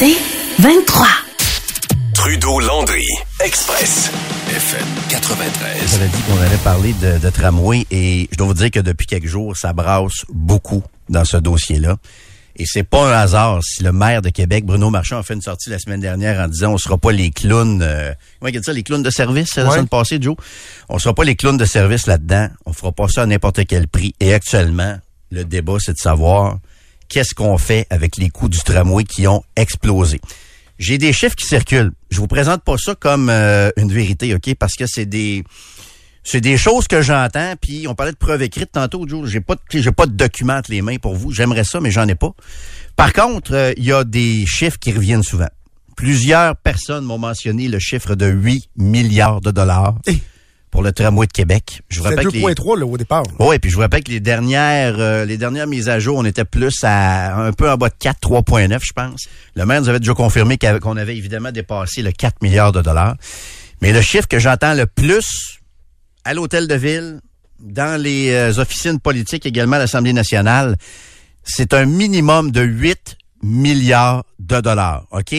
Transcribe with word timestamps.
C'est 0.00 0.16
23. 0.62 1.06
Trudeau-Landry, 2.14 3.04
Express, 3.44 4.10
FM 4.48 4.86
93. 5.10 5.98
On 5.98 6.02
a 6.02 6.06
dit 6.06 6.22
qu'on 6.22 6.40
allait 6.40 6.56
parler 6.64 6.94
de, 6.94 7.18
de 7.18 7.28
tramway 7.28 7.84
et 7.90 8.26
je 8.32 8.36
dois 8.38 8.46
vous 8.46 8.54
dire 8.54 8.70
que 8.70 8.80
depuis 8.80 9.06
quelques 9.06 9.26
jours, 9.26 9.54
ça 9.58 9.74
brasse 9.74 10.24
beaucoup 10.30 10.82
dans 11.10 11.26
ce 11.26 11.36
dossier-là. 11.36 11.98
Et 12.56 12.64
c'est 12.64 12.82
pas 12.82 13.10
un 13.10 13.12
hasard 13.12 13.62
si 13.62 13.82
le 13.82 13.92
maire 13.92 14.22
de 14.22 14.30
Québec, 14.30 14.64
Bruno 14.64 14.88
Marchand, 14.88 15.18
a 15.18 15.22
fait 15.22 15.34
une 15.34 15.42
sortie 15.42 15.68
la 15.68 15.78
semaine 15.78 16.00
dernière 16.00 16.40
en 16.40 16.48
disant 16.48 16.72
on 16.72 16.78
sera 16.78 16.96
pas 16.96 17.12
les 17.12 17.30
clowns, 17.30 17.82
euh, 17.82 18.14
comment 18.38 18.48
il 18.48 18.58
dit 18.58 18.64
ça, 18.64 18.72
les 18.72 18.82
clowns 18.82 19.02
de 19.02 19.10
service 19.10 19.54
la 19.56 19.70
semaine 19.70 19.86
passée, 19.86 20.16
Joe? 20.18 20.36
On 20.88 20.98
sera 20.98 21.12
pas 21.12 21.24
les 21.24 21.36
clowns 21.36 21.58
de 21.58 21.66
service 21.66 22.06
là-dedans. 22.06 22.48
On 22.64 22.72
fera 22.72 22.92
pas 22.92 23.08
ça 23.08 23.24
à 23.24 23.26
n'importe 23.26 23.66
quel 23.66 23.86
prix. 23.86 24.14
Et 24.18 24.32
actuellement, 24.32 24.96
le 25.30 25.44
débat, 25.44 25.76
c'est 25.78 25.92
de 25.92 25.98
savoir 25.98 26.56
qu'est-ce 27.10 27.34
qu'on 27.34 27.58
fait 27.58 27.86
avec 27.90 28.16
les 28.16 28.30
coûts 28.30 28.48
du 28.48 28.60
tramway 28.60 29.04
qui 29.04 29.26
ont 29.26 29.42
explosé. 29.56 30.20
J'ai 30.78 30.96
des 30.96 31.12
chiffres 31.12 31.36
qui 31.36 31.44
circulent. 31.44 31.92
Je 32.08 32.18
vous 32.18 32.26
présente 32.26 32.64
pas 32.64 32.76
ça 32.78 32.94
comme 32.94 33.28
euh, 33.28 33.70
une 33.76 33.92
vérité, 33.92 34.34
OK? 34.34 34.54
Parce 34.54 34.76
que 34.76 34.86
c'est 34.86 35.04
des 35.04 35.44
c'est 36.22 36.40
des 36.40 36.56
choses 36.56 36.86
que 36.86 37.02
j'entends, 37.02 37.54
puis 37.60 37.86
on 37.88 37.94
parlait 37.94 38.12
de 38.12 38.16
preuves 38.16 38.42
écrites 38.42 38.72
tantôt, 38.72 39.06
Joe. 39.06 39.28
J'ai 39.28 39.40
pas, 39.40 39.56
j'ai 39.70 39.92
pas 39.92 40.06
de 40.06 40.12
documents 40.12 40.54
entre 40.54 40.70
les 40.70 40.82
mains 40.82 40.96
pour 40.96 41.16
vous. 41.16 41.32
J'aimerais 41.32 41.64
ça, 41.64 41.80
mais 41.80 41.90
j'en 41.90 42.06
ai 42.08 42.14
pas. 42.14 42.32
Par 42.94 43.12
contre, 43.12 43.54
euh, 43.54 43.72
il 43.76 43.84
y 43.84 43.92
a 43.92 44.04
des 44.04 44.46
chiffres 44.46 44.78
qui 44.78 44.92
reviennent 44.92 45.22
souvent. 45.22 45.48
Plusieurs 45.96 46.56
personnes 46.56 47.04
m'ont 47.04 47.18
mentionné 47.18 47.68
le 47.68 47.78
chiffre 47.78 48.14
de 48.14 48.26
8 48.26 48.70
milliards 48.76 49.40
de 49.40 49.50
dollars 49.50 49.96
pour 50.70 50.82
le 50.82 50.92
tramway 50.92 51.26
de 51.26 51.32
Québec. 51.32 51.82
Je 51.88 51.98
vous 51.98 52.04
rappelle 52.04 52.26
que 52.28 52.32
les- 52.32 52.40
2.3 52.42 52.78
là, 52.78 52.86
au 52.86 52.96
départ. 52.96 53.24
oui, 53.40 53.58
puis 53.58 53.70
je 53.70 53.74
vous 53.76 53.80
rappelle 53.80 54.04
que 54.04 54.10
les 54.10 54.20
dernières 54.20 54.98
euh, 54.98 55.24
les 55.24 55.36
dernières 55.36 55.66
mises 55.66 55.88
à 55.88 55.98
jour, 55.98 56.16
on 56.16 56.24
était 56.24 56.44
plus 56.44 56.74
à 56.84 57.36
un 57.36 57.52
peu 57.52 57.70
en 57.70 57.76
bas 57.76 57.88
de 57.88 57.94
4, 57.98 58.20
3.9, 58.20 58.78
je 58.82 58.92
pense. 58.92 59.26
Le 59.56 59.66
maire 59.66 59.80
nous 59.80 59.88
avait 59.88 59.98
déjà 60.00 60.14
confirmé 60.14 60.58
qu'on 60.58 60.96
avait 60.96 61.16
évidemment 61.16 61.50
dépassé 61.52 62.02
le 62.02 62.12
4 62.12 62.42
milliards 62.42 62.72
de 62.72 62.82
dollars. 62.82 63.16
Mais 63.82 63.92
le 63.92 64.00
chiffre 64.00 64.28
que 64.28 64.38
j'entends 64.38 64.74
le 64.74 64.86
plus 64.86 65.58
à 66.24 66.34
l'hôtel 66.34 66.68
de 66.68 66.74
ville, 66.74 67.20
dans 67.58 68.00
les 68.00 68.30
euh, 68.30 68.58
officines 68.60 69.00
politiques 69.00 69.46
également 69.46 69.76
à 69.76 69.80
l'Assemblée 69.80 70.12
nationale, 70.12 70.76
c'est 71.44 71.74
un 71.74 71.84
minimum 71.86 72.50
de 72.52 72.60
8 72.62 73.16
milliards 73.42 74.24
de 74.38 74.60
dollars, 74.60 75.06
OK? 75.10 75.34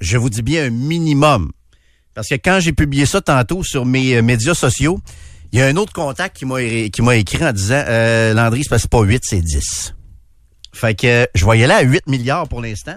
Je 0.00 0.18
vous 0.18 0.28
dis 0.30 0.42
bien 0.42 0.66
un 0.66 0.70
minimum. 0.70 1.50
Parce 2.16 2.28
que 2.28 2.34
quand 2.36 2.60
j'ai 2.60 2.72
publié 2.72 3.04
ça 3.04 3.20
tantôt 3.20 3.62
sur 3.62 3.84
mes 3.84 4.16
euh, 4.16 4.22
médias 4.22 4.54
sociaux, 4.54 4.98
il 5.52 5.58
y 5.58 5.62
a 5.62 5.66
un 5.66 5.76
autre 5.76 5.92
contact 5.92 6.34
qui 6.38 6.46
m'a 6.46 7.14
écrit 7.14 7.44
en 7.44 7.52
disant 7.52 7.84
euh, 7.86 8.32
Landry, 8.32 8.62
c'est 8.64 8.88
pas 8.88 9.02
8, 9.02 9.22
c'est 9.22 9.42
10. 9.42 9.94
Fait 10.72 10.94
que 10.94 11.28
je 11.34 11.44
voyais 11.44 11.66
là 11.66 11.76
à 11.76 11.82
8 11.82 12.06
milliards 12.06 12.48
pour 12.48 12.62
l'instant. 12.62 12.96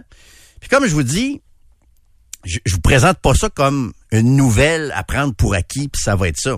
Puis 0.62 0.70
comme 0.70 0.88
je 0.88 0.94
vous 0.94 1.03
dis, 1.03 1.42
je, 2.45 2.59
je 2.66 2.75
vous 2.75 2.81
présente 2.81 3.20
pas 3.20 3.34
ça 3.34 3.50
comme 3.50 3.92
une 4.14 4.38
nouvelle 4.38 4.94
à 4.95 5.03
prendre 5.03 5.36
pour 5.36 5.53
acquis, 5.53 5.90
puis 5.90 6.02
ça 6.02 6.16
va 6.16 6.30
être 6.30 6.40
ça. 6.40 6.58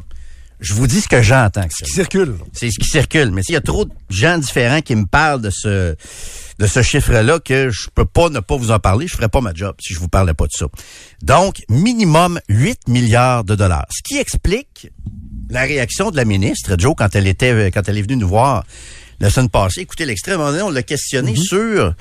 Je 0.61 0.73
vous 0.73 0.85
dis 0.85 1.01
ce 1.01 1.07
que 1.07 1.21
j'entends. 1.21 1.63
que 1.63 1.83
Qui 1.83 1.91
circule. 1.91 2.35
c'est 2.53 2.69
ce 2.69 2.79
qui 2.79 2.87
circule. 2.87 3.31
Mais 3.31 3.41
s'il 3.41 3.53
y 3.53 3.57
a 3.57 3.61
trop 3.61 3.85
de 3.85 3.91
gens 4.09 4.37
différents 4.37 4.81
qui 4.81 4.95
me 4.95 5.05
parlent 5.05 5.41
de 5.41 5.49
ce 5.49 5.95
de 6.59 6.67
ce 6.67 6.83
chiffre-là 6.83 7.39
que 7.39 7.71
je 7.71 7.89
peux 7.95 8.05
pas 8.05 8.29
ne 8.29 8.39
pas 8.39 8.55
vous 8.55 8.69
en 8.69 8.77
parler, 8.77 9.07
je 9.07 9.15
ferais 9.15 9.29
pas 9.29 9.41
ma 9.41 9.51
job 9.51 9.75
si 9.81 9.95
je 9.95 9.99
vous 9.99 10.09
parlais 10.09 10.35
pas 10.35 10.45
de 10.45 10.51
ça. 10.51 10.67
Donc, 11.23 11.63
minimum 11.69 12.39
8 12.49 12.87
milliards 12.87 13.43
de 13.43 13.55
dollars. 13.55 13.87
Ce 13.89 14.03
qui 14.03 14.19
explique 14.19 14.91
la 15.49 15.61
réaction 15.61 16.11
de 16.11 16.17
la 16.17 16.25
ministre, 16.25 16.75
Joe, 16.77 16.93
quand 16.95 17.15
elle 17.15 17.25
était 17.25 17.71
quand 17.71 17.89
elle 17.89 17.97
est 17.97 18.03
venue 18.03 18.17
nous 18.17 18.27
voir 18.27 18.63
la 19.19 19.31
semaine 19.31 19.49
passée. 19.49 19.81
Écoutez 19.81 20.05
l'extrait, 20.05 20.33
à 20.33 20.35
un 20.35 20.37
moment 20.37 20.51
donné, 20.51 20.63
on 20.63 20.69
l'a 20.69 20.83
questionné 20.83 21.35
sur 21.35 21.95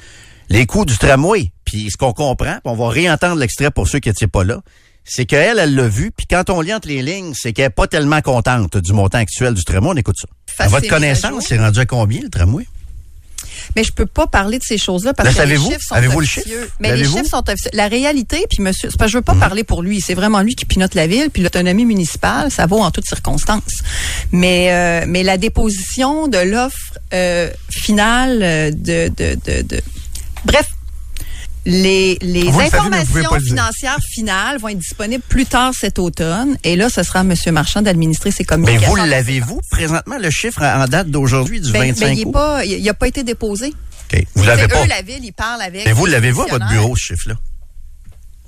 les 0.50 0.66
coûts 0.66 0.84
du 0.84 0.98
tramway. 0.98 1.52
Puis 1.64 1.88
ce 1.90 1.96
qu'on 1.96 2.12
comprend, 2.12 2.54
puis 2.54 2.60
on 2.64 2.74
va 2.74 2.88
réentendre 2.88 3.36
l'extrait 3.36 3.70
pour 3.70 3.88
ceux 3.88 4.00
qui 4.00 4.10
n'étaient 4.10 4.26
pas 4.26 4.44
là, 4.44 4.60
c'est 5.12 5.26
qu'elle, 5.26 5.58
elle 5.58 5.74
l'a 5.74 5.88
vu, 5.88 6.12
puis 6.16 6.26
quand 6.30 6.50
on 6.50 6.60
lit 6.60 6.72
entre 6.72 6.86
les 6.88 7.02
lignes, 7.02 7.32
c'est 7.34 7.52
qu'elle 7.52 7.66
est 7.66 7.70
pas 7.70 7.88
tellement 7.88 8.20
contente 8.20 8.76
du 8.76 8.92
montant 8.92 9.18
actuel 9.18 9.54
du 9.54 9.64
tramway. 9.64 9.90
On 9.92 9.96
écoute 9.96 10.16
ça. 10.20 10.28
À 10.64 10.68
votre 10.68 10.86
connaissance, 10.88 11.46
c'est 11.48 11.58
rendu 11.58 11.80
à 11.80 11.86
combien 11.86 12.20
le 12.22 12.28
tramway? 12.28 12.66
Mais 13.74 13.84
je 13.84 13.92
peux 13.92 14.06
pas 14.06 14.26
parler 14.26 14.58
de 14.58 14.64
ces 14.64 14.78
choses-là 14.78 15.12
parce 15.14 15.30
Le 15.30 15.42
que 15.42 15.48
les 15.48 15.56
chiffres 15.56 15.80
sont 15.88 15.94
Avez-vous 15.94 16.20
le 16.20 16.26
officieux. 16.26 16.60
chiffre? 16.62 16.76
Mais 16.80 16.96
les 16.96 17.04
chiffres 17.04 17.28
sont 17.28 17.48
officieux. 17.48 17.70
La 17.72 17.88
réalité, 17.88 18.46
puis 18.48 18.62
monsieur, 18.62 18.88
parce 18.96 19.08
que 19.08 19.12
je 19.12 19.16
veux 19.18 19.24
Mhm. 19.26 19.38
pas 19.40 19.46
parler 19.46 19.64
pour 19.64 19.82
lui, 19.82 20.00
c'est 20.00 20.14
vraiment 20.14 20.40
lui 20.42 20.54
qui 20.54 20.64
pilote 20.64 20.94
la 20.94 21.06
ville, 21.06 21.30
puis 21.30 21.42
l'autonomie 21.42 21.84
municipale, 21.84 22.50
ça 22.50 22.66
vaut 22.66 22.80
en 22.80 22.90
toutes 22.90 23.06
circonstances. 23.06 23.78
Mais 24.32 24.68
euh, 24.72 25.04
mais 25.08 25.22
la 25.22 25.36
déposition 25.38 26.28
de 26.28 26.38
l'offre 26.38 26.98
euh, 27.12 27.50
finale 27.70 28.40
euh, 28.42 28.70
de, 28.70 29.08
de 29.08 29.36
de 29.46 29.62
de 29.62 29.80
bref. 30.44 30.66
Les, 31.70 32.18
savez, 32.20 32.32
mais 32.32 32.50
pouvez 32.50 32.64
informations 32.64 33.30
pas 33.30 33.38
le 33.38 33.44
financières 33.44 33.98
finales 34.12 34.58
vont 34.58 34.68
être 34.68 34.78
disponibles 34.78 35.22
plus 35.28 35.46
tard 35.46 35.72
cet 35.74 35.98
automne. 35.98 36.56
Et 36.64 36.76
là, 36.76 36.88
ce 36.88 37.02
sera 37.02 37.20
à 37.20 37.22
M. 37.22 37.34
Marchand 37.52 37.82
d'administrer 37.82 38.30
ses 38.30 38.42
Mais 38.42 38.46
communications. 38.46 38.90
vous 38.90 38.96
l'avez-vous? 38.96 39.60
Présentement, 39.70 40.18
le 40.18 40.30
chiffre 40.30 40.62
en 40.62 40.86
date 40.86 41.08
d'aujourd'hui 41.08 41.60
du 41.60 41.70
Ben, 41.72 41.92
25 41.92 42.06
ben, 42.06 42.18
il 42.18 42.30
pas, 42.30 42.64
il 42.64 42.82
n'a 42.82 42.94
pas 42.94 43.08
été 43.08 43.22
déposé. 43.22 43.72
OK. 44.12 44.24
Vous 44.34 44.44
l'avez 44.44 44.68
pas. 44.68 44.84
eux, 44.84 44.88
la 44.88 45.02
ville, 45.02 45.24
ils 45.24 45.32
parlent 45.32 45.62
avec. 45.62 45.86
Mais 45.86 45.92
vous 45.92 46.06
l'avez-vous 46.06 46.42
à 46.42 46.46
votre 46.46 46.68
bureau, 46.68 46.96
ce 46.96 47.14
chiffre-là? 47.14 47.36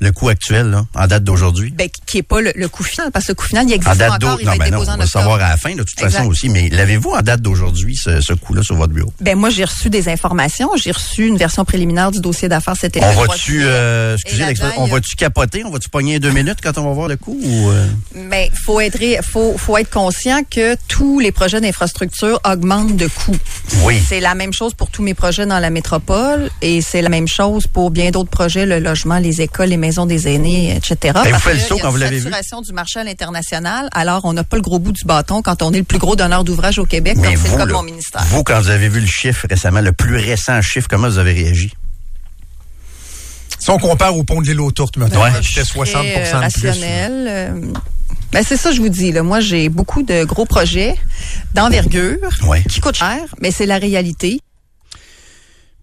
Le 0.03 0.11
coût 0.11 0.29
actuel, 0.29 0.67
là, 0.71 0.85
en 0.95 1.07
date 1.07 1.23
d'aujourd'hui? 1.23 1.71
Ben, 1.71 1.89
qui 2.07 2.19
est 2.19 2.23
pas 2.25 2.41
le, 2.41 2.53
le 2.57 2.69
coût 2.69 2.83
final, 2.83 3.11
parce 3.13 3.27
que 3.27 3.31
le 3.31 3.37
coût 3.37 3.47
final, 3.47 3.67
il 3.69 3.73
existe 3.73 3.95
En 3.95 3.97
date 3.97 4.23
encore, 4.25 4.39
il 4.41 4.47
non, 4.47 4.51
va 4.51 4.57
être 4.57 4.71
ben 4.73 4.77
non, 4.79 4.85
on 4.85 4.93
en 4.93 4.97
va 4.97 5.07
savoir 5.07 5.37
à 5.37 5.51
la 5.51 5.57
fin, 5.57 5.75
de 5.75 5.83
toute 5.85 5.99
Exact. 6.01 6.19
façon 6.19 6.29
aussi. 6.29 6.49
Mais 6.49 6.69
l'avez-vous 6.71 7.11
en 7.11 7.23
date 7.23 7.41
d'aujourd'hui, 7.41 7.97
ce, 7.97 8.21
ce 8.21 8.33
coût-là, 8.33 8.62
sur 8.65 8.75
votre 8.75 8.93
bureau? 8.93 9.12
Ben, 9.21 9.39
moi, 9.39 9.51
j'ai 9.51 9.65
reçu 9.65 9.91
des 9.91 10.09
informations. 10.09 10.71
J'ai 10.77 10.91
reçu 10.91 11.29
une 11.29 11.37
version 11.37 11.65
préliminaire 11.65 12.11
du 12.11 12.21
dossier 12.21 12.49
d'affaires 12.49 12.75
cet 12.77 12.97
été. 12.97 13.07
On 13.07 13.09
le 13.11 13.15
3 13.15 13.27
va-tu, 13.29 13.62
euh, 13.65 14.17
excusez 14.17 14.45
on 14.77 14.87
va-tu 14.87 15.15
capoter? 15.15 15.65
On 15.65 15.71
va-tu 15.71 15.89
pogner 15.89 16.19
deux 16.19 16.33
minutes 16.33 16.59
quand 16.62 16.77
on 16.79 16.85
va 16.85 16.93
voir 16.93 17.07
le 17.09 17.17
coût? 17.17 17.39
Ou, 17.41 17.71
euh? 17.71 17.87
Mais 18.15 18.51
faut 18.65 18.81
être, 18.81 18.99
faut, 19.25 19.57
faut 19.57 19.79
être 19.79 19.91
conscient 19.91 20.41
que 20.51 20.77
tous 20.89 21.21
les 21.21 21.31
projets 21.31 21.61
d'infrastructure 21.61 22.41
augmentent 22.45 22.97
de 22.97 23.07
coût. 23.07 23.37
Oui. 23.85 24.03
C'est 24.05 24.21
la 24.21 24.35
même 24.35 24.53
chose 24.53 24.75
pour 24.75 24.91
tous 24.91 25.03
mes 25.03 25.15
projets 25.15 25.47
dans 25.47 25.59
la 25.59 25.71
métropole 25.71 26.51
et 26.61 26.81
c'est 26.81 27.03
la 27.03 27.09
même 27.09 27.29
chose 27.29 27.67
pour 27.67 27.91
bien 27.91 28.11
d'autres 28.11 28.31
projets, 28.31 28.67
le 28.67 28.79
logement, 28.81 29.19
les 29.19 29.41
écoles, 29.43 29.69
les 29.69 29.77
maisons 29.77 29.92
des 30.07 30.29
aînés, 30.29 30.75
etc. 30.77 31.15
vous 31.25 31.31
Parce 31.31 31.43
faites 31.43 31.55
le 31.55 31.61
saut 31.61 31.79
quand 31.81 31.91
vous 31.91 31.97
l'avez 31.99 32.17
vu? 32.17 32.23
saturation 32.23 32.61
du 32.61 32.73
marché 32.73 33.01
à 33.01 33.05
l'international. 33.05 33.89
Alors, 33.93 34.25
on 34.25 34.33
n'a 34.33 34.45
pas 34.45 34.57
le 34.57 34.63
gros 34.63 34.79
bout 34.79 34.93
du 34.93 35.05
bâton 35.05 35.43
quand 35.43 35.63
on 35.63 35.73
est 35.73 35.79
le 35.79 35.85
plus 35.85 35.99
gros 35.99 36.17
donneur 36.17 36.45
d'ouvrage 36.45 36.79
au 36.79 36.85
Québec, 36.87 37.17
Mais 37.19 37.35
comme 37.35 37.37
c'est 37.43 37.49
vous, 37.49 37.57
le 37.57 37.61
cas 37.63 37.67
de 37.67 37.73
mon 37.73 37.83
ministère. 37.83 38.25
vous, 38.25 38.43
quand 38.43 38.61
vous 38.61 38.71
avez 38.71 38.89
vu 38.89 39.01
le 39.01 39.07
chiffre 39.07 39.47
récemment, 39.49 39.81
le 39.81 39.93
plus 39.93 40.17
récent 40.17 40.61
chiffre, 40.63 40.89
comment 40.89 41.09
vous 41.09 41.19
avez 41.19 41.33
réagi? 41.33 41.73
Si 43.59 43.71
on 43.71 43.79
compare 43.79 44.17
au 44.17 44.25
pont 44.25 44.41
de 44.41 44.47
l'île 44.47 44.61
aux 44.61 44.73
Tourtes, 44.73 44.97
maintenant, 44.97 45.23
Ouais. 45.23 45.31
c'était 45.43 45.65
60 45.65 46.03
Très, 46.03 46.17
euh, 46.17 46.25
de 46.25 46.29
plus. 46.31 46.37
rationnel. 46.67 47.13
euh, 47.29 47.61
ben 48.33 48.43
c'est 48.43 48.57
ça 48.57 48.73
je 48.73 48.81
vous 48.81 48.89
dis 48.89 49.13
là. 49.13 49.23
Moi 49.23 49.41
j'ai 49.41 49.69
beaucoup 49.69 50.03
de 50.03 50.25
gros 50.25 50.47
projets 50.47 50.97
d'envergure 51.55 52.17
Ouais. 52.49 52.63
qui 52.69 52.81
coûtent 52.81 52.97
cher, 52.97 53.21
mais 53.41 53.51
c'est 53.51 53.67
la 53.67 53.79
réalité. 53.79 54.41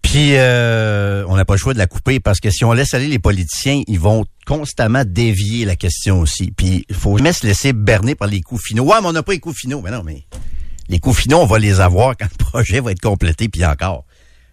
Puis, 0.02 0.32
euh, 0.34 1.24
on 1.28 1.36
n'a 1.36 1.44
pas 1.44 1.54
le 1.54 1.58
choix 1.58 1.72
de 1.74 1.78
la 1.78 1.86
couper 1.86 2.20
parce 2.20 2.40
que 2.40 2.50
si 2.50 2.64
on 2.64 2.72
laisse 2.72 2.94
aller 2.94 3.08
les 3.08 3.18
politiciens, 3.18 3.82
ils 3.86 4.00
vont 4.00 4.24
constamment 4.46 5.04
dévier 5.06 5.64
la 5.64 5.76
question 5.76 6.20
aussi. 6.20 6.50
Puis, 6.50 6.84
il 6.88 6.94
faut 6.94 7.16
jamais 7.16 7.32
se 7.32 7.46
laisser 7.46 7.72
berner 7.72 8.14
par 8.14 8.28
les 8.28 8.40
coups 8.40 8.62
finaux. 8.62 8.84
Ouais, 8.84 8.96
mais 9.00 9.08
on 9.08 9.12
n'a 9.12 9.22
pas 9.22 9.32
les 9.32 9.40
coups 9.40 9.58
finaux. 9.58 9.80
Mais 9.82 9.90
non, 9.90 10.02
mais 10.02 10.24
les 10.88 10.98
coups 10.98 11.18
finaux, 11.18 11.38
on 11.38 11.46
va 11.46 11.58
les 11.58 11.80
avoir 11.80 12.16
quand 12.16 12.28
le 12.30 12.44
projet 12.44 12.80
va 12.80 12.92
être 12.92 13.00
complété, 13.00 13.48
puis 13.48 13.64
encore. 13.64 14.04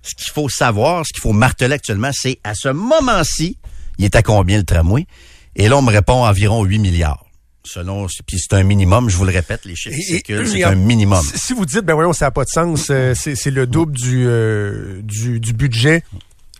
Ce 0.04 0.14
qu'il 0.14 0.32
faut 0.32 0.50
savoir, 0.50 1.06
ce 1.06 1.14
qu'il 1.14 1.22
faut 1.22 1.34
marteler 1.34 1.74
actuellement, 1.74 2.12
c'est 2.14 2.40
à 2.44 2.54
ce 2.54 2.70
moment-ci, 2.70 3.58
il 3.98 4.06
est 4.06 4.16
à 4.16 4.22
combien 4.22 4.58
le 4.58 4.64
tramway? 4.64 5.08
Et 5.56 5.70
là, 5.70 5.78
on 5.78 5.82
me 5.82 5.92
répond 5.92 6.26
environ 6.26 6.64
8 6.64 6.80
milliards. 6.80 7.27
Selon, 7.68 8.08
puis 8.26 8.40
c'est 8.40 8.54
un 8.56 8.64
minimum, 8.64 9.10
je 9.10 9.18
vous 9.18 9.26
le 9.26 9.32
répète, 9.32 9.66
les 9.66 9.76
chiffres 9.76 9.96
c'est 10.46 10.64
un 10.64 10.76
minimum. 10.76 11.24
Si 11.36 11.54
vous 11.54 11.66
dites, 11.66 11.82
ben 11.82 11.94
voyons, 11.96 12.14
ça 12.14 12.26
n'a 12.26 12.32
pas 12.32 12.46
de 12.46 12.50
sens, 12.50 12.88
euh, 12.90 13.14
c'est 13.14 13.52
le 13.52 13.68
double 13.68 13.92
du, 13.94 14.26
euh, 14.26 15.02
du, 15.04 15.40
du 15.40 15.54
budget. 15.54 16.04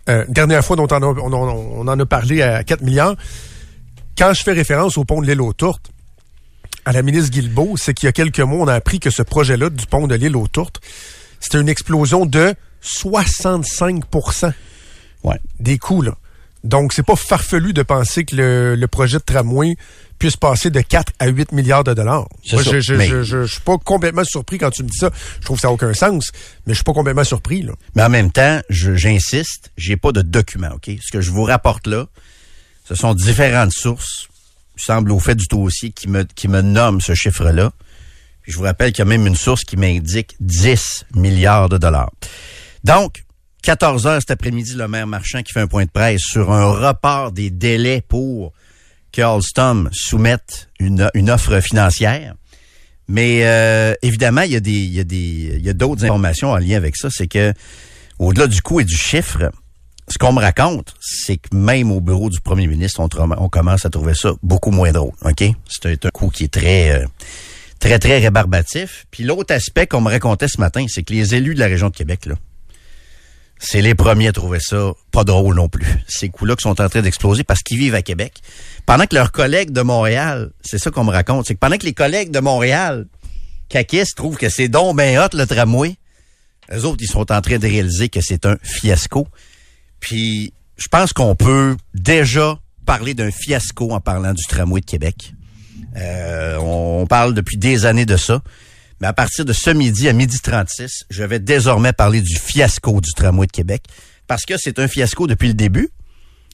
Euh, 0.08 0.24
dernière 0.28 0.64
fois 0.64 0.76
dont 0.76 0.86
on 0.90 1.88
en 1.88 2.00
a 2.00 2.06
parlé 2.06 2.42
à 2.42 2.62
4 2.64 2.82
milliards. 2.82 3.14
Quand 4.16 4.32
je 4.34 4.42
fais 4.42 4.52
référence 4.52 4.98
au 4.98 5.04
pont 5.04 5.20
de 5.20 5.26
l'île 5.26 5.40
aux 5.40 5.52
Tourtes, 5.52 5.90
à 6.84 6.92
la 6.92 7.02
ministre 7.02 7.30
Guilbeault, 7.30 7.76
c'est 7.76 7.94
qu'il 7.94 8.06
y 8.06 8.08
a 8.08 8.12
quelques 8.12 8.40
mois, 8.40 8.58
on 8.64 8.68
a 8.68 8.74
appris 8.74 9.00
que 9.00 9.10
ce 9.10 9.22
projet-là 9.22 9.70
du 9.70 9.86
pont 9.86 10.06
de 10.06 10.14
l'île 10.14 10.36
aux 10.36 10.48
Tourtes, 10.48 10.80
c'était 11.40 11.60
une 11.60 11.68
explosion 11.68 12.26
de 12.26 12.54
65 12.80 14.02
Ouais. 15.24 15.36
des 15.60 15.78
coûts. 15.78 16.02
Là. 16.02 16.16
Donc, 16.64 16.92
c'est 16.92 17.02
pas 17.04 17.16
farfelu 17.16 17.72
de 17.72 17.82
penser 17.82 18.24
que 18.24 18.34
le, 18.36 18.74
le 18.74 18.86
projet 18.88 19.18
de 19.18 19.22
tramway 19.22 19.76
puisse 20.18 20.36
passer 20.36 20.70
de 20.70 20.80
4 20.80 21.12
à 21.20 21.28
8 21.28 21.52
milliards 21.52 21.84
de 21.84 21.94
dollars. 21.94 22.26
Moi, 22.52 22.62
je, 22.72 22.80
je, 22.80 22.94
mais- 22.94 23.06
je, 23.08 23.22
je, 23.22 23.44
je 23.44 23.52
suis 23.52 23.60
pas 23.60 23.78
complètement 23.78 24.24
surpris 24.24 24.58
quand 24.58 24.70
tu 24.70 24.82
me 24.82 24.88
dis 24.88 24.98
ça. 24.98 25.10
Je 25.40 25.44
trouve 25.44 25.56
que 25.58 25.60
ça 25.62 25.68
n'a 25.68 25.74
aucun 25.74 25.94
sens, 25.94 26.32
mais 26.66 26.72
je 26.72 26.78
suis 26.78 26.84
pas 26.84 26.92
complètement 26.92 27.22
surpris. 27.24 27.62
Là. 27.62 27.72
Mais 27.94 28.02
en 28.02 28.08
même 28.08 28.32
temps, 28.32 28.60
je- 28.68 28.96
j'insiste, 28.96 29.70
j'ai 29.76 29.96
pas 29.96 30.10
de 30.10 30.20
document, 30.22 30.70
OK? 30.74 30.90
Ce 31.00 31.12
que 31.12 31.20
je 31.20 31.30
vous 31.30 31.44
rapporte 31.44 31.86
là, 31.86 32.06
ce 32.88 32.94
sont 32.96 33.14
différentes 33.14 33.72
sources, 33.72 34.26
il 34.76 34.82
semble 34.82 35.12
au 35.12 35.20
fait 35.20 35.36
du 35.36 35.46
dossier, 35.48 35.90
qui 35.90 36.08
me, 36.08 36.24
qui 36.24 36.48
me 36.48 36.60
nomment 36.62 37.00
ce 37.00 37.14
chiffre-là. 37.14 37.70
Je 38.42 38.56
vous 38.56 38.62
rappelle 38.64 38.90
qu'il 38.92 39.00
y 39.00 39.02
a 39.02 39.04
même 39.04 39.26
une 39.26 39.36
source 39.36 39.62
qui 39.62 39.76
m'indique 39.76 40.34
10 40.40 41.04
milliards 41.14 41.68
de 41.68 41.78
dollars. 41.78 42.10
Donc, 42.82 43.22
14 43.62 44.06
heures 44.06 44.20
cet 44.20 44.30
après-midi, 44.30 44.74
le 44.74 44.88
maire 44.88 45.06
Marchand 45.06 45.42
qui 45.42 45.52
fait 45.52 45.60
un 45.60 45.66
point 45.66 45.84
de 45.84 45.90
presse 45.90 46.22
sur 46.22 46.52
un 46.52 46.70
report 46.70 47.32
des 47.32 47.50
délais 47.50 48.02
pour 48.06 48.52
que 49.12 49.22
Alstom 49.22 49.88
soumette 49.92 50.68
une, 50.78 51.30
offre 51.30 51.60
financière. 51.60 52.34
Mais 53.08 53.46
euh, 53.46 53.94
évidemment, 54.02 54.42
il 54.42 54.52
y 54.52 54.56
a 54.56 54.60
des, 54.60 54.70
il 54.70 54.94
y 54.94 55.00
a 55.00 55.04
des, 55.04 55.54
il 55.56 55.64
y 55.64 55.70
a 55.70 55.72
d'autres 55.72 56.04
informations 56.04 56.50
en 56.50 56.58
lien 56.58 56.76
avec 56.76 56.96
ça. 56.96 57.08
C'est 57.10 57.26
que 57.26 57.52
au-delà 58.18 58.46
du 58.46 58.60
coût 58.60 58.80
et 58.80 58.84
du 58.84 58.96
chiffre, 58.96 59.50
ce 60.08 60.18
qu'on 60.18 60.32
me 60.32 60.40
raconte, 60.40 60.94
c'est 61.00 61.36
que 61.36 61.54
même 61.54 61.92
au 61.92 62.00
bureau 62.00 62.30
du 62.30 62.40
premier 62.40 62.66
ministre, 62.66 63.00
on, 63.00 63.08
on 63.38 63.48
commence 63.48 63.84
à 63.84 63.90
trouver 63.90 64.14
ça 64.14 64.32
beaucoup 64.42 64.70
moins 64.70 64.92
drôle. 64.92 65.12
Ok, 65.22 65.44
c'est 65.68 66.06
un, 66.06 66.10
coût 66.10 66.28
qui 66.28 66.44
est 66.44 66.52
très, 66.52 66.92
euh, 66.92 67.06
très, 67.78 67.98
très 67.98 68.18
rébarbatif. 68.18 69.06
Puis 69.10 69.24
l'autre 69.24 69.54
aspect 69.54 69.86
qu'on 69.86 70.00
me 70.00 70.10
racontait 70.10 70.48
ce 70.48 70.60
matin, 70.60 70.84
c'est 70.88 71.02
que 71.02 71.12
les 71.12 71.34
élus 71.34 71.54
de 71.54 71.60
la 71.60 71.66
région 71.66 71.88
de 71.88 71.96
Québec, 71.96 72.26
là, 72.26 72.34
c'est 73.58 73.82
les 73.82 73.94
premiers 73.94 74.28
à 74.28 74.32
trouver 74.32 74.60
ça 74.60 74.92
pas 75.10 75.24
drôle 75.24 75.56
non 75.56 75.68
plus. 75.68 75.86
Ces 76.06 76.28
coûts-là 76.28 76.56
qui 76.56 76.62
sont 76.62 76.80
en 76.80 76.88
train 76.88 77.02
d'exploser 77.02 77.44
parce 77.44 77.62
qu'ils 77.62 77.78
vivent 77.78 77.94
à 77.94 78.02
Québec. 78.02 78.40
Pendant 78.86 79.06
que 79.06 79.14
leurs 79.14 79.32
collègues 79.32 79.70
de 79.70 79.82
Montréal, 79.82 80.50
c'est 80.62 80.78
ça 80.78 80.90
qu'on 80.90 81.04
me 81.04 81.10
raconte, 81.10 81.46
c'est 81.46 81.54
que 81.54 81.58
pendant 81.58 81.76
que 81.76 81.86
les 81.86 81.94
collègues 81.94 82.30
de 82.30 82.40
Montréal, 82.40 83.06
Kakis, 83.68 84.14
trouvent 84.16 84.36
que 84.36 84.48
c'est 84.48 84.68
donc 84.68 84.96
ben 84.96 85.18
hot 85.18 85.36
le 85.36 85.44
tramway, 85.46 85.96
les 86.70 86.84
autres, 86.84 86.98
ils 87.00 87.08
sont 87.08 87.32
en 87.32 87.40
train 87.40 87.58
de 87.58 87.66
réaliser 87.66 88.08
que 88.08 88.20
c'est 88.20 88.46
un 88.46 88.56
fiasco. 88.62 89.26
Puis, 90.00 90.52
je 90.76 90.88
pense 90.88 91.12
qu'on 91.12 91.34
peut 91.34 91.76
déjà 91.94 92.58
parler 92.84 93.14
d'un 93.14 93.30
fiasco 93.30 93.90
en 93.92 94.00
parlant 94.00 94.32
du 94.32 94.42
tramway 94.48 94.80
de 94.80 94.86
Québec. 94.86 95.34
Euh, 95.96 96.56
on 96.58 97.06
parle 97.06 97.34
depuis 97.34 97.56
des 97.56 97.86
années 97.86 98.06
de 98.06 98.16
ça. 98.16 98.42
Mais 99.00 99.06
à 99.06 99.12
partir 99.12 99.44
de 99.44 99.52
ce 99.52 99.70
midi, 99.70 100.08
à 100.08 100.12
midi 100.12 100.38
36, 100.40 101.04
je 101.08 101.24
vais 101.24 101.38
désormais 101.38 101.92
parler 101.92 102.20
du 102.20 102.36
fiasco 102.36 103.00
du 103.00 103.12
tramway 103.12 103.46
de 103.46 103.52
Québec. 103.52 103.84
Parce 104.26 104.44
que 104.44 104.56
c'est 104.58 104.78
un 104.78 104.88
fiasco 104.88 105.26
depuis 105.26 105.48
le 105.48 105.54
début. 105.54 105.90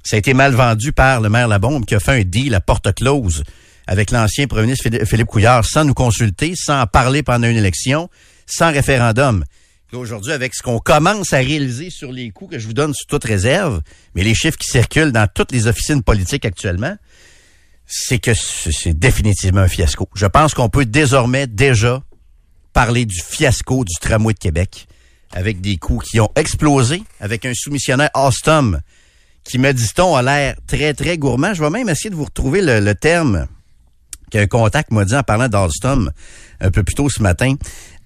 Ça 0.03 0.17
a 0.17 0.19
été 0.19 0.35
mal 0.35 0.55
vendu 0.55 0.93
par 0.93 1.21
le 1.21 1.31
maire 1.31 1.49
Labombe 1.49 1.87
qui 1.87 1.95
a 1.95 2.01
fait 2.01 2.21
un 2.21 2.25
deal 2.25 2.55
à 2.55 2.61
porte 2.61 2.95
close 2.95 3.43
avec 3.87 4.11
l'ancien 4.11 4.47
premier 4.47 4.63
ministre 4.63 4.89
Philippe 5.05 5.29
Couillard 5.29 5.65
sans 5.65 5.85
nous 5.85 5.95
consulter, 5.95 6.55
sans 6.57 6.87
parler 6.87 7.23
pendant 7.23 7.49
une 7.49 7.57
élection, 7.57 8.09
sans 8.47 8.73
référendum. 8.73 9.45
Aujourd'hui, 9.93 10.33
avec 10.33 10.55
ce 10.55 10.63
qu'on 10.63 10.81
commence 10.81 11.33
à 11.33 11.39
réaliser 11.39 11.89
sur 11.89 12.11
les 12.11 12.31
coûts 12.31 12.49
que 12.49 12.59
je 12.59 12.67
vous 12.67 12.73
donne 12.73 12.93
sous 12.95 13.07
toute 13.07 13.25
réserve, 13.25 13.81
mais 14.15 14.25
les 14.25 14.35
chiffres 14.35 14.59
qui 14.59 14.67
circulent 14.67 15.13
dans 15.13 15.29
toutes 15.33 15.53
les 15.53 15.69
officines 15.69 16.03
politiques 16.03 16.45
actuellement, 16.45 16.97
c'est 17.87 18.19
que 18.19 18.33
c'est 18.35 18.99
définitivement 18.99 19.61
un 19.61 19.69
fiasco. 19.69 20.09
Je 20.17 20.27
pense 20.27 20.55
qu'on 20.55 20.69
peut 20.69 20.85
désormais 20.85 21.47
déjà 21.47 22.03
parler 22.75 23.07
du 23.07 23.19
fiasco 23.19 23.85
du 23.85 23.95
tramway 23.99 24.35
de 24.35 24.39
Québec 24.39 24.87
avec 25.33 25.63
des 25.63 25.79
coûts 25.79 25.99
qui 25.99 26.21
ont 26.21 26.31
explosé, 26.37 27.03
avec 27.21 27.47
un 27.47 27.53
soumissionnaire 27.55 28.11
Alstom 28.15 28.81
qui, 29.43 29.59
me 29.59 29.73
dit-on, 29.73 30.15
a 30.15 30.23
l'air 30.23 30.57
très, 30.67 30.95
très 30.95 31.19
gourmand. 31.19 31.55
Je 31.55 31.63
vais 31.63 31.71
même 31.71 31.89
essayer 31.89 32.11
de 32.11 32.15
vous 32.15 32.25
retrouver 32.25 32.61
le, 32.63 32.95
terme 32.95 33.47
qu'un 34.31 34.47
contact 34.47 34.91
m'a 34.91 35.05
dit 35.05 35.15
en 35.15 35.23
parlant 35.23 35.49
d'Alstom 35.49 36.11
un 36.61 36.71
peu 36.71 36.83
plus 36.83 36.95
tôt 36.95 37.09
ce 37.09 37.23
matin. 37.23 37.55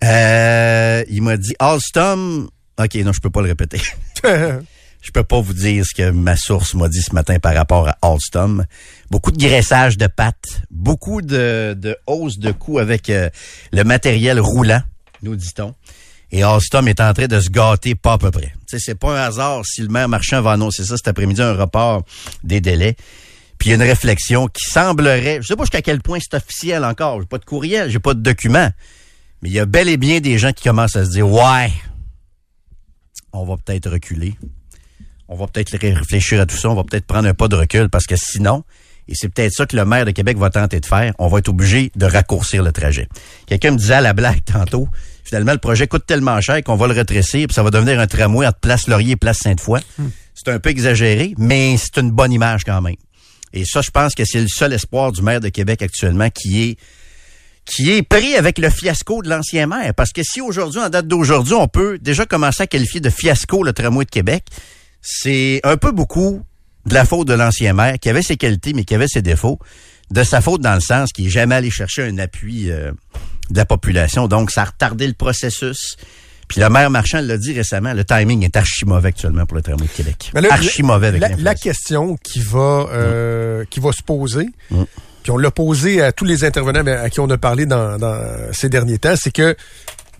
Euh, 0.05 1.05
il 1.09 1.23
m'a 1.23 1.37
dit 1.37 1.55
Alstom... 1.59 2.49
OK, 2.79 2.94
non, 2.97 3.12
je 3.12 3.20
peux 3.20 3.31
pas 3.31 3.43
le 3.43 3.49
répéter. 3.49 3.81
je 5.00 5.10
peux 5.10 5.24
pas 5.24 5.40
vous 5.40 5.54
dire 5.54 5.84
ce 5.86 5.94
que 5.94 6.10
ma 6.10 6.36
source 6.36 6.74
m'a 6.74 6.88
dit 6.88 7.00
ce 7.00 7.14
matin 7.14 7.38
par 7.38 7.54
rapport 7.54 7.88
à 7.88 7.96
Alstom. 8.02 8.64
Beaucoup 9.10 9.30
de 9.30 9.38
graissage 9.38 9.96
de 9.96 10.06
pattes, 10.06 10.62
beaucoup 10.70 11.22
de, 11.22 11.74
de 11.78 11.96
hausse 12.06 12.38
de 12.38 12.52
coûts 12.52 12.78
avec 12.78 13.08
euh, 13.10 13.30
le 13.72 13.84
matériel 13.84 14.40
roulant, 14.40 14.82
nous 15.22 15.36
dit-on. 15.36 15.74
Et 16.30 16.42
Alstom 16.42 16.88
est 16.88 17.00
en 17.00 17.14
train 17.14 17.26
de 17.26 17.40
se 17.40 17.48
gâter 17.48 17.94
pas 17.94 18.14
à 18.14 18.18
peu 18.18 18.30
près. 18.30 18.52
C'est 18.66 18.98
pas 18.98 19.18
un 19.18 19.28
hasard 19.28 19.64
si 19.64 19.80
le 19.80 19.88
maire 19.88 20.08
Marchand 20.08 20.42
va 20.42 20.52
annoncer 20.52 20.84
ça 20.84 20.96
cet 20.96 21.08
après-midi, 21.08 21.40
un 21.40 21.54
report 21.54 22.04
des 22.44 22.60
délais. 22.60 22.96
Puis 23.56 23.68
il 23.68 23.70
y 23.70 23.72
a 23.72 23.76
une 23.76 23.82
réflexion 23.82 24.46
qui 24.46 24.62
semblerait, 24.70 25.38
je 25.40 25.46
sais 25.46 25.56
pas 25.56 25.64
jusqu'à 25.64 25.82
quel 25.82 26.00
point 26.00 26.18
c'est 26.20 26.36
officiel 26.36 26.84
encore, 26.84 27.20
j'ai 27.20 27.26
pas 27.26 27.38
de 27.38 27.44
courriel, 27.44 27.90
j'ai 27.90 27.98
pas 27.98 28.14
de 28.14 28.20
document, 28.20 28.70
mais 29.42 29.48
il 29.48 29.52
y 29.52 29.58
a 29.58 29.66
bel 29.66 29.88
et 29.88 29.96
bien 29.96 30.20
des 30.20 30.38
gens 30.38 30.52
qui 30.52 30.62
commencent 30.64 30.96
à 30.96 31.04
se 31.04 31.10
dire, 31.10 31.28
ouais, 31.28 31.72
on 33.32 33.44
va 33.44 33.56
peut-être 33.56 33.90
reculer 33.90 34.36
on 35.28 35.36
va 35.36 35.46
peut-être 35.46 35.76
réfléchir 35.76 36.40
à 36.40 36.46
tout 36.46 36.56
ça, 36.56 36.70
on 36.70 36.75
va 36.75 36.84
peut-être 36.84 37.06
prendre 37.06 37.28
un 37.28 37.34
pas 37.34 37.48
de 37.48 37.56
recul 37.56 37.88
parce 37.88 38.06
que 38.06 38.16
sinon, 38.16 38.64
et 39.08 39.14
c'est 39.14 39.28
peut-être 39.28 39.52
ça 39.52 39.66
que 39.66 39.76
le 39.76 39.84
maire 39.84 40.04
de 40.04 40.10
Québec 40.10 40.36
va 40.36 40.50
tenter 40.50 40.80
de 40.80 40.86
faire, 40.86 41.14
on 41.19 41.28
va 41.28 41.38
être 41.38 41.48
obligé 41.48 41.90
de 41.96 42.06
raccourcir 42.06 42.62
le 42.62 42.72
trajet. 42.72 43.08
Quelqu'un 43.46 43.72
me 43.72 43.78
disait 43.78 43.94
à 43.94 44.00
la 44.00 44.12
blague 44.12 44.44
tantôt, 44.44 44.88
finalement, 45.25 45.52
le 45.52 45.58
projet 45.58 45.86
coûte 45.86 46.06
tellement 46.06 46.40
cher 46.40 46.62
qu'on 46.62 46.76
va 46.76 46.86
le 46.86 46.94
retresser, 46.94 47.46
puis 47.46 47.54
ça 47.54 47.62
va 47.62 47.70
devenir 47.70 48.00
un 48.00 48.06
tramway 48.06 48.46
entre 48.46 48.58
Place 48.58 48.86
Laurier 48.88 49.12
et 49.12 49.16
Place 49.16 49.38
Sainte-Foy. 49.38 49.80
Hmm. 49.98 50.08
C'est 50.34 50.50
un 50.50 50.58
peu 50.58 50.70
exagéré, 50.70 51.34
mais 51.36 51.76
c'est 51.78 52.00
une 52.00 52.10
bonne 52.10 52.32
image 52.32 52.64
quand 52.64 52.81
même. 52.81 52.96
Et 53.52 53.64
ça, 53.64 53.81
je 53.81 53.90
pense 53.90 54.14
que 54.14 54.24
c'est 54.24 54.40
le 54.40 54.48
seul 54.48 54.72
espoir 54.72 55.10
du 55.12 55.22
maire 55.22 55.40
de 55.40 55.48
Québec 55.48 55.82
actuellement 55.82 56.28
qui 56.31 56.62
est 56.62 56.78
qui 57.64 57.90
est 57.90 58.02
pris 58.02 58.34
avec 58.34 58.56
le 58.58 58.70
fiasco 58.70 59.20
de 59.20 59.28
l'ancien 59.28 59.66
maire. 59.66 59.92
Parce 59.94 60.12
que 60.12 60.22
si 60.22 60.40
aujourd'hui, 60.40 60.81
en 60.81 60.88
date 60.88 61.06
d'aujourd'hui, 61.06 61.52
on 61.52 61.69
peut 61.69 61.98
déjà 61.98 62.24
commencer 62.24 62.62
à 62.62 62.66
qualifier 62.66 63.00
de 63.00 63.10
fiasco 63.10 63.62
le 63.62 63.74
tramway 63.74 64.06
de 64.06 64.10
Québec, 64.10 64.44
c'est 65.00 65.60
un 65.64 65.76
peu 65.76 65.92
beaucoup 65.92 66.42
de 66.86 66.94
la 66.94 67.04
faute 67.04 67.28
de 67.28 67.34
l'ancien 67.34 67.72
maire, 67.72 67.98
qui 67.98 68.08
avait 68.08 68.22
ses 68.22 68.36
qualités, 68.36 68.72
mais 68.72 68.84
qui 68.84 68.94
avait 68.94 69.08
ses 69.08 69.22
défauts. 69.22 69.58
De 70.10 70.22
sa 70.22 70.40
faute 70.40 70.62
dans 70.62 70.74
le 70.74 70.80
sens 70.80 71.12
qu'il 71.12 71.24
n'est 71.26 71.30
jamais 71.30 71.54
allé 71.54 71.70
chercher 71.70 72.02
un 72.04 72.18
appui 72.18 72.70
euh, 72.70 72.92
de 73.50 73.56
la 73.56 73.66
population. 73.66 74.26
Donc, 74.26 74.50
ça 74.50 74.62
a 74.62 74.64
retardé 74.64 75.06
le 75.06 75.12
processus. 75.12 75.96
Puis 76.48 76.62
le 76.62 76.70
maire 76.70 76.88
Marchand 76.88 77.20
l'a 77.20 77.36
dit 77.36 77.52
récemment, 77.52 77.92
le 77.92 78.04
timing 78.04 78.42
est 78.42 78.56
archi 78.56 78.86
mauvais 78.86 79.10
actuellement 79.10 79.44
pour 79.44 79.56
le 79.56 79.62
tramway 79.62 79.86
de 79.86 79.92
Québec. 79.92 80.32
archi 80.50 80.82
mauvais 80.82 81.08
avec 81.08 81.20
la, 81.20 81.36
la 81.36 81.54
question 81.54 82.16
qui 82.16 82.40
va 82.40 82.88
euh, 82.90 83.64
qui 83.68 83.80
va 83.80 83.92
se 83.92 84.02
poser, 84.02 84.48
mm. 84.70 84.82
puis 85.22 85.30
on 85.30 85.36
l'a 85.36 85.50
posé 85.50 86.00
à 86.00 86.10
tous 86.10 86.24
les 86.24 86.44
intervenants 86.44 86.86
à 86.86 87.10
qui 87.10 87.20
on 87.20 87.28
a 87.28 87.36
parlé 87.36 87.66
dans, 87.66 87.98
dans 87.98 88.18
ces 88.52 88.70
derniers 88.70 88.96
temps, 88.96 89.14
c'est 89.14 89.30
que 89.30 89.54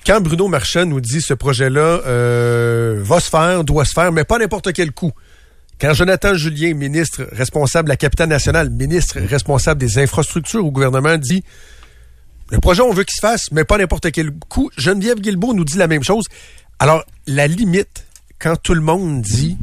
quand 0.05 0.21
Bruno 0.21 0.49
Marchand 0.49 0.87
nous 0.87 1.01
dit 1.01 1.21
ce 1.21 1.35
projet-là 1.35 2.01
euh, 2.07 3.01
va 3.03 3.21
se 3.21 3.29
faire, 3.29 3.65
doit 3.65 3.85
se 3.85 3.93
faire, 3.93 4.13
mais 4.13 4.25
pas 4.25 4.39
n'importe 4.39 4.73
quel 4.73 4.93
coup. 4.93 5.13
Quand 5.81 5.95
Jonathan 5.95 6.35
Julien, 6.35 6.75
ministre 6.75 7.29
responsable 7.31 7.87
de 7.87 7.91
la 7.91 7.97
capitale 7.97 8.29
nationale, 8.29 8.71
ministre 8.71 9.21
responsable 9.21 9.81
des 9.81 9.99
infrastructures 9.99 10.65
au 10.65 10.73
gouvernement, 10.73 11.17
dit 11.17 11.45
le 12.51 12.59
projet, 12.59 12.83
on 12.83 12.93
veut 12.93 13.05
qu'il 13.05 13.15
se 13.15 13.21
fasse, 13.21 13.53
mais 13.53 13.65
pas 13.65 13.77
n'importe 13.77 14.11
quel 14.11 14.33
coup. 14.49 14.71
Geneviève 14.77 15.21
Guilbeault 15.21 15.53
nous 15.53 15.65
dit 15.65 15.77
la 15.77 15.87
même 15.87 16.03
chose. 16.03 16.25
Alors, 16.79 17.05
la 17.27 17.47
limite, 17.47 18.07
quand 18.39 18.57
tout 18.57 18.75
le 18.75 18.81
monde 18.81 19.21
dit 19.21 19.59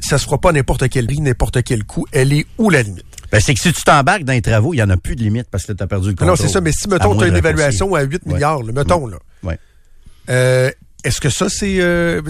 ça 0.00 0.18
se 0.18 0.24
fera 0.24 0.38
pas 0.38 0.52
n'importe 0.52 0.88
quel 0.88 1.06
prix, 1.06 1.20
n'importe 1.20 1.62
quel 1.62 1.84
coup, 1.84 2.06
elle 2.12 2.32
est 2.32 2.46
où 2.58 2.70
la 2.70 2.82
limite? 2.82 3.04
Ben, 3.30 3.40
c'est 3.40 3.54
que 3.54 3.60
si 3.60 3.72
tu 3.72 3.82
t'embarques 3.82 4.24
dans 4.24 4.32
les 4.32 4.42
travaux, 4.42 4.72
il 4.72 4.76
n'y 4.76 4.82
en 4.82 4.90
a 4.90 4.96
plus 4.96 5.16
de 5.16 5.22
limite 5.22 5.48
parce 5.50 5.64
que 5.64 5.72
tu 5.72 5.82
as 5.82 5.86
perdu 5.86 6.08
le 6.08 6.14
contrôle. 6.14 6.28
Non, 6.28 6.36
c'est 6.36 6.48
ça, 6.48 6.60
mais 6.60 6.72
si, 6.72 6.88
mettons, 6.88 7.16
tu 7.16 7.24
as 7.24 7.28
une 7.28 7.36
évaluation 7.36 7.94
à 7.94 8.02
8 8.02 8.26
milliards, 8.26 8.62
mettons, 8.64 9.06
là. 9.06 9.18
Ouais. 9.42 9.58
Euh, 10.30 10.70
est-ce 11.04 11.20
que 11.20 11.30
ça, 11.30 11.48
c'est... 11.48 11.80
Euh, 11.80 12.20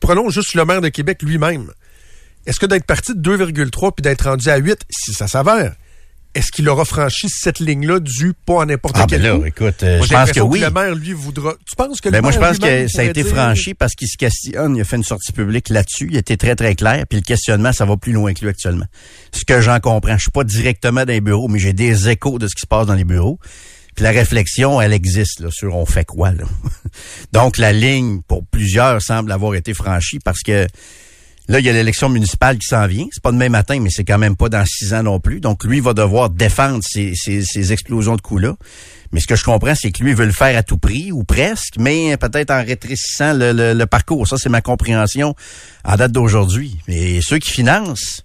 prenons 0.00 0.28
juste 0.30 0.54
le 0.54 0.64
maire 0.64 0.80
de 0.80 0.88
Québec 0.88 1.22
lui-même. 1.22 1.70
Est-ce 2.46 2.60
que 2.60 2.66
d'être 2.66 2.84
parti 2.84 3.14
de 3.14 3.36
2,3 3.36 3.92
puis 3.94 4.02
d'être 4.02 4.28
rendu 4.28 4.48
à 4.48 4.56
8, 4.56 4.80
si 4.90 5.12
ça 5.12 5.28
s'avère, 5.28 5.74
est-ce 6.34 6.50
qu'il 6.50 6.68
aura 6.68 6.84
franchi 6.84 7.28
cette 7.28 7.60
ligne-là 7.60 8.00
du 8.00 8.32
pas 8.34 8.62
à 8.62 8.66
n'importe 8.66 8.96
ah, 8.98 9.06
quel 9.08 9.22
ben 9.22 9.40
là, 9.40 9.46
écoute, 9.46 9.82
euh, 9.82 10.02
je 10.02 10.08
pense 10.08 10.32
que 10.32 10.40
oui. 10.40 10.60
le 10.60 10.70
maire, 10.70 10.94
lui, 10.94 11.12
voudra... 11.12 11.54
Tu 11.68 11.76
penses 11.76 12.00
que 12.00 12.08
ben 12.08 12.18
le 12.18 12.22
moi, 12.22 12.32
je 12.32 12.38
pense 12.38 12.58
que 12.58 12.88
ça 12.88 13.02
a 13.02 13.04
été 13.04 13.22
franchi 13.22 13.74
parce 13.74 13.94
qu'il 13.94 14.08
se 14.08 14.16
questionne. 14.16 14.76
Il 14.76 14.80
a 14.80 14.84
fait 14.84 14.96
une 14.96 15.04
sortie 15.04 15.32
publique 15.32 15.68
là-dessus. 15.68 16.08
Il 16.10 16.16
était 16.16 16.36
très, 16.36 16.56
très 16.56 16.74
clair. 16.74 17.04
Puis 17.08 17.18
le 17.18 17.24
questionnement, 17.24 17.72
ça 17.72 17.84
va 17.84 17.96
plus 17.96 18.12
loin 18.12 18.34
que 18.34 18.40
lui 18.40 18.48
actuellement. 18.48 18.86
Ce 19.32 19.44
que 19.44 19.60
j'en 19.60 19.78
comprends, 19.80 20.16
je 20.16 20.22
suis 20.22 20.30
pas 20.30 20.44
directement 20.44 21.04
dans 21.04 21.12
les 21.12 21.20
bureaux, 21.20 21.48
mais 21.48 21.58
j'ai 21.58 21.72
des 21.72 22.08
échos 22.08 22.38
de 22.38 22.48
ce 22.48 22.54
qui 22.54 22.62
se 22.62 22.66
passe 22.66 22.86
dans 22.86 22.94
les 22.94 23.04
bureaux. 23.04 23.38
Puis 23.94 24.02
la 24.02 24.10
réflexion, 24.10 24.80
elle 24.80 24.92
existe 24.92 25.40
là, 25.40 25.50
sur 25.52 25.76
on 25.76 25.86
fait 25.86 26.04
quoi. 26.04 26.32
Là. 26.32 26.44
Donc 27.32 27.58
la 27.58 27.72
ligne, 27.72 28.22
pour 28.26 28.44
plusieurs, 28.44 29.00
semble 29.00 29.30
avoir 29.30 29.54
été 29.54 29.72
franchie 29.72 30.18
parce 30.18 30.40
que 30.40 30.66
là, 31.48 31.60
il 31.60 31.66
y 31.66 31.68
a 31.68 31.72
l'élection 31.72 32.08
municipale 32.08 32.58
qui 32.58 32.66
s'en 32.66 32.86
vient. 32.86 33.06
C'est 33.10 33.22
pas 33.22 33.32
demain 33.32 33.48
matin, 33.48 33.78
mais 33.80 33.90
c'est 33.90 34.04
quand 34.04 34.18
même 34.18 34.36
pas 34.36 34.48
dans 34.48 34.64
six 34.66 34.94
ans 34.94 35.02
non 35.02 35.20
plus. 35.20 35.40
Donc 35.40 35.64
lui 35.64 35.80
va 35.80 35.92
devoir 35.92 36.30
défendre 36.30 36.82
ces, 36.82 37.14
ces, 37.14 37.72
explosions 37.72 38.16
de 38.16 38.20
coûts-là. 38.20 38.54
Mais 39.12 39.20
ce 39.20 39.26
que 39.26 39.36
je 39.36 39.44
comprends, 39.44 39.74
c'est 39.74 39.92
que 39.92 40.02
lui 40.02 40.14
veut 40.14 40.26
le 40.26 40.32
faire 40.32 40.56
à 40.56 40.62
tout 40.62 40.78
prix, 40.78 41.12
ou 41.12 41.22
presque, 41.22 41.74
mais 41.78 42.16
peut-être 42.16 42.50
en 42.50 42.64
rétrécissant 42.64 43.32
le, 43.32 43.72
le, 43.72 43.86
parcours. 43.86 44.26
Ça, 44.26 44.36
c'est 44.38 44.48
ma 44.48 44.60
compréhension 44.60 45.34
en 45.84 45.96
date 45.96 46.12
d'aujourd'hui. 46.12 46.78
Mais 46.88 47.20
ceux 47.20 47.38
qui 47.38 47.50
financent, 47.50 48.22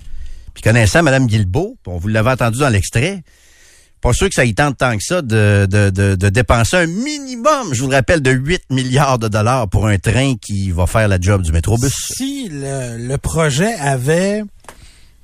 puis 0.54 0.64
connaissant 0.64 1.04
Mme 1.04 1.28
Guilbeault, 1.28 1.78
on 1.86 1.98
vous 1.98 2.08
l'avait 2.08 2.32
entendu 2.32 2.60
dans 2.60 2.70
l'extrait, 2.70 3.24
pas 4.02 4.14
sûr 4.14 4.30
que 4.30 4.36
ça 4.36 4.46
y 4.46 4.54
tente 4.56 4.78
tant 4.78 4.96
que 4.96 5.04
ça 5.04 5.22
de, 5.22 5.68
de, 5.70 5.90
de, 5.90 6.30
dépenser 6.30 6.78
un 6.78 6.86
minimum, 6.88 7.74
je 7.74 7.82
vous 7.82 7.90
le 7.90 7.96
rappelle, 7.96 8.22
de 8.22 8.32
8 8.32 8.64
milliards 8.70 9.20
de 9.20 9.28
dollars 9.28 9.68
pour 9.68 9.88
un 9.88 9.98
train 9.98 10.36
qui 10.42 10.72
va 10.72 10.88
faire 10.88 11.08
la 11.08 11.20
job 11.20 11.42
du 11.42 11.52
métrobus. 11.52 11.92
Si 12.16 12.48
le, 12.50 12.98
le 12.98 13.18
projet 13.18 13.74
avait 13.76 14.44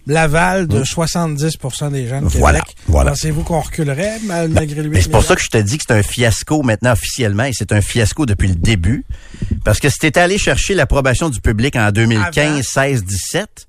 l'aval 0.08 0.68
de 0.68 0.84
70% 0.84 1.92
des 1.92 2.08
gens 2.08 2.22
de 2.22 2.28
Voilà, 2.28 2.60
Québec. 2.60 2.76
voilà. 2.88 3.12
Pensez-vous 3.12 3.44
qu'on 3.44 3.60
reculerait 3.62 4.20
mal- 4.26 4.50
malgré 4.50 4.84
lui? 4.84 4.90
Mais 4.92 5.02
c'est 5.02 5.10
pour 5.10 5.24
ça 5.24 5.36
que 5.36 5.42
je 5.42 5.50
te 5.50 5.58
dis 5.58 5.78
que 5.78 5.84
c'est 5.88 5.96
un 5.96 6.04
fiasco 6.04 6.62
maintenant 6.62 6.92
officiellement 6.92 7.46
et 7.46 7.54
c'est 7.54 7.72
un 7.72 7.82
fiasco 7.82 8.26
depuis 8.28 8.48
le 8.50 8.56
début. 8.56 9.04
Parce 9.64 9.80
que 9.80 9.90
si 9.90 9.98
t'étais 9.98 10.20
allé 10.20 10.38
chercher 10.38 10.76
l'approbation 10.76 11.30
du 11.30 11.42
public 11.42 11.76
en 11.76 11.92
2015, 11.92 12.64
16, 12.64 13.04
17, 13.04 13.68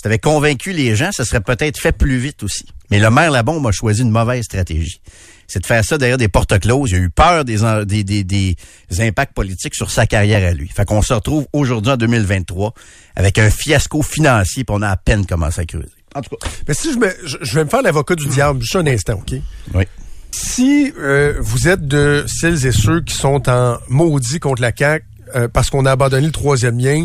si 0.00 0.04
t'avais 0.04 0.18
convaincu 0.18 0.72
les 0.72 0.96
gens, 0.96 1.10
ça 1.12 1.26
serait 1.26 1.42
peut-être 1.42 1.78
fait 1.78 1.92
plus 1.92 2.16
vite 2.16 2.42
aussi. 2.42 2.64
Mais 2.90 2.98
le 2.98 3.10
maire 3.10 3.30
Labombe 3.30 3.66
a 3.66 3.70
choisi 3.70 4.00
une 4.00 4.10
mauvaise 4.10 4.44
stratégie. 4.44 5.02
C'est 5.46 5.60
de 5.60 5.66
faire 5.66 5.84
ça 5.84 5.98
derrière 5.98 6.16
des 6.16 6.28
portes 6.28 6.58
closes. 6.58 6.92
Il 6.92 6.94
a 6.94 6.98
eu 7.00 7.10
peur 7.10 7.44
des, 7.44 7.58
des, 7.84 8.02
des, 8.02 8.24
des 8.24 8.56
impacts 9.02 9.34
politiques 9.34 9.74
sur 9.74 9.90
sa 9.90 10.06
carrière 10.06 10.42
à 10.48 10.54
lui. 10.54 10.68
Fait 10.68 10.86
qu'on 10.86 11.02
se 11.02 11.12
retrouve 11.12 11.46
aujourd'hui 11.52 11.92
en 11.92 11.98
2023 11.98 12.72
avec 13.14 13.36
un 13.36 13.50
fiasco 13.50 14.00
financier 14.00 14.64
puis 14.64 14.74
on 14.74 14.80
a 14.80 14.88
à 14.88 14.96
peine 14.96 15.26
commencé 15.26 15.60
à 15.60 15.66
creuser. 15.66 15.90
En 16.14 16.22
tout 16.22 16.34
cas. 16.34 16.48
Mais 16.66 16.72
si 16.72 16.94
je, 16.94 16.98
me, 16.98 17.14
je, 17.22 17.36
je 17.42 17.54
vais 17.56 17.64
me 17.64 17.68
faire 17.68 17.82
l'avocat 17.82 18.14
du 18.14 18.26
diable 18.26 18.62
juste 18.62 18.76
un 18.76 18.86
instant, 18.86 19.20
OK? 19.20 19.38
Oui. 19.74 19.84
Si 20.30 20.94
euh, 20.98 21.34
vous 21.40 21.68
êtes 21.68 21.86
de 21.86 22.24
celles 22.26 22.64
et 22.64 22.72
ceux 22.72 23.02
qui 23.02 23.14
sont 23.14 23.50
en 23.50 23.76
maudit 23.90 24.40
contre 24.40 24.62
la 24.62 24.72
CAQ 24.74 25.04
euh, 25.34 25.46
parce 25.46 25.68
qu'on 25.68 25.84
a 25.84 25.90
abandonné 25.90 26.24
le 26.24 26.32
troisième 26.32 26.78
lien, 26.78 27.04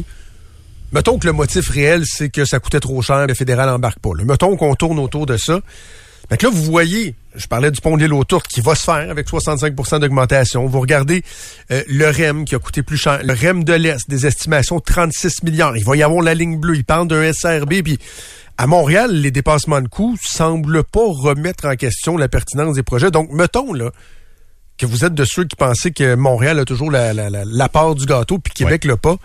mettons 0.96 1.20
que 1.20 1.28
le 1.28 1.34
motif 1.34 1.70
réel, 1.70 2.04
c'est 2.06 2.30
que 2.30 2.46
ça 2.46 2.60
coûtait 2.60 2.80
trop 2.80 3.02
cher, 3.02 3.28
le 3.28 3.34
fédéral 3.34 3.68
embarque 3.70 4.00
pas. 4.00 4.12
là. 4.16 4.24
Mettons 4.24 4.56
qu'on 4.56 4.76
tourne 4.76 4.98
autour 4.98 5.26
de 5.26 5.36
ça. 5.36 5.60
Que 6.30 6.46
là, 6.48 6.52
vous 6.52 6.64
voyez, 6.64 7.14
je 7.36 7.46
parlais 7.46 7.70
du 7.70 7.82
pont 7.82 7.98
de 7.98 8.02
l'île 8.02 8.14
aux 8.14 8.24
Tourtes 8.24 8.48
qui 8.48 8.62
va 8.62 8.74
se 8.74 8.84
faire 8.84 9.12
avec 9.12 9.28
65% 9.28 10.00
d'augmentation. 10.00 10.66
Vous 10.66 10.80
regardez 10.80 11.22
euh, 11.70 11.84
le 11.88 12.10
REM 12.10 12.46
qui 12.46 12.56
a 12.56 12.60
coûté 12.60 12.82
plus 12.82 12.98
cher. 12.98 13.20
Le 13.24 13.34
REM 13.34 13.64
de 13.64 13.74
l'Est, 13.74 14.10
des 14.10 14.26
estimations 14.26 14.78
de 14.78 14.84
36 14.84 15.44
milliards. 15.44 15.78
Il 15.78 15.84
va 15.84 15.96
y 15.98 16.02
avoir 16.02 16.24
la 16.24 16.34
ligne 16.34 16.58
bleue. 16.58 16.78
Il 16.78 16.86
parle 16.86 17.08
d'un 17.10 17.32
SRB. 17.32 17.84
Puis 17.84 18.00
à 18.58 18.66
Montréal, 18.66 19.12
les 19.12 19.30
dépassements 19.32 19.82
de 19.82 19.88
coûts 19.88 20.18
semblent 20.20 20.84
pas 20.84 21.06
remettre 21.06 21.68
en 21.68 21.76
question 21.76 22.18
la 22.18 22.30
pertinence 22.30 22.76
des 22.76 22.84
projets. 22.84 23.12
Donc, 23.12 23.30
mettons 23.32 23.74
là 23.74 23.92
que 24.78 24.86
vous 24.86 25.06
êtes 25.06 25.14
de 25.14 25.26
ceux 25.26 25.44
qui 25.44 25.56
pensaient 25.56 25.92
que 25.92 26.16
Montréal 26.16 26.58
a 26.58 26.66
toujours 26.66 26.90
la, 26.90 27.14
la, 27.14 27.30
la, 27.30 27.44
la 27.46 27.70
part 27.70 27.96
du 27.96 28.06
gâteau 28.06 28.40
puis 28.40 28.54
Québec 28.54 28.86
l'a 28.86 28.98
pas. 28.98 29.18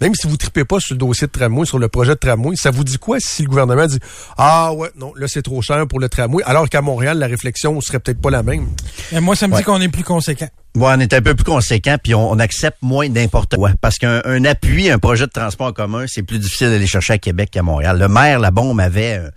Même 0.00 0.14
si 0.14 0.26
vous 0.26 0.36
tripez 0.36 0.64
pas 0.64 0.80
sur 0.80 0.94
le 0.94 0.98
dossier 0.98 1.26
de 1.26 1.32
tramway, 1.32 1.66
sur 1.66 1.78
le 1.78 1.88
projet 1.88 2.10
de 2.12 2.18
tramway, 2.18 2.56
ça 2.56 2.70
vous 2.70 2.84
dit 2.84 2.96
quoi 2.98 3.18
si 3.20 3.42
le 3.42 3.48
gouvernement 3.48 3.86
dit 3.86 3.98
Ah 4.38 4.72
ouais, 4.72 4.88
non, 4.96 5.12
là 5.16 5.26
c'est 5.28 5.42
trop 5.42 5.60
cher 5.62 5.86
pour 5.86 6.00
le 6.00 6.08
tramway, 6.08 6.42
alors 6.46 6.68
qu'à 6.68 6.80
Montréal, 6.80 7.18
la 7.18 7.26
réflexion 7.26 7.80
serait 7.80 8.00
peut-être 8.00 8.20
pas 8.20 8.30
la 8.30 8.42
même? 8.42 8.66
Mais 9.12 9.20
moi, 9.20 9.36
ça 9.36 9.46
me 9.46 9.52
Ouais. 9.52 9.58
dit 9.58 9.64
qu'on 9.64 9.80
est 9.80 9.88
plus 9.88 10.04
conséquent. 10.04 10.48
Ouais, 10.76 10.92
on 10.96 11.00
est 11.00 11.12
un 11.12 11.20
peu 11.20 11.34
plus 11.34 11.44
conséquent, 11.44 11.96
puis 12.02 12.14
on, 12.14 12.30
on 12.30 12.38
accepte 12.38 12.78
moins 12.80 13.08
n'importe 13.08 13.56
quoi. 13.56 13.72
Parce 13.80 13.98
qu'un 13.98 14.22
un 14.24 14.44
appui, 14.44 14.88
un 14.88 14.98
projet 14.98 15.26
de 15.26 15.32
transport 15.32 15.66
en 15.66 15.72
commun, 15.72 16.04
c'est 16.06 16.22
plus 16.22 16.38
difficile 16.38 16.68
d'aller 16.70 16.86
chercher 16.86 17.14
à 17.14 17.18
Québec 17.18 17.50
qu'à 17.50 17.62
Montréal. 17.62 17.98
Le 17.98 18.08
maire, 18.08 18.38
la 18.38 18.50
bombe, 18.52 18.78
avait 18.80 19.14
un, 19.16 19.30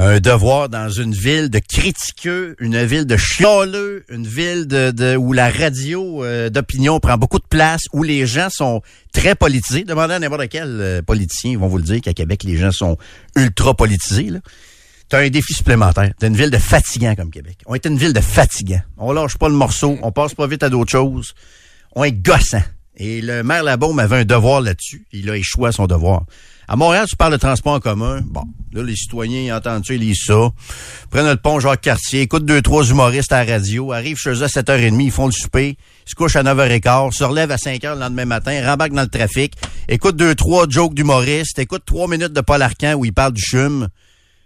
un 0.00 0.20
devoir 0.20 0.68
dans 0.68 0.88
une 0.88 1.12
ville 1.12 1.50
de 1.50 1.58
critiqueux, 1.58 2.54
une 2.60 2.84
ville 2.84 3.04
de 3.04 3.16
chialeux, 3.16 4.04
une 4.08 4.26
ville 4.26 4.68
de, 4.68 4.92
de- 4.92 5.16
où 5.16 5.32
la 5.32 5.50
radio 5.50 6.24
euh, 6.24 6.50
d'opinion 6.50 7.00
prend 7.00 7.18
beaucoup 7.18 7.40
de 7.40 7.46
place, 7.50 7.82
où 7.92 8.04
les 8.04 8.24
gens 8.24 8.48
sont 8.48 8.80
très 9.12 9.34
politisés. 9.34 9.82
Demandez 9.82 10.14
à 10.14 10.18
n'importe 10.20 10.48
quel 10.50 10.68
euh, 10.80 11.02
politicien, 11.02 11.50
ils 11.50 11.58
vont 11.58 11.66
vous 11.66 11.78
le 11.78 11.82
dire 11.82 12.00
qu'à 12.00 12.14
Québec, 12.14 12.44
les 12.44 12.56
gens 12.56 12.70
sont 12.70 12.96
ultra 13.36 13.74
politisés. 13.74 14.30
Là. 14.30 14.38
T'as 15.08 15.18
un 15.20 15.30
défi 15.30 15.52
supplémentaire. 15.52 16.12
T'as 16.20 16.28
une 16.28 16.36
ville 16.36 16.50
de 16.50 16.58
fatigants 16.58 17.16
comme 17.16 17.30
Québec. 17.32 17.58
On 17.66 17.74
est 17.74 17.84
une 17.84 17.98
ville 17.98 18.12
de 18.12 18.20
fatigants. 18.20 18.82
On 18.98 19.10
lâche 19.12 19.36
pas 19.36 19.48
le 19.48 19.54
morceau, 19.56 19.98
on 20.02 20.12
passe 20.12 20.34
pas 20.34 20.46
vite 20.46 20.62
à 20.62 20.68
d'autres 20.68 20.92
choses. 20.92 21.34
On 21.96 22.04
est 22.04 22.12
gossant. 22.12 22.62
Et 22.98 23.20
le 23.20 23.42
maire 23.42 23.64
Labaume 23.64 23.98
avait 23.98 24.16
un 24.18 24.24
devoir 24.24 24.60
là-dessus. 24.60 25.06
Il 25.12 25.28
a 25.30 25.36
échoué 25.36 25.68
à 25.68 25.72
son 25.72 25.86
devoir. 25.88 26.24
À 26.70 26.76
Montréal, 26.76 27.06
tu 27.08 27.16
parles 27.16 27.32
de 27.32 27.38
transport 27.38 27.72
en 27.72 27.80
commun. 27.80 28.20
Bon, 28.26 28.44
là, 28.74 28.82
les 28.82 28.94
citoyens 28.94 29.40
ils 29.40 29.52
entendent 29.52 29.86
ça, 29.86 29.94
ils 29.94 30.00
lisent 30.00 30.22
ça. 30.26 30.50
Prennent 31.10 31.26
le 31.26 31.36
pont 31.36 31.60
Jacques-Cartier, 31.60 32.20
écoutent 32.20 32.44
deux, 32.44 32.60
trois 32.60 32.84
humoristes 32.84 33.32
à 33.32 33.42
la 33.42 33.54
radio, 33.54 33.90
arrivent 33.92 34.18
chez 34.18 34.32
eux 34.32 34.42
à 34.42 34.48
7h30, 34.48 35.02
ils 35.02 35.10
font 35.10 35.24
le 35.24 35.32
souper, 35.32 35.78
se 36.04 36.14
couchent 36.14 36.36
à 36.36 36.42
9h15, 36.42 37.12
se 37.12 37.24
relèvent 37.24 37.52
à 37.52 37.56
5h 37.56 37.94
le 37.94 38.00
lendemain 38.00 38.26
matin, 38.26 38.60
rembarquent 38.62 38.92
dans 38.92 39.00
le 39.00 39.08
trafic, 39.08 39.54
écoutent 39.88 40.16
deux, 40.16 40.34
trois 40.34 40.68
jokes 40.68 40.92
d'humoristes, 40.92 41.58
écoutent 41.58 41.86
trois 41.86 42.06
minutes 42.06 42.34
de 42.34 42.40
Paul 42.42 42.60
Arcan 42.60 42.94
où 42.96 43.06
il 43.06 43.14
parle 43.14 43.32
du 43.32 43.42
chum. 43.42 43.88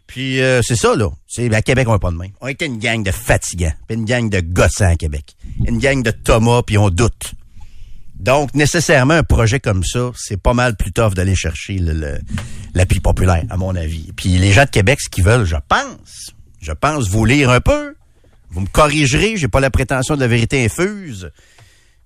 Puis 0.06 0.40
euh, 0.40 0.62
c'est 0.62 0.76
ça, 0.76 0.94
là. 0.94 1.08
C'est, 1.26 1.52
à 1.52 1.62
Québec, 1.62 1.88
on 1.88 1.96
est 1.96 1.98
pas 1.98 2.12
de 2.12 2.16
même. 2.16 2.30
On 2.40 2.46
était 2.46 2.66
une 2.66 2.78
gang 2.78 3.02
de 3.02 3.10
fatigants, 3.10 3.72
puis 3.88 3.96
une 3.96 4.04
gang 4.04 4.30
de 4.30 4.38
gossants 4.40 4.92
à 4.92 4.96
Québec. 4.96 5.34
Une 5.66 5.78
gang 5.78 6.04
de 6.04 6.12
Thomas, 6.12 6.62
puis 6.64 6.78
on 6.78 6.88
doute. 6.88 7.32
Donc, 8.22 8.54
nécessairement, 8.54 9.14
un 9.14 9.24
projet 9.24 9.58
comme 9.58 9.82
ça, 9.82 10.12
c'est 10.16 10.40
pas 10.40 10.54
mal 10.54 10.76
plus 10.76 10.92
tough 10.92 11.14
d'aller 11.14 11.34
chercher 11.34 11.78
le, 11.78 11.92
le- 11.92 12.20
l'appui 12.72 13.00
populaire, 13.00 13.42
à 13.50 13.56
mon 13.56 13.74
avis. 13.74 14.12
Puis 14.16 14.38
les 14.38 14.52
gens 14.52 14.64
de 14.64 14.70
Québec, 14.70 15.00
ce 15.00 15.08
qu'ils 15.08 15.24
veulent, 15.24 15.44
je 15.44 15.56
pense, 15.68 16.30
je 16.60 16.70
pense 16.72 17.08
vous 17.08 17.24
lire 17.24 17.50
un 17.50 17.60
peu. 17.60 17.96
Vous 18.50 18.60
me 18.60 18.66
corrigerez, 18.66 19.36
j'ai 19.36 19.48
pas 19.48 19.58
la 19.58 19.70
prétention 19.70 20.14
de 20.14 20.20
la 20.20 20.28
vérité 20.28 20.64
infuse. 20.64 21.30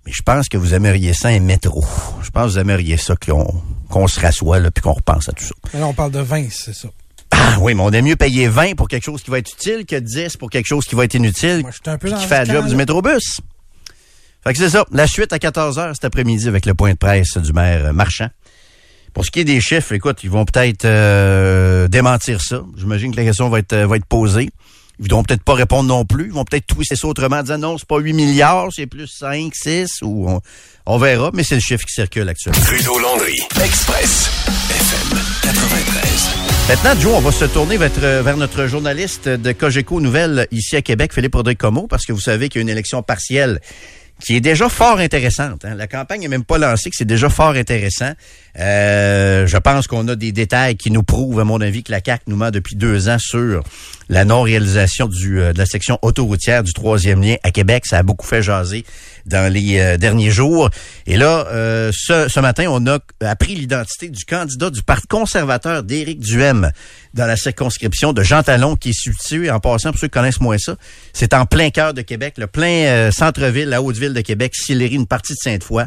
Mais 0.07 0.13
je 0.13 0.23
pense 0.23 0.49
que 0.49 0.57
vous 0.57 0.73
aimeriez 0.73 1.13
ça 1.13 1.29
un 1.29 1.41
métro. 1.41 1.85
Je 2.23 2.31
pense 2.31 2.47
que 2.47 2.51
vous 2.53 2.59
aimeriez 2.61 2.97
ça 2.97 3.15
qu'on, 3.17 4.07
se 4.09 4.19
rassoie, 4.19 4.59
là, 4.59 4.71
puis 4.71 4.81
qu'on 4.83 4.93
repense 4.95 5.29
à 5.29 5.33
tout 5.33 5.45
ça. 5.45 5.55
Mais 5.75 5.81
là, 5.81 5.87
on 5.89 5.93
parle 5.93 6.13
de 6.13 6.21
20, 6.21 6.47
c'est 6.51 6.75
ça. 6.75 6.89
Ah 7.33 7.57
oui, 7.61 7.75
mais 7.75 7.83
on 7.83 7.91
aime 7.91 8.05
mieux 8.07 8.17
payer 8.17 8.49
20 8.49 8.75
pour 8.77 8.89
quelque 8.89 9.05
chose 9.05 9.23
qui 9.23 9.31
va 9.31 9.39
être 9.41 9.53
utile 9.53 9.85
que 9.85 9.97
10 9.97 10.37
pour 10.39 10.49
quelque 10.49 10.67
chose 10.67 10.85
qui 10.87 10.95
va 10.95 11.05
être 11.05 11.15
inutile, 11.15 11.61
Moi, 11.61 11.73
je 11.73 11.77
suis 11.83 11.91
un 11.91 11.99
peu 11.99 12.09
dans 12.09 12.17
qui 12.19 12.25
fait 12.27 12.45
la 12.47 12.55
job 12.55 12.69
du 12.69 12.77
métrobus. 12.77 13.41
Fait 14.47 14.53
que 14.53 14.61
c'est 14.61 14.71
ça. 14.71 14.85
La 14.93 15.09
suite 15.09 15.33
à 15.33 15.39
14h 15.39 15.95
cet 15.95 16.05
après-midi 16.05 16.47
avec 16.47 16.67
le 16.67 16.75
point 16.75 16.93
de 16.93 16.97
presse 16.97 17.37
du 17.37 17.53
maire 17.53 17.87
euh, 17.87 17.93
Marchand. 17.93 18.29
Pour 19.13 19.25
ce 19.25 19.33
qui 19.33 19.41
est 19.41 19.45
des 19.45 19.61
chiffres, 19.61 19.93
écoute, 19.93 20.23
ils 20.23 20.31
vont 20.31 20.45
peut-être 20.45 20.85
euh, 20.85 21.89
démentir 21.89 22.41
ça. 22.41 22.63
J'imagine 22.77 23.11
que 23.11 23.17
la 23.17 23.25
question 23.25 23.49
va 23.49 23.59
être, 23.59 23.73
euh, 23.73 23.89
va 23.89 23.97
être 23.97 24.07
posée. 24.07 24.49
Ils 25.01 25.03
voudront 25.03 25.25
peut-être 25.25 25.43
pas 25.43 25.55
répondre 25.55 25.89
non 25.89 26.05
plus. 26.05 26.27
Ils 26.27 26.33
vont 26.33 26.45
peut-être 26.45 26.69
twister 26.69 26.95
ça 26.95 27.09
autrement 27.09 27.39
en 27.39 27.43
disant 27.43 27.59
non, 27.59 27.77
c'est 27.77 27.89
pas 27.89 27.99
8 27.99 28.13
milliards, 28.13 28.69
c'est 28.71 28.87
plus 28.87 29.09
5, 29.09 29.53
6, 29.53 30.03
ou 30.03 30.31
on, 30.31 30.41
on 30.87 30.99
verra, 30.99 31.33
mais 31.35 31.43
c'est 31.43 31.57
le 31.57 31.61
chiffre 31.61 31.85
qui 31.85 31.95
circule 31.95 32.29
actuellement. 32.29 32.65
Trudeau 32.65 33.01
Landry, 33.01 33.41
Express, 33.65 34.31
FM 34.71 35.19
93. 35.43 36.47
Maintenant, 36.69 37.01
Joe, 37.01 37.15
on 37.17 37.21
va 37.21 37.33
se 37.33 37.45
tourner 37.47 37.77
vers, 37.79 37.91
euh, 38.03 38.23
vers 38.23 38.37
notre 38.37 38.67
journaliste 38.67 39.29
de 39.29 39.53
Cogeco 39.53 40.01
Nouvelles 40.01 40.47
ici 40.53 40.77
à 40.77 40.83
Québec, 40.83 41.13
Philippe 41.13 41.35
Rodrigue-Comeau, 41.35 41.89
parce 41.89 42.05
que 42.05 42.13
vous 42.13 42.21
savez 42.21 42.49
qu'il 42.49 42.61
y 42.61 42.61
a 42.61 42.63
une 42.63 42.69
élection 42.69 43.03
partielle 43.03 43.61
qui 44.21 44.37
est 44.37 44.41
déjà 44.41 44.69
fort 44.69 44.99
intéressante. 44.99 45.65
hein. 45.65 45.75
La 45.75 45.87
campagne 45.87 46.21
n'est 46.23 46.29
même 46.29 46.45
pas 46.45 46.59
lancée, 46.59 46.91
que 46.91 46.97
c'est 46.97 47.05
déjà 47.05 47.29
fort 47.29 47.51
intéressant. 47.51 48.13
Euh, 48.59 49.47
je 49.47 49.57
pense 49.59 49.87
qu'on 49.87 50.09
a 50.09 50.17
des 50.17 50.33
détails 50.33 50.77
qui 50.77 50.91
nous 50.91 51.03
prouvent, 51.03 51.41
à 51.41 51.45
mon 51.45 51.61
avis, 51.61 51.83
que 51.83 51.93
la 51.93 52.01
CAQ 52.05 52.25
nous 52.29 52.37
ment 52.37 52.51
depuis 52.51 52.77
deux 52.77 53.09
ans 53.09 53.19
sur 53.19 53.63
la 54.09 54.25
non-réalisation 54.25 55.09
euh, 55.25 55.53
de 55.53 55.59
la 55.59 55.67
section 55.67 55.99
autoroutière 56.03 56.63
du 56.63 56.73
troisième 56.73 57.23
lien 57.23 57.37
à 57.43 57.51
Québec. 57.51 57.85
Ça 57.87 57.99
a 57.99 58.03
beaucoup 58.03 58.27
fait 58.27 58.43
jaser 58.43 58.85
dans 59.27 59.53
les 59.53 59.79
euh, 59.79 59.97
derniers 59.97 60.31
jours. 60.31 60.71
Et 61.07 61.17
là, 61.17 61.47
euh, 61.49 61.91
ce, 61.93 62.41
matin, 62.41 62.67
on 62.69 62.87
a 62.87 62.99
appris 63.21 63.55
l'identité 63.55 64.09
du 64.09 64.25
candidat 64.25 64.71
du 64.71 64.83
Parti 64.83 65.07
conservateur 65.09 65.83
d'Éric 65.83 66.21
Duhem 66.21 66.71
dans 67.15 67.27
la 67.27 67.37
circonscription 67.37 68.13
de 68.13 68.23
Jean 68.23 68.43
Talon, 68.43 68.77
qui 68.77 68.91
est 68.91 69.01
situé, 69.01 69.51
en 69.51 69.61
passant, 69.61 69.91
pour 69.91 70.01
ceux 70.01 70.09
qui 70.09 70.13
connaissent 70.13 70.41
moins 70.41 70.59
ça, 70.59 70.77
c'est 71.13 71.35
en 71.35 71.47
plein 71.47 71.71
cœur 71.71 71.95
de 71.95 72.03
Québec, 72.03 72.35
le 72.37 72.47
plein 72.47 73.11
centre-ville, 73.11 73.69
la 73.69 73.81
haute 73.81 73.97
ville 73.97 74.13
de 74.13 74.21
Québec, 74.21 74.55
Sillery, 74.55 74.95
une 74.95 75.07
partie 75.07 75.33
de 75.33 75.39
Sainte-Foy. 75.39 75.85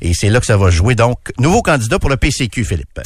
Et 0.00 0.14
c'est 0.14 0.30
là 0.30 0.40
que 0.40 0.46
ça 0.46 0.56
va 0.56 0.70
jouer. 0.70 0.94
Donc, 0.94 1.18
nouveau 1.38 1.62
candidat 1.62 1.98
pour 1.98 2.10
le 2.10 2.16
PCQ, 2.16 2.64
Philippe. 2.64 3.00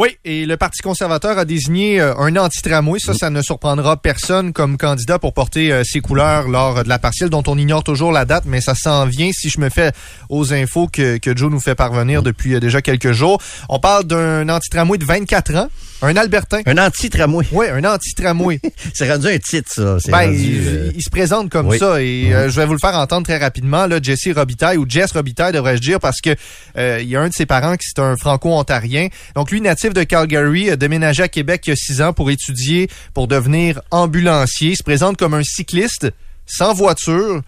Oui, 0.00 0.16
et 0.24 0.46
le 0.46 0.56
Parti 0.56 0.80
conservateur 0.80 1.36
a 1.36 1.44
désigné 1.44 2.00
euh, 2.00 2.14
un 2.16 2.34
anti-tramway. 2.36 2.98
Ça, 2.98 3.12
ça 3.12 3.28
ne 3.28 3.42
surprendra 3.42 3.98
personne 3.98 4.54
comme 4.54 4.78
candidat 4.78 5.18
pour 5.18 5.34
porter 5.34 5.70
euh, 5.70 5.82
ses 5.84 6.00
couleurs 6.00 6.48
lors 6.48 6.82
de 6.84 6.88
la 6.88 6.98
partielle, 6.98 7.28
dont 7.28 7.42
on 7.46 7.58
ignore 7.58 7.84
toujours 7.84 8.10
la 8.10 8.24
date, 8.24 8.44
mais 8.46 8.62
ça 8.62 8.74
s'en 8.74 9.04
vient 9.04 9.28
si 9.30 9.50
je 9.50 9.60
me 9.60 9.68
fais 9.68 9.92
aux 10.30 10.54
infos 10.54 10.88
que, 10.90 11.18
que 11.18 11.36
Joe 11.36 11.50
nous 11.50 11.60
fait 11.60 11.74
parvenir 11.74 12.22
depuis 12.22 12.54
euh, 12.54 12.60
déjà 12.60 12.80
quelques 12.80 13.12
jours. 13.12 13.42
On 13.68 13.78
parle 13.78 14.04
d'un 14.04 14.48
anti-tramway 14.48 14.96
de 14.96 15.04
24 15.04 15.54
ans, 15.56 15.68
un 16.02 16.16
Albertain. 16.16 16.62
Un 16.64 16.78
anti-tramway. 16.78 17.46
Oui, 17.52 17.66
un 17.68 17.84
anti-tramway. 17.84 18.60
C'est 18.94 19.10
rendu 19.10 19.28
un 19.28 19.38
titre, 19.38 19.70
ça. 19.74 19.98
Ben, 20.10 20.26
rendu, 20.26 20.38
il, 20.38 20.68
euh, 20.68 20.92
il 20.94 21.02
se 21.02 21.10
présente 21.10 21.50
comme 21.50 21.68
oui. 21.68 21.78
ça 21.78 22.00
et 22.02 22.32
euh, 22.32 22.48
je 22.48 22.56
vais 22.58 22.64
vous 22.64 22.72
le 22.72 22.78
faire 22.78 22.94
entendre 22.94 23.26
très 23.26 23.36
rapidement. 23.36 23.86
Là, 23.86 23.98
Jesse 24.02 24.34
Robitaille 24.34 24.78
ou 24.78 24.86
Jess 24.88 25.12
Robitaille 25.12 25.52
devrais-je 25.52 25.82
dire 25.82 26.00
parce 26.00 26.20
que 26.22 26.30
euh, 26.78 27.00
il 27.02 27.08
y 27.08 27.16
a 27.16 27.20
un 27.20 27.28
de 27.28 27.34
ses 27.34 27.44
parents 27.44 27.76
qui 27.76 27.86
c'est 27.86 28.00
un 28.00 28.16
franco-ontarien. 28.16 29.08
Donc 29.34 29.50
lui, 29.50 29.60
natif 29.60 29.89
de 29.92 30.02
Calgary, 30.02 30.70
a 30.70 30.76
déménagé 30.76 31.22
à 31.22 31.28
Québec 31.28 31.62
il 31.66 31.70
y 31.70 31.72
a 31.72 31.76
six 31.76 32.00
ans 32.02 32.12
pour 32.12 32.30
étudier, 32.30 32.88
pour 33.14 33.28
devenir 33.28 33.80
ambulancier. 33.90 34.70
Il 34.70 34.76
se 34.76 34.82
présente 34.82 35.16
comme 35.16 35.34
un 35.34 35.42
cycliste 35.42 36.08
sans 36.46 36.74
voiture 36.74 37.42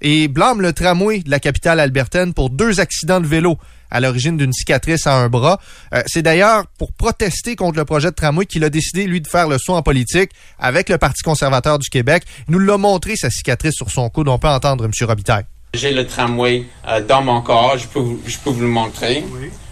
et 0.00 0.28
blâme 0.28 0.60
le 0.60 0.72
tramway 0.72 1.20
de 1.20 1.30
la 1.30 1.40
capitale 1.40 1.80
albertaine 1.80 2.32
pour 2.34 2.50
deux 2.50 2.80
accidents 2.80 3.20
de 3.20 3.26
vélo 3.26 3.58
à 3.90 4.00
l'origine 4.00 4.36
d'une 4.36 4.52
cicatrice 4.52 5.06
à 5.06 5.14
un 5.14 5.28
bras. 5.28 5.58
Euh, 5.94 6.02
c'est 6.06 6.22
d'ailleurs 6.22 6.66
pour 6.78 6.92
protester 6.92 7.56
contre 7.56 7.78
le 7.78 7.84
projet 7.84 8.10
de 8.10 8.14
tramway 8.14 8.44
qu'il 8.44 8.62
a 8.64 8.68
décidé, 8.70 9.06
lui, 9.06 9.20
de 9.20 9.26
faire 9.26 9.48
le 9.48 9.56
saut 9.58 9.74
en 9.74 9.82
politique 9.82 10.30
avec 10.58 10.88
le 10.90 10.98
Parti 10.98 11.22
conservateur 11.22 11.78
du 11.78 11.88
Québec. 11.88 12.24
Il 12.48 12.52
nous 12.52 12.58
l'a 12.58 12.76
montré, 12.76 13.16
sa 13.16 13.30
cicatrice 13.30 13.74
sur 13.74 13.90
son 13.90 14.08
coude. 14.10 14.28
On 14.28 14.38
peut 14.38 14.48
entendre 14.48 14.84
M. 14.84 14.90
Robitaille. 15.06 15.44
J'ai 15.74 15.92
le 15.92 16.06
tramway 16.06 16.64
euh, 16.86 17.00
dans 17.02 17.22
mon 17.22 17.40
corps, 17.40 17.76
je 17.78 17.86
peux, 17.86 17.98
vous- 17.98 18.20
je 18.26 18.36
peux 18.38 18.50
vous 18.50 18.60
le 18.62 18.68
montrer. 18.68 19.24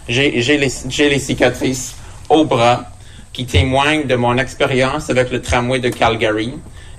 J'ai 0.09 0.41
j'ai 0.41 0.57
les, 0.57 0.71
j'ai 0.89 1.09
les 1.09 1.19
cicatrices 1.19 1.95
au 2.29 2.45
bras 2.45 2.85
qui 3.33 3.45
témoignent 3.45 4.07
de 4.07 4.15
mon 4.15 4.37
expérience 4.37 5.09
avec 5.09 5.31
le 5.31 5.41
tramway 5.41 5.79
de 5.79 5.89
Calgary. 5.89 6.53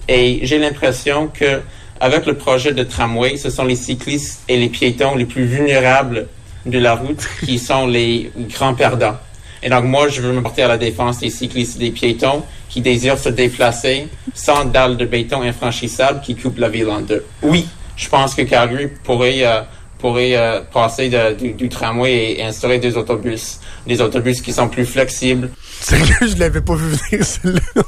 Et 0.08 0.40
j'ai 0.42 0.58
l'impression 0.58 1.28
que 1.28 1.60
avec 2.00 2.26
le 2.26 2.34
projet 2.34 2.72
de 2.72 2.84
tramway, 2.84 3.36
ce 3.36 3.50
sont 3.50 3.64
les 3.64 3.76
cyclistes 3.76 4.42
et 4.48 4.56
les 4.56 4.68
piétons 4.68 5.16
les 5.16 5.24
plus 5.24 5.44
vulnérables 5.44 6.28
de 6.64 6.78
la 6.78 6.94
route 6.94 7.26
qui 7.44 7.58
sont 7.58 7.86
les 7.86 8.30
grands 8.36 8.74
perdants. 8.74 9.16
Et 9.62 9.68
donc, 9.70 9.84
moi, 9.84 10.08
je 10.08 10.20
veux 10.20 10.32
me 10.32 10.40
porter 10.40 10.62
à 10.62 10.68
la 10.68 10.78
défense 10.78 11.18
des 11.18 11.30
cyclistes 11.30 11.76
et 11.76 11.86
des 11.86 11.90
piétons 11.90 12.44
qui 12.68 12.80
désirent 12.80 13.18
se 13.18 13.28
déplacer 13.28 14.06
sans 14.34 14.64
dalles 14.64 14.96
de 14.96 15.04
béton 15.04 15.42
infranchissables 15.42 16.20
qui 16.20 16.36
coupent 16.36 16.58
la 16.58 16.68
ville 16.68 16.88
en 16.88 17.00
deux. 17.00 17.24
Oui, 17.42 17.66
je 17.96 18.08
pense 18.08 18.34
que 18.34 18.42
Calgary 18.42 18.86
pourrait, 19.02 19.44
euh, 19.44 19.62
pourrait 19.98 20.36
euh, 20.36 20.60
passer 20.62 21.08
de- 21.08 21.34
du, 21.34 21.52
du 21.52 21.68
tramway 21.68 22.32
et 22.38 22.42
instaurer 22.44 22.78
des 22.78 22.96
autobus. 22.96 23.60
Des 23.86 24.00
autobus 24.00 24.40
qui 24.40 24.52
sont 24.52 24.68
plus 24.68 24.86
flexibles, 24.86 25.50
Sérieux, 25.80 26.14
je 26.22 26.36
l'avais 26.36 26.60
pas 26.60 26.74
vu 26.74 26.88
venir, 26.88 27.24
celle-là. 27.24 27.82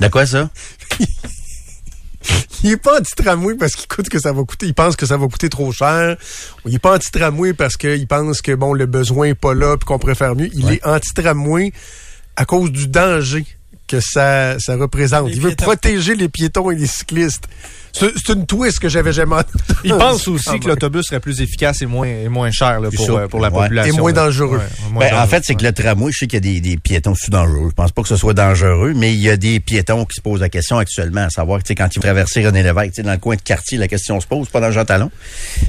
De 0.00 0.08
quoi 0.08 0.26
ça? 0.26 0.50
Il 2.62 2.70
est 2.72 2.76
pas 2.78 2.98
anti-tramway 2.98 3.54
parce 3.56 3.74
qu'il 3.74 3.86
coûte 3.86 4.08
que 4.08 4.18
ça 4.18 4.32
va 4.32 4.42
coûter. 4.44 4.64
Il 4.66 4.72
pense 4.74 4.96
que 4.96 5.04
ça 5.04 5.18
va 5.18 5.26
coûter 5.28 5.50
trop 5.50 5.70
cher. 5.72 6.16
Il 6.64 6.74
est 6.74 6.78
pas 6.78 6.94
anti-tramway 6.94 7.52
parce 7.52 7.76
qu'il 7.76 8.06
pense 8.06 8.40
que 8.40 8.54
bon 8.54 8.72
le 8.72 8.86
besoin 8.86 9.26
est 9.28 9.34
pas 9.34 9.52
là 9.52 9.76
puis 9.76 9.84
qu'on 9.84 9.98
préfère 9.98 10.34
mieux. 10.34 10.48
Il 10.54 10.72
est 10.72 10.84
anti-tramway 10.86 11.72
à 12.36 12.46
cause 12.46 12.72
du 12.72 12.88
danger 12.88 13.44
que 13.94 14.00
ça, 14.00 14.58
ça 14.58 14.76
représente. 14.76 15.28
Les 15.28 15.36
il 15.36 15.40
veut 15.40 15.54
protéger 15.54 16.14
les 16.14 16.28
piétons 16.28 16.70
et 16.70 16.76
les 16.76 16.86
cyclistes. 16.86 17.44
C'est 17.92 18.32
une 18.32 18.44
twist 18.44 18.80
que 18.80 18.88
j'avais 18.88 19.12
jamais. 19.12 19.36
Il 19.84 19.92
pense 19.96 20.26
aussi 20.26 20.48
Ah, 20.50 20.58
que 20.58 20.66
l'autobus 20.66 21.04
serait 21.06 21.20
plus 21.20 21.40
efficace 21.40 21.80
et 21.80 21.86
moins, 21.86 22.08
et 22.08 22.28
moins 22.28 22.50
cher 22.50 22.80
là, 22.80 22.88
pour, 22.92 23.08
euh, 23.16 23.28
pour 23.28 23.38
la 23.38 23.50
ouais. 23.50 23.62
population. 23.62 23.94
Et 23.94 23.96
moins 23.96 24.12
dangereux. 24.12 24.58
Ouais, 24.58 24.90
moins 24.90 25.08
Ben, 25.10 25.16
en 25.16 25.26
fait, 25.28 25.44
c'est 25.46 25.54
que 25.54 25.62
le 25.62 25.70
tramway, 25.72 26.10
je 26.10 26.18
sais 26.18 26.26
qu'il 26.26 26.44
y 26.44 26.48
a 26.48 26.54
des, 26.54 26.60
des 26.60 26.76
piétons 26.76 27.14
sous 27.14 27.30
dangereux. 27.30 27.68
Je 27.68 27.74
pense 27.74 27.92
pas 27.92 28.02
que 28.02 28.08
ce 28.08 28.16
soit 28.16 28.34
dangereux, 28.34 28.94
mais 28.96 29.14
il 29.14 29.20
y 29.20 29.30
a 29.30 29.36
des 29.36 29.60
piétons 29.60 30.04
qui 30.06 30.16
se 30.16 30.20
posent 30.22 30.40
la 30.40 30.48
question 30.48 30.76
actuellement, 30.78 31.20
à 31.20 31.30
savoir, 31.30 31.62
tu 31.62 31.68
sais, 31.68 31.74
quand 31.76 31.88
ils 31.94 32.00
traversent 32.00 32.34
René 32.36 32.64
Lévesque, 32.64 32.88
tu 32.90 32.94
sais, 32.96 33.02
dans 33.04 33.12
le 33.12 33.18
coin 33.18 33.36
de 33.36 33.42
quartier, 33.42 33.78
la 33.78 33.86
question 33.86 34.18
se 34.20 34.26
pose, 34.26 34.48
pas 34.48 34.58
dans 34.60 34.72
Jean 34.72 34.84
Talon. 34.84 35.12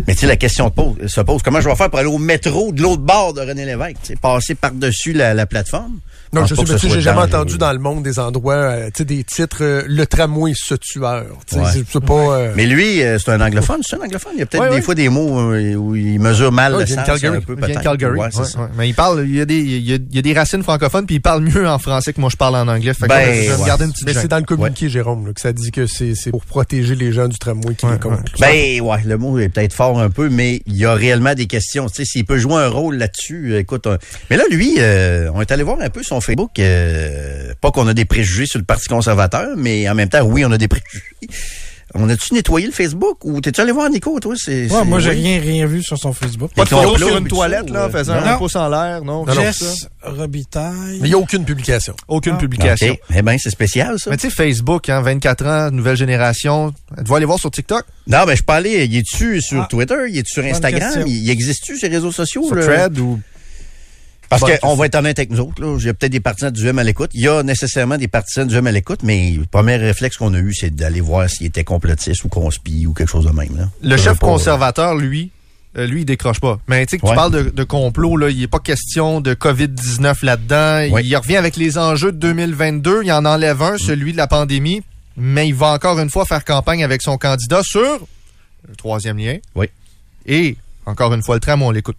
Mais 0.08 0.16
tu 0.16 0.22
sais, 0.22 0.26
la 0.28 0.38
question 0.38 0.66
se 0.70 0.74
pose, 0.74 0.96
se 1.06 1.22
pose, 1.22 1.44
comment 1.44 1.62
je 1.62 1.70
vais 1.70 1.76
faire 1.76 1.92
pour 1.92 2.00
aller 2.00 2.10
au 2.10 2.18
métro 2.18 2.72
de 2.72 2.82
l'autre 2.82 3.04
bord 3.04 3.36
de 3.36 3.42
René 3.42 3.66
Lévesque, 3.66 4.16
passer 4.20 4.56
par-dessus 4.56 5.14
la, 5.14 5.36
la 5.36 5.46
plateforme? 5.46 6.00
Non, 6.36 6.42
pense 6.42 6.50
je 6.50 6.56
pas 6.56 6.78
sais, 6.78 6.88
que 6.88 6.94
j'ai 6.94 7.02
jamais 7.02 7.22
entendu 7.22 7.58
dans 7.58 7.72
le 7.72 7.80
monde 7.80 8.04
des 8.04 8.20
endroits, 8.20 8.54
euh, 8.56 8.86
tu 8.88 9.00
sais, 9.00 9.06
des 9.06 9.24
titres, 9.24 9.58
euh, 9.62 9.84
le 9.88 10.06
tramway 10.06 10.54
ce 10.56 10.76
tueur. 10.76 11.26
Tu 11.48 11.56
sais, 11.56 11.62
Ouais. 11.62 11.68
c'est- 11.74 12.00
pas. 12.00 12.14
euh, 12.14 12.54
Mais 12.56 12.66
lui, 12.66 13.02
euh, 13.02 13.18
c'est 13.20 13.32
un 13.32 13.42
anglophone, 13.42 13.80
c'est 13.82 13.96
un 13.96 14.02
anglophone. 14.02 14.34
Il 14.36 14.40
y 14.40 14.44
a 14.44 14.46
peut-être 14.46 14.62
Ouais, 14.64 14.70
des 14.70 14.76
ouais. 14.76 14.82
fois 14.82 14.96
des 14.96 15.10
mots 15.10 15.52
où 15.52 15.96
il 15.96 16.20
mesure 16.20 16.52
mal 16.52 16.74
Ouais, 16.76 16.82
le 16.82 16.86
sens. 16.88 17.06
Calgary. 17.06 17.38
un 17.38 17.42
peu, 17.42 17.56
Il 17.58 17.66
vient 17.66 17.76
de. 17.80 17.84
Calgary. 17.84 18.20
Ouais, 18.20 18.28
c'est 18.32 18.40
Ouais, 18.40 18.46
ça. 18.46 18.60
ouais. 18.60 18.68
Mais 18.78 18.90
il 18.90 18.94
parle, 18.94 19.24
il 19.26 19.36
y, 19.36 19.42
a 19.42 19.46
des, 19.46 19.58
il, 19.58 19.90
y 19.90 19.94
a, 19.94 19.96
il 19.96 20.16
y 20.16 20.20
a 20.20 20.22
des 20.22 20.34
racines 20.34 20.62
francophones, 20.64 21.06
puis 21.06 21.16
il 21.16 21.22
parle 21.22 21.42
mieux 21.42 21.68
en 21.68 21.80
français 21.80 22.14
que 22.14 22.20
moi 22.22 22.30
je 22.30 22.38
parle 22.38 22.56
en 22.56 22.68
anglais. 22.68 22.94
Fait 22.94 23.04
que 23.08 23.10
Ben, 23.10 23.34
je 23.46 23.52
vais 23.54 23.66
garder 23.66 23.86
une 23.86 23.92
petite 23.92 24.06
mais 24.08 24.14
c'est 24.14 24.28
dans 24.28 24.38
le 24.38 24.44
communiqué, 24.44 24.90
Jérôme, 24.90 25.28
là, 25.28 25.34
que 25.34 25.42
ça 25.42 25.54
dit 25.54 25.72
que 25.72 25.88
c'est 25.88 26.14
c'est 26.16 26.32
pour 26.32 26.46
protéger 26.46 26.96
les 26.96 27.12
gens 27.12 27.28
du 27.28 27.38
tramway 27.40 27.76
qui 27.76 27.86
les 27.88 27.98
comptent. 28.00 28.26
Ben 28.40 28.82
ouais, 28.82 28.98
le 29.06 29.18
mot 29.18 29.40
est 29.40 29.50
peut-être 29.50 29.74
fort 29.74 30.00
un 30.00 30.10
peu, 30.10 30.30
mais 30.30 30.62
il 30.66 30.76
y 30.76 30.86
a 30.86 30.94
réellement 30.94 31.34
des 31.34 31.48
questions. 31.48 31.88
Tu 31.88 31.96
sais, 31.96 32.06
s'il 32.06 32.26
peut 32.26 32.38
jouer 32.38 32.56
un 32.62 32.68
rôle 32.70 32.98
là-dessus, 32.98 33.56
écoute. 33.58 33.88
mais 34.30 34.38
là, 34.38 34.44
lui, 34.50 34.78
on 35.34 35.42
est 35.42 35.52
allé 35.52 35.64
voir 35.64 35.78
un 35.82 35.90
peu 35.90 36.04
son 36.04 36.22
Facebook. 36.26 36.60
euh, 36.60 37.54
pas 37.62 37.72
qu'on 37.72 37.88
a 37.88 37.94
des 37.94 38.06
préjugés 38.06 38.46
sur 38.46 38.60
le 38.60 38.66
Parti 38.66 38.88
conservateur, 38.88 39.56
mais 39.58 39.88
en 39.90 39.96
même 39.96 40.10
temps, 40.10 40.22
oui, 40.24 40.44
on 40.46 40.52
a 40.52 40.58
des 40.58 40.68
préjugés. 40.68 41.04
On 41.98 42.10
a-tu 42.10 42.34
nettoyé 42.34 42.66
le 42.68 42.74
Facebook 42.74 43.24
ou 43.24 43.40
t'es-tu 43.40 43.62
allé 43.62 43.72
voir 43.72 43.90
Nico, 43.90 44.20
toi? 44.20 44.34
C'est, 44.36 44.64
Ouais, 44.64 44.70
c'est- 44.70 44.84
moi, 44.86 45.00
j'ai 45.00 45.12
oui. 45.12 45.22
rien, 45.22 45.40
rien 45.40 45.66
vu 45.66 45.82
sur 45.82 45.98
son 45.98 46.12
Facebook. 46.12 46.52
Pas 46.54 46.66
de 46.66 46.70
photo 46.70 46.98
sur 46.98 47.16
une 47.18 47.28
toilette, 47.28 47.70
là, 47.70 47.90
faisant 47.90 48.16
non. 48.16 48.26
un 48.28 48.38
pouce 48.38 48.56
en 48.58 48.68
l'air, 48.68 49.02
non? 49.04 49.26
Jess 49.28 49.88
Robitaille. 50.04 50.98
Mais 51.00 51.08
il 51.08 51.12
n'y 51.12 51.14
a 51.14 51.18
aucune 51.18 51.46
publication. 51.46 51.96
Aucune 52.10 52.34
Ah. 52.36 52.40
publication. 52.40 52.98
Eh 53.16 53.22
ben, 53.22 53.38
c'est 53.38 53.50
spécial, 53.52 53.98
ça. 54.00 54.10
Mais 54.10 54.18
tu 54.18 54.30
sais, 54.30 54.36
Facebook, 54.36 54.90
hein, 54.90 55.02
24 55.02 55.46
ans, 55.46 55.72
nouvelle 55.72 55.96
génération. 55.96 56.74
Tu 56.98 57.04
vas 57.10 57.18
aller 57.18 57.26
voir 57.26 57.40
sur 57.40 57.52
TikTok, 57.52 57.86
Non, 58.08 58.26
mais 58.28 58.36
je 58.36 58.44
peux 58.44 58.54
aller. 58.54 58.86
Il 58.86 58.98
est-tu 58.98 59.40
sur 59.42 59.62
Ah. 59.62 59.68
Twitter? 59.70 59.96
Il 60.10 60.18
est 60.18 60.28
sur 60.28 60.44
Instagram? 60.44 61.04
Il, 61.08 61.24
il 61.24 61.30
existe-tu 61.30 61.78
ces 61.78 61.88
réseaux 61.88 62.12
sociaux? 62.12 62.46
sur 62.46 62.56
là? 62.56 62.66
Thread 62.66 63.00
ou... 63.00 63.20
Parce 64.30 64.44
qu'on 64.60 64.76
va 64.76 64.86
être 64.88 64.96
honnête 64.96 65.20
avec 65.20 65.30
nous 65.32 65.40
autres. 65.40 65.62
Là. 65.62 65.76
Il 65.80 65.86
y 65.86 65.90
a 65.90 65.94
peut-être 65.94 66.12
des 66.12 66.20
partisans 66.20 66.52
du 66.52 66.68
M 66.68 66.80
à 66.80 66.84
l'écoute. 66.84 67.12
Il 67.14 67.22
y 67.22 67.28
a 67.28 67.44
nécessairement 67.44 67.98
des 67.98 68.08
partisans 68.08 68.48
du 68.48 68.56
M 68.56 68.68
à 68.68 68.72
l'écoute, 68.72 69.02
mais 69.04 69.32
le 69.32 69.46
premier 69.46 69.76
réflexe 69.76 70.18
qu'on 70.18 70.34
a 70.34 70.40
eu, 70.40 70.54
c'est 70.54 70.74
d'aller 70.76 71.02
voir 71.02 71.30
s'il 71.30 71.48
était 71.48 71.64
complotiste 71.64 72.24
ou 72.24 72.30
conspi 72.30 72.86
ou 72.88 72.94
quelque 72.94 73.10
chose 73.10 73.26
de 73.26 73.32
même. 73.32 73.56
Là. 73.58 73.70
Le 73.82 73.98
chef 73.98 74.20
pas- 74.20 74.28
conservateur, 74.28 74.96
lui, 74.96 75.32
euh, 75.78 75.86
lui, 75.88 76.02
il 76.02 76.06
décroche 76.06 76.40
pas. 76.40 76.60
Mais 76.68 76.86
tu 76.86 76.92
sais 76.92 76.98
que 76.98 77.06
Ouais. 77.06 77.12
tu 77.12 77.16
parles 77.16 77.32
de, 77.32 77.50
de 77.50 77.64
complot, 77.64 78.18
là, 78.18 78.30
il 78.30 78.40
n'est 78.40 78.48
pas 78.48 78.60
question 78.60 79.22
de 79.22 79.34
COVID-19 79.34 80.24
là-dedans. 80.24 80.94
Ouais. 80.94 81.04
Il 81.06 81.16
revient 81.16 81.38
avec 81.38 81.56
les 81.58 81.78
enjeux 81.78 82.12
de 82.12 82.18
2022. 82.18 83.02
Il 83.04 83.12
en 83.12 83.26
enlève 83.26 83.62
un, 83.62 83.78
celui 83.78 84.12
de 84.12 84.18
la 84.18 84.28
pandémie. 84.28 84.82
Mais 85.18 85.48
il 85.48 85.56
va 85.56 85.68
encore 85.74 85.98
une 86.00 86.10
fois 86.10 86.26
faire 86.26 86.44
campagne 86.44 86.84
avec 86.84 87.02
son 87.02 87.18
candidat 87.18 87.62
sur 87.64 87.82
le 88.68 88.76
troisième 88.76 89.18
lien. 89.18 89.38
Oui. 89.56 89.68
Et, 90.26 90.58
encore 90.86 91.14
une 91.14 91.24
fois, 91.24 91.36
le 91.36 91.40
tram, 91.40 91.62
on 91.62 91.72
l'écoute. 91.72 91.96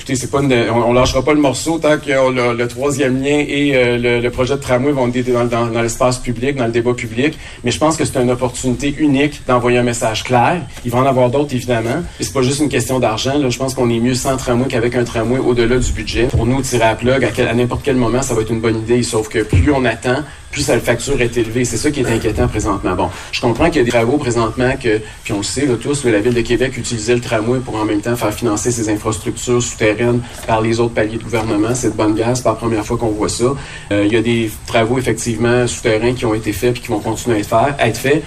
Écoutez, 0.00 0.16
c'est 0.16 0.30
pas 0.30 0.40
une- 0.40 0.70
on, 0.70 0.88
on 0.88 0.92
lâchera 0.94 1.22
pas 1.22 1.34
le 1.34 1.42
morceau 1.42 1.78
tant 1.78 1.98
que 1.98 2.10
euh, 2.10 2.54
le, 2.54 2.68
troisième 2.68 3.22
lien 3.22 3.44
et 3.46 3.72
euh, 3.74 4.20
le, 4.22 4.30
projet 4.30 4.54
de 4.54 4.60
tramway 4.62 4.92
vont 4.92 5.12
être 5.12 5.30
dans, 5.30 5.66
dans, 5.66 5.82
l'espace 5.82 6.16
public, 6.16 6.56
dans 6.56 6.64
le 6.64 6.72
débat 6.72 6.94
public. 6.94 7.38
Mais 7.64 7.70
je 7.70 7.78
pense 7.78 7.98
que 7.98 8.06
c'est 8.06 8.18
une 8.18 8.30
opportunité 8.30 8.94
unique 8.96 9.42
d'envoyer 9.46 9.76
un 9.76 9.82
message 9.82 10.24
clair. 10.24 10.62
Il 10.86 10.90
va 10.90 11.00
en 11.00 11.04
avoir 11.06 11.28
d'autres, 11.28 11.54
évidemment. 11.54 12.02
Et 12.18 12.24
c'est 12.24 12.32
pas 12.32 12.40
juste 12.40 12.60
une 12.60 12.70
question 12.70 12.98
d'argent. 12.98 13.36
Là. 13.38 13.50
Je 13.50 13.58
pense 13.58 13.74
qu'on 13.74 13.90
est 13.90 14.00
mieux 14.00 14.14
sans 14.14 14.38
tramway 14.38 14.68
qu'avec 14.68 14.94
un 14.96 15.04
tramway 15.04 15.38
au-delà 15.38 15.76
du 15.76 15.92
budget. 15.92 16.28
Pour 16.28 16.46
nous, 16.46 16.62
tirer 16.62 16.84
à 16.84 16.94
plug, 16.94 17.22
à 17.22 17.54
n'importe 17.54 17.82
quel 17.84 17.96
moment, 17.96 18.22
ça 18.22 18.32
va 18.32 18.40
être 18.40 18.50
une 18.50 18.60
bonne 18.60 18.78
idée. 18.78 19.02
Sauf 19.02 19.28
que 19.28 19.40
plus 19.42 19.70
on 19.70 19.84
attend, 19.84 20.24
plus 20.50 20.68
la 20.68 20.80
facture 20.80 21.20
est 21.20 21.36
élevée. 21.36 21.64
C'est 21.64 21.76
ça 21.76 21.90
qui 21.90 22.00
est 22.00 22.10
inquiétant 22.10 22.48
présentement. 22.48 22.94
Bon, 22.94 23.08
je 23.32 23.40
comprends 23.40 23.66
qu'il 23.66 23.78
y 23.78 23.80
a 23.80 23.84
des 23.84 23.90
travaux 23.90 24.18
présentement 24.18 24.72
que, 24.82 25.00
puis 25.22 25.32
on 25.32 25.38
le 25.38 25.42
sait 25.42 25.66
là, 25.66 25.74
tous, 25.80 26.04
la 26.04 26.20
Ville 26.20 26.34
de 26.34 26.40
Québec 26.40 26.76
utilisait 26.76 27.14
le 27.14 27.20
tramway 27.20 27.60
pour 27.60 27.76
en 27.76 27.84
même 27.84 28.00
temps 28.00 28.16
faire 28.16 28.34
financer 28.34 28.70
ses 28.70 28.88
infrastructures 28.88 29.62
souterraines 29.62 30.20
par 30.46 30.60
les 30.60 30.80
autres 30.80 30.94
paliers 30.94 31.18
de 31.18 31.22
gouvernement. 31.22 31.74
C'est 31.74 31.90
de 31.90 31.96
bonne 31.96 32.16
c'est 32.34 32.42
pas 32.42 32.50
la 32.50 32.56
première 32.56 32.84
fois 32.84 32.96
qu'on 32.96 33.10
voit 33.10 33.28
ça. 33.28 33.54
Euh, 33.92 34.04
il 34.06 34.12
y 34.12 34.16
a 34.16 34.22
des 34.22 34.50
travaux 34.66 34.98
effectivement 34.98 35.66
souterrains 35.66 36.14
qui 36.14 36.26
ont 36.26 36.34
été 36.34 36.52
faits 36.52 36.74
puis 36.74 36.82
qui 36.82 36.88
vont 36.88 37.00
continuer 37.00 37.42
à 37.52 37.86
être, 37.86 37.96
faits. 37.96 38.22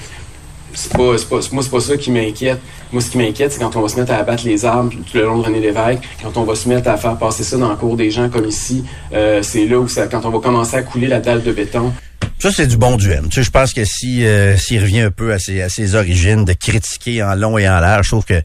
C'est 0.73 0.91
pas, 0.91 1.15
pas, 1.29 1.39
moi, 1.51 1.61
c'est 1.61 1.69
pas 1.69 1.79
ça 1.79 1.97
qui 1.97 2.09
m'inquiète. 2.09 2.59
Moi, 2.91 3.01
ce 3.01 3.11
qui 3.11 3.17
m'inquiète, 3.17 3.51
c'est 3.51 3.59
quand 3.59 3.75
on 3.75 3.81
va 3.81 3.87
se 3.87 3.99
mettre 3.99 4.11
à 4.11 4.15
abattre 4.15 4.43
les 4.45 4.65
arbres 4.65 4.91
tout 4.91 5.17
le 5.17 5.23
long 5.23 5.37
de 5.37 5.43
René 5.43 5.59
Lévesque, 5.59 6.01
quand 6.21 6.35
on 6.37 6.43
va 6.43 6.55
se 6.55 6.67
mettre 6.67 6.89
à 6.89 6.97
faire 6.97 7.17
passer 7.17 7.43
ça 7.43 7.57
dans 7.57 7.69
le 7.69 7.75
cours 7.75 7.95
des 7.95 8.09
gens 8.09 8.29
comme 8.29 8.45
ici, 8.45 8.83
euh, 9.13 9.43
c'est 9.43 9.65
là 9.65 9.79
où 9.79 9.87
ça, 9.87 10.07
quand 10.07 10.25
on 10.25 10.29
va 10.29 10.39
commencer 10.39 10.75
à 10.75 10.81
couler 10.81 11.07
la 11.07 11.19
dalle 11.19 11.43
de 11.43 11.51
béton. 11.51 11.91
Ça, 12.43 12.51
c'est 12.51 12.67
du 12.67 12.75
bon 12.75 12.97
du 12.97 13.09
M. 13.09 13.29
Tu 13.29 13.41
je 13.41 13.49
pense 13.49 13.71
que 13.71 13.85
si 13.85 14.25
euh, 14.25 14.57
s'il 14.57 14.81
revient 14.81 14.99
un 14.99 15.11
peu 15.11 15.31
à 15.31 15.39
ses, 15.39 15.61
à 15.61 15.69
ses 15.69 15.95
origines, 15.95 16.43
de 16.43 16.51
critiquer 16.51 17.23
en 17.23 17.35
long 17.35 17.57
et 17.57 17.69
en 17.69 17.79
large, 17.79 18.07
je 18.07 18.11
trouve 18.11 18.25
que 18.25 18.41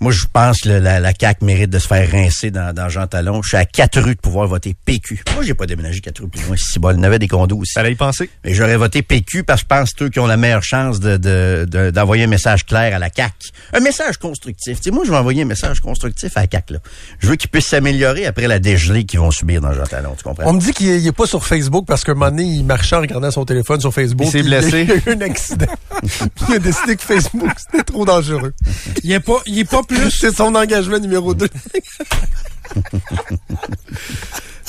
moi, 0.00 0.12
je 0.12 0.24
pense 0.32 0.60
que 0.62 0.68
la, 0.68 1.00
la 1.00 1.12
CAQ 1.18 1.44
mérite 1.44 1.70
de 1.70 1.78
se 1.78 1.86
faire 1.86 2.10
rincer 2.10 2.50
dans, 2.50 2.74
dans 2.74 2.88
Jean 2.88 3.06
Talon. 3.06 3.42
Je 3.42 3.48
suis 3.48 3.56
à 3.56 3.64
quatre 3.64 4.00
rues 4.00 4.14
de 4.14 4.20
pouvoir 4.20 4.46
voter 4.48 4.74
PQ. 4.84 5.22
Moi, 5.34 5.44
j'ai 5.44 5.54
pas 5.54 5.66
déménagé 5.66 6.00
quatre 6.00 6.20
rues 6.22 6.28
plus 6.28 6.42
loin. 6.46 6.56
Si 6.56 6.78
bon, 6.78 6.90
il 6.90 6.96
y 6.96 7.00
en 7.00 7.02
avait 7.04 7.18
des 7.18 7.28
condos 7.28 7.56
aussi. 7.58 7.72
Fallait 7.72 7.92
y 7.92 7.94
penser? 7.94 8.28
Mais 8.44 8.54
j'aurais 8.54 8.76
voté 8.76 9.02
PQ 9.02 9.44
parce 9.44 9.62
que 9.62 9.68
je 9.70 9.76
pense 9.80 9.90
que 9.92 9.96
c'est 9.98 10.04
eux 10.04 10.08
qui 10.10 10.20
ont 10.20 10.26
la 10.26 10.36
meilleure 10.36 10.62
chance 10.62 11.00
de, 11.00 11.16
de, 11.16 11.66
de- 11.70 11.90
d'envoyer 11.90 12.24
un 12.24 12.28
message 12.28 12.66
clair 12.66 12.94
à 12.94 12.98
la 12.98 13.08
CAQ. 13.14 13.32
Un 13.72 13.80
message 13.80 14.18
constructif. 14.18 14.78
Tu 14.78 14.84
sais, 14.84 14.90
moi, 14.90 15.04
je 15.06 15.10
vais 15.10 15.16
envoyer 15.16 15.42
un 15.42 15.46
message 15.46 15.80
constructif 15.80 16.36
à 16.36 16.42
la 16.42 16.46
CAQ. 16.50 16.74
Là. 16.74 16.78
Je 17.20 17.28
veux 17.28 17.36
qu'ils 17.36 17.50
puissent 17.50 17.68
s'améliorer 17.68 18.26
après 18.26 18.48
la 18.48 18.58
dégelée 18.58 19.04
qu'ils 19.04 19.20
vont 19.20 19.30
subir 19.30 19.60
dans 19.60 19.72
Jean 19.72 19.84
Talon. 19.84 20.14
Tu 20.16 20.24
comprends? 20.24 20.44
On 20.46 20.52
me 20.54 20.60
dit 20.60 20.72
qu'il 20.72 20.88
est, 20.88 21.00
il 21.00 21.06
est 21.06 21.12
pas 21.12 21.26
sur 21.26 21.46
Facebook 21.46 21.86
parce 21.86 22.04
qu'à 22.04 22.12
un 22.12 22.16
moment 22.16 22.30
donné, 22.30 22.42
il 22.44 22.64
marchait 22.64 22.96
en 22.96 23.00
regardant 23.00 23.30
son 23.30 23.44
téléphone 23.44 23.80
sur 23.80 23.92
Facebook. 23.94 24.26
Il 24.26 24.30
s'est 24.30 24.42
blessé. 24.42 24.82
Il 24.88 24.92
a 24.92 24.96
eu 24.96 25.16
un 25.16 25.20
accident. 25.20 25.66
Puis 26.02 26.10
il 26.48 26.54
a 26.56 26.58
décidé 26.58 26.96
que 26.96 27.02
Facebook, 27.02 27.50
c'était 27.58 27.84
trop 27.84 28.04
dangereux. 28.04 28.52
Il 29.02 29.12
est 29.12 29.20
pas, 29.20 29.40
il 29.46 29.58
est 29.58 29.64
pas 29.70 29.82
plus. 29.86 30.10
C'est 30.10 30.34
son 30.34 30.54
engagement 30.54 30.98
numéro 30.98 31.34
2. 31.34 31.48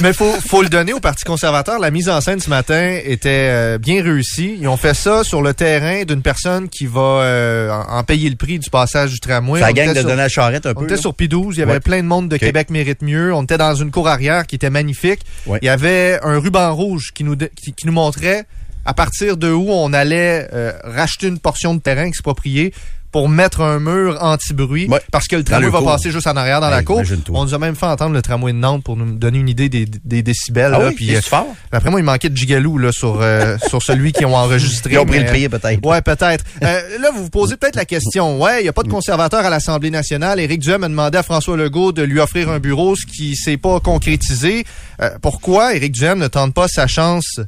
Mais 0.02 0.12
faut, 0.12 0.30
faut 0.46 0.62
le 0.62 0.68
donner 0.68 0.92
au 0.92 1.00
Parti 1.00 1.24
conservateur. 1.24 1.80
La 1.80 1.90
mise 1.90 2.10
en 2.10 2.20
scène 2.20 2.42
ce 2.42 2.50
matin 2.50 3.00
était 3.06 3.48
euh, 3.50 3.78
bien 3.78 4.04
réussie. 4.04 4.58
Ils 4.60 4.68
ont 4.68 4.76
fait 4.76 4.94
ça 4.94 5.24
sur 5.24 5.42
le 5.42 5.54
terrain 5.54 6.04
d'une 6.04 6.22
personne 6.22 6.68
qui 6.68 6.86
va 6.86 7.00
euh, 7.02 7.70
en 7.72 8.00
en 8.00 8.04
payer 8.04 8.30
le 8.30 8.36
prix 8.36 8.60
du 8.60 8.70
passage 8.70 9.12
du 9.12 9.20
tramway. 9.22 9.62
C'est 9.62 9.66
la 9.66 9.72
On 9.72 9.74
gang 9.74 9.86
était 9.86 9.94
de 9.94 10.00
sur- 10.02 10.10
Donald 10.10 10.30
Charrette 10.30 10.66
un 10.66 10.72
On 10.72 10.80
peu. 10.80 10.84
était 10.84 10.96
là. 10.96 11.02
sur 11.02 11.14
P12, 11.14 11.52
il 11.54 11.60
y 11.60 11.62
avait 11.62 11.72
Ouais. 11.74 11.80
plein 11.80 12.02
de 12.04 12.08
monde 12.08 12.28
de. 12.28 12.36
Québec 12.36 12.70
mérite 12.72 13.02
mieux. 13.02 13.34
On 13.34 13.44
était 13.44 13.58
dans 13.58 13.74
une 13.74 13.90
cour 13.90 14.10
arrière 14.10 14.46
qui 14.46 14.56
était 14.56 14.70
magnifique. 14.70 15.22
Ouais. 15.48 15.60
Il 15.62 15.66
y 15.66 15.70
avait 15.70 16.20
un 16.24 16.40
ruban 16.40 16.76
rouge 16.76 17.12
qui 17.16 17.24
nous, 17.24 17.38
de- 17.38 17.50
qui, 17.56 17.72
qui 17.72 17.88
nous 17.88 17.94
montrait 17.94 18.46
à 18.84 18.94
partir 18.94 19.38
de 19.38 19.50
où 19.50 19.72
on 19.72 19.94
allait 19.94 20.48
euh, 20.54 20.74
racheter 20.84 21.28
une 21.28 21.40
portion 21.40 21.74
de 21.74 21.80
terrain 21.80 22.04
exproprié 22.06 22.74
pour 23.16 23.30
mettre 23.30 23.62
un 23.62 23.80
mur 23.80 24.18
anti-bruit 24.20 24.90
Ouais. 24.90 25.00
parce 25.10 25.30
que 25.30 25.38
le 25.38 25.44
tramway 25.46 25.68
le 25.68 25.72
va 25.72 25.78
cours. 25.78 25.88
passer 25.88 26.12
juste 26.12 26.28
en 26.28 26.36
arrière 26.36 26.60
dans 26.60 26.70
la 26.70 26.84
cour. 26.84 27.02
On 27.30 27.46
nous 27.46 27.54
a 27.54 27.58
même 27.58 27.74
fait 27.78 27.86
entendre 27.86 28.14
le 28.14 28.22
tramway 28.22 28.52
de 28.52 28.58
Nantes 28.58 28.84
pour 28.84 28.98
nous 28.98 29.16
donner 29.16 29.40
une 29.40 29.48
idée 29.48 29.70
des, 29.70 29.86
des 29.86 30.22
décibels. 30.22 30.74
Ah 30.76 30.80
là, 30.80 30.88
oui, 30.90 30.96
puis, 30.96 31.16
euh, 31.16 31.22
fort? 31.22 31.48
après 31.72 31.90
moi, 31.90 32.02
il 32.02 32.04
manquait 32.04 32.28
de 32.28 32.36
gigalou 32.36 32.78
là, 32.78 32.92
sur, 32.92 33.22
euh, 33.22 33.58
sur 33.70 33.82
celui 33.82 34.12
qu'ils 34.12 34.26
ont 34.26 34.36
enregistré. 34.36 34.96
Ils 34.96 34.98
ont 34.98 35.06
pris 35.06 35.20
mais- 35.20 35.24
le 35.24 35.30
prix, 35.30 35.48
peut-être. 35.48 35.86
Ouais, 35.88 36.02
peut-être. 36.02 36.44
Euh, 36.62 36.98
là, 37.00 37.10
vous 37.16 37.24
vous 37.24 37.30
posez 37.30 37.56
peut-être 37.56 37.78
la 37.78 37.86
question. 37.86 38.38
Ouais, 38.42 38.60
il 38.60 38.64
n'y 38.64 38.70
a 38.70 38.74
pas 38.74 38.84
de 38.84 38.90
conservateur 38.90 39.46
à 39.46 39.50
l'Assemblée 39.50 39.92
nationale. 39.92 40.42
Éric 40.42 40.60
Duhem 40.60 40.84
a 40.84 40.90
demandé 40.90 41.18
à 41.18 41.24
François 41.24 41.56
Legault 41.56 41.94
de 41.94 42.02
lui 42.02 42.20
offrir 42.20 42.50
un 42.50 42.60
bureau, 42.60 42.98
ce 42.98 43.06
qui 43.06 43.38
s'est 43.38 43.56
pas 43.56 43.80
concrétisé. 43.80 44.66
Euh, 45.02 45.10
pourquoi 45.22 45.74
Éric 45.74 45.94
Duhem 45.94 46.20
ne 46.20 46.28
tente 46.28 46.54
pas 46.54 46.68
sa 46.68 46.86
chance 46.88 47.40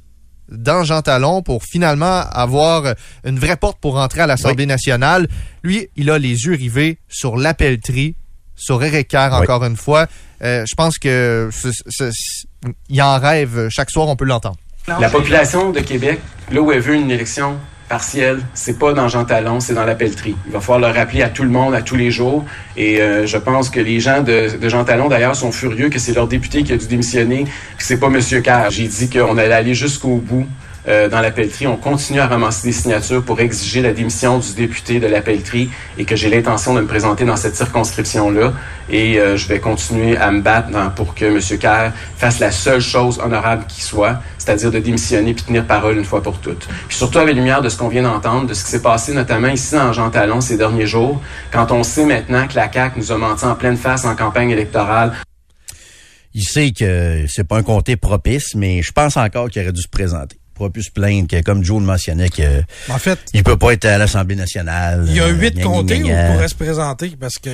dans 0.49 0.83
Jean 0.83 1.01
Talon 1.01 1.41
pour 1.41 1.63
finalement 1.63 2.21
avoir 2.31 2.93
une 3.25 3.39
vraie 3.39 3.57
porte 3.57 3.79
pour 3.79 3.95
rentrer 3.95 4.21
à 4.21 4.27
l'Assemblée 4.27 4.65
nationale. 4.65 5.27
Lui, 5.63 5.89
il 5.95 6.09
a 6.09 6.17
les 6.17 6.45
yeux 6.45 6.53
rivés 6.55 6.97
sur 7.09 7.37
l'appelleterie, 7.37 8.15
sur 8.55 8.83
Eric 8.83 9.07
Kerr, 9.09 9.29
Oui. 9.33 9.39
encore 9.43 9.63
une 9.63 9.77
fois. 9.77 10.07
Euh, 10.43 10.63
je 10.67 10.75
pense 10.75 10.97
que 10.97 11.49
il 12.89 13.01
en 13.01 13.19
rêve. 13.19 13.67
Chaque 13.69 13.89
soir, 13.91 14.07
on 14.07 14.15
peut 14.15 14.25
l'entendre. 14.25 14.57
La 14.87 15.09
population 15.09 15.71
de 15.71 15.79
Québec, 15.81 16.19
là 16.51 16.61
où 16.61 16.71
elle 16.71 16.79
veut 16.79 16.95
une 16.95 17.11
élection 17.11 17.57
partielle, 17.87 18.39
c'est 18.53 18.77
pas 18.77 18.93
dans 18.93 19.07
Jean 19.07 19.25
Talon, 19.25 19.59
c'est 19.59 19.73
dans 19.73 19.85
la 19.85 19.95
pelleterie. 19.95 20.35
Il 20.45 20.51
va 20.51 20.59
falloir 20.59 20.91
le 20.91 20.97
rappeler 20.97 21.21
à 21.23 21.29
tout 21.29 21.43
le 21.43 21.49
monde, 21.49 21.73
à 21.73 21.81
tous 21.81 21.95
les 21.95 22.11
jours. 22.11 22.45
Et 22.75 23.01
euh, 23.01 23.25
je 23.25 23.37
pense 23.37 23.69
que 23.69 23.79
les 23.79 23.99
gens 23.99 24.21
de, 24.21 24.57
de 24.57 24.69
Jean 24.69 24.83
Talon, 24.83 25.07
d'ailleurs, 25.07 25.35
sont 25.35 25.51
furieux 25.51 25.89
que 25.89 25.99
c'est 25.99 26.13
leur 26.13 26.27
député 26.27 26.63
qui 26.63 26.73
a 26.73 26.77
dû 26.77 26.87
démissionner, 26.87 27.45
que 27.77 27.83
c'est 27.83 27.99
pas 27.99 28.07
M. 28.07 28.19
Kerr. 28.43 28.69
J'ai 28.69 28.87
dit 28.87 29.09
qu'on 29.09 29.37
allait 29.37 29.53
aller 29.53 29.73
jusqu'au 29.73 30.17
bout 30.17 30.47
euh, 30.87 31.09
dans 31.09 31.21
la. 31.21 31.31
On 31.67 31.75
continue 31.77 32.19
à 32.19 32.27
ramasser 32.27 32.67
des 32.67 32.73
signatures 32.73 33.23
pour 33.23 33.39
exiger 33.39 33.81
la 33.81 33.93
démission 33.93 34.39
du 34.39 34.53
député 34.53 34.99
de 34.99 35.07
la 35.07 35.21
et 35.97 36.05
que 36.05 36.15
j'ai 36.15 36.29
l'intention 36.29 36.73
de 36.73 36.81
me 36.81 36.87
présenter 36.87 37.25
dans 37.25 37.35
cette 37.35 37.55
circonscription-là. 37.55 38.53
Et 38.89 39.19
euh, 39.19 39.35
je 39.37 39.47
vais 39.47 39.59
continuer 39.59 40.15
à 40.17 40.31
me 40.31 40.41
battre 40.41 40.69
dans- 40.69 40.89
pour 40.89 41.13
que 41.13 41.25
M. 41.25 41.39
Kerr 41.59 41.91
fasse 42.17 42.39
la 42.39 42.51
seule 42.51 42.79
chose 42.79 43.19
honorable 43.19 43.65
qui 43.67 43.81
soit, 43.81 44.21
c'est-à-dire 44.37 44.71
de 44.71 44.79
démissionner 44.79 45.33
puis 45.33 45.43
tenir 45.43 45.65
parole 45.65 45.97
une 45.97 46.05
fois 46.05 46.23
pour 46.23 46.39
toutes. 46.39 46.67
Puis 46.87 46.97
surtout 46.97 47.19
à 47.19 47.25
la 47.25 47.33
lumière 47.33 47.61
de 47.61 47.69
ce 47.69 47.77
qu'on 47.77 47.89
vient 47.89 48.03
d'entendre, 48.03 48.47
de 48.47 48.53
ce 48.53 48.63
qui 48.63 48.71
s'est 48.71 48.81
passé 48.81 49.13
notamment 49.13 49.49
ici 49.49 49.75
dans 49.75 49.91
Jean 49.93 50.09
Talon 50.09 50.39
ces 50.41 50.57
derniers 50.57 50.87
jours, 50.87 51.21
quand 51.51 51.71
on 51.71 51.83
sait 51.83 52.05
maintenant 52.05 52.47
que 52.47 52.55
la 52.55 52.71
CAQ 52.71 52.99
nous 52.99 53.11
a 53.11 53.17
menti 53.17 53.45
en 53.45 53.55
pleine 53.55 53.77
face 53.77 54.05
en 54.05 54.15
campagne 54.15 54.49
électorale, 54.51 55.13
Il 56.33 56.43
sait 56.43 56.71
que 56.71 57.25
c'est 57.27 57.47
pas 57.47 57.57
un 57.57 57.63
comté 57.63 57.95
propice, 57.97 58.53
mais 58.55 58.81
je 58.83 58.91
pense 58.91 59.17
encore 59.17 59.49
qu'il 59.49 59.61
aurait 59.63 59.71
dû 59.71 59.81
se 59.81 59.87
présenter. 59.87 60.37
Il 60.57 60.59
pourrait 60.59 60.69
plus 60.71 60.83
se 60.83 60.91
plaindre 60.91 61.27
que, 61.27 61.39
comme 61.43 61.63
Joe 61.63 61.79
le 61.79 61.85
mentionnait, 61.85 62.29
que 62.29 62.63
En 62.89 62.97
fait, 62.97 63.19
il 63.33 63.43
peut 63.43 63.57
pas 63.57 63.73
être 63.73 63.85
à 63.85 63.99
l'Assemblée 63.99 64.35
nationale. 64.35 65.05
il 65.07 65.15
y 65.15 65.19
a 65.19 65.25
Euh, 65.25 65.29
huit 65.29 65.61
comtés 65.61 66.01
où 66.01 66.07
il 66.07 66.33
pourrait 66.33 66.47
se 66.47 66.55
présenter 66.55 67.11
parce 67.19 67.35
que 67.37 67.49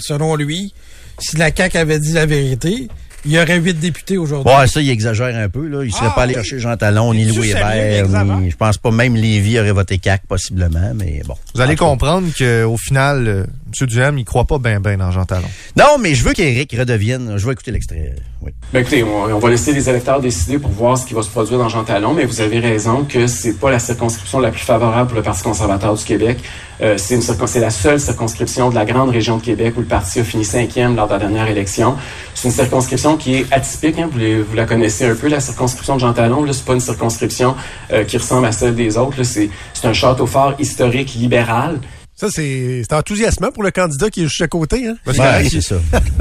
selon 0.00 0.36
lui, 0.36 0.74
si 1.18 1.36
la 1.36 1.50
CAQ 1.54 1.78
avait 1.78 1.98
dit 1.98 2.12
la 2.12 2.26
vérité, 2.26 2.88
il 3.24 3.32
y 3.32 3.38
aurait 3.38 3.58
huit 3.58 3.78
députés 3.78 4.18
aujourd'hui. 4.18 4.52
Ouais, 4.52 4.66
ça, 4.66 4.80
il 4.80 4.90
exagère 4.90 5.34
un 5.36 5.48
peu, 5.48 5.66
là. 5.68 5.84
Il 5.84 5.92
serait 5.92 6.06
Ah, 6.08 6.12
pas 6.14 6.22
allé 6.22 6.34
chercher 6.34 6.58
Jean 6.58 6.76
Talon, 6.76 7.14
ni 7.14 7.24
Louis 7.24 7.50
Hébert, 7.50 8.08
ni, 8.38 8.50
je 8.50 8.56
pense 8.56 8.78
pas 8.78 8.90
même 8.90 9.14
Lévy 9.16 9.58
aurait 9.58 9.72
voté 9.72 9.98
CAC, 9.98 10.22
possiblement, 10.26 10.92
mais 10.94 11.22
bon. 11.26 11.34
Vous 11.54 11.60
allez 11.60 11.76
comprendre 11.76 12.28
qu'au 12.36 12.76
final, 12.76 13.28
euh, 13.28 13.44
M. 13.80 13.86
Duhem, 13.86 14.18
il 14.18 14.24
croit 14.24 14.44
pas 14.44 14.58
bien 14.58 14.80
ben 14.80 14.98
dans 14.98 15.10
Jean 15.10 15.24
Talon. 15.24 15.48
Non, 15.78 15.96
mais 16.00 16.14
je 16.14 16.24
veux 16.24 16.32
qu'Éric 16.34 16.74
redevienne. 16.78 17.34
Je 17.38 17.46
vais 17.46 17.52
écouter 17.52 17.70
l'extrait. 17.70 18.14
Oui. 18.42 18.52
Ben 18.72 18.80
écoutez, 18.80 19.02
on, 19.04 19.24
on 19.24 19.38
va 19.38 19.48
laisser 19.50 19.72
les 19.72 19.88
électeurs 19.88 20.20
décider 20.20 20.58
pour 20.58 20.70
voir 20.72 20.98
ce 20.98 21.06
qui 21.06 21.14
va 21.14 21.22
se 21.22 21.30
produire 21.30 21.58
dans 21.58 21.68
Jean 21.68 21.84
Talon, 21.84 22.12
mais 22.14 22.24
vous 22.24 22.40
avez 22.40 22.58
raison 22.58 23.04
que 23.04 23.26
c'est 23.26 23.54
pas 23.58 23.70
la 23.70 23.78
circonscription 23.78 24.40
la 24.40 24.50
plus 24.50 24.60
favorable 24.60 25.08
pour 25.08 25.16
le 25.16 25.22
Parti 25.22 25.42
conservateur 25.42 25.94
du 25.94 26.04
Québec. 26.04 26.38
Euh, 26.82 26.96
c'est 26.98 27.60
la 27.60 27.70
seule 27.70 28.00
circonscription 28.00 28.70
de 28.70 28.74
la 28.74 28.84
grande 28.84 29.10
région 29.10 29.36
de 29.36 29.42
Québec 29.42 29.74
où 29.76 29.80
le 29.80 29.86
parti 29.86 30.20
a 30.20 30.24
fini 30.24 30.44
cinquième 30.44 30.96
lors 30.96 31.06
de 31.06 31.12
la 31.12 31.18
dernière 31.20 31.46
élection. 31.48 31.96
C'est 32.34 32.48
une 32.48 32.54
circonscription 32.54 33.16
qui 33.16 33.36
est 33.36 33.52
atypique. 33.52 33.98
hein, 33.98 34.08
vous, 34.10 34.18
vous 34.18 34.56
la 34.56 34.64
connaissez 34.64 35.06
un 35.06 35.14
peu, 35.14 35.28
la 35.28 35.40
circonscription 35.40 35.94
de 35.94 36.00
Jean 36.00 36.12
Talon. 36.12 36.42
Là, 36.42 36.52
c'est 36.52 36.64
pas 36.64 36.74
une 36.74 36.80
circonscription 36.80 37.54
euh, 37.92 38.04
qui 38.04 38.16
ressemble 38.18 38.46
à 38.46 38.52
celle 38.52 38.74
des 38.74 38.98
autres. 38.98 39.22
c'est 39.22 39.50
un 39.84 39.92
château 39.92 40.26
fort 40.26 40.54
historique 40.58 41.14
libéral. 41.14 41.78
Ça, 42.22 42.28
c'est 42.30 42.92
enthousiasmant 42.92 43.50
pour 43.50 43.64
le 43.64 43.72
candidat 43.72 44.08
qui 44.08 44.20
est 44.20 44.28
juste 44.28 44.42
à 44.42 44.46
côté. 44.46 44.86
Hein? 44.86 44.94
Ouais, 45.08 45.48
c'est 45.50 45.60
ça. 45.60 45.74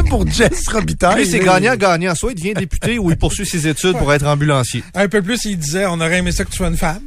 pour 0.09 0.27
Jess 0.27 0.67
Robitaille. 0.67 1.17
Lui, 1.17 1.27
c'est 1.29 1.37
gagnant-gagnant. 1.37 2.15
Soit 2.15 2.31
il 2.31 2.39
devient 2.39 2.55
député 2.55 2.97
ou 2.97 3.11
il 3.11 3.17
poursuit 3.17 3.45
ses 3.45 3.67
études 3.67 3.95
pour 3.99 4.11
être 4.11 4.25
ambulancier. 4.25 4.83
Un 4.95 5.07
peu 5.07 5.21
plus, 5.21 5.45
il 5.45 5.59
disait 5.59 5.85
on 5.85 6.01
aurait 6.01 6.17
aimé 6.17 6.31
ça 6.31 6.43
que 6.43 6.49
tu 6.49 6.57
sois 6.57 6.69
une 6.69 6.77
femme. 6.77 7.03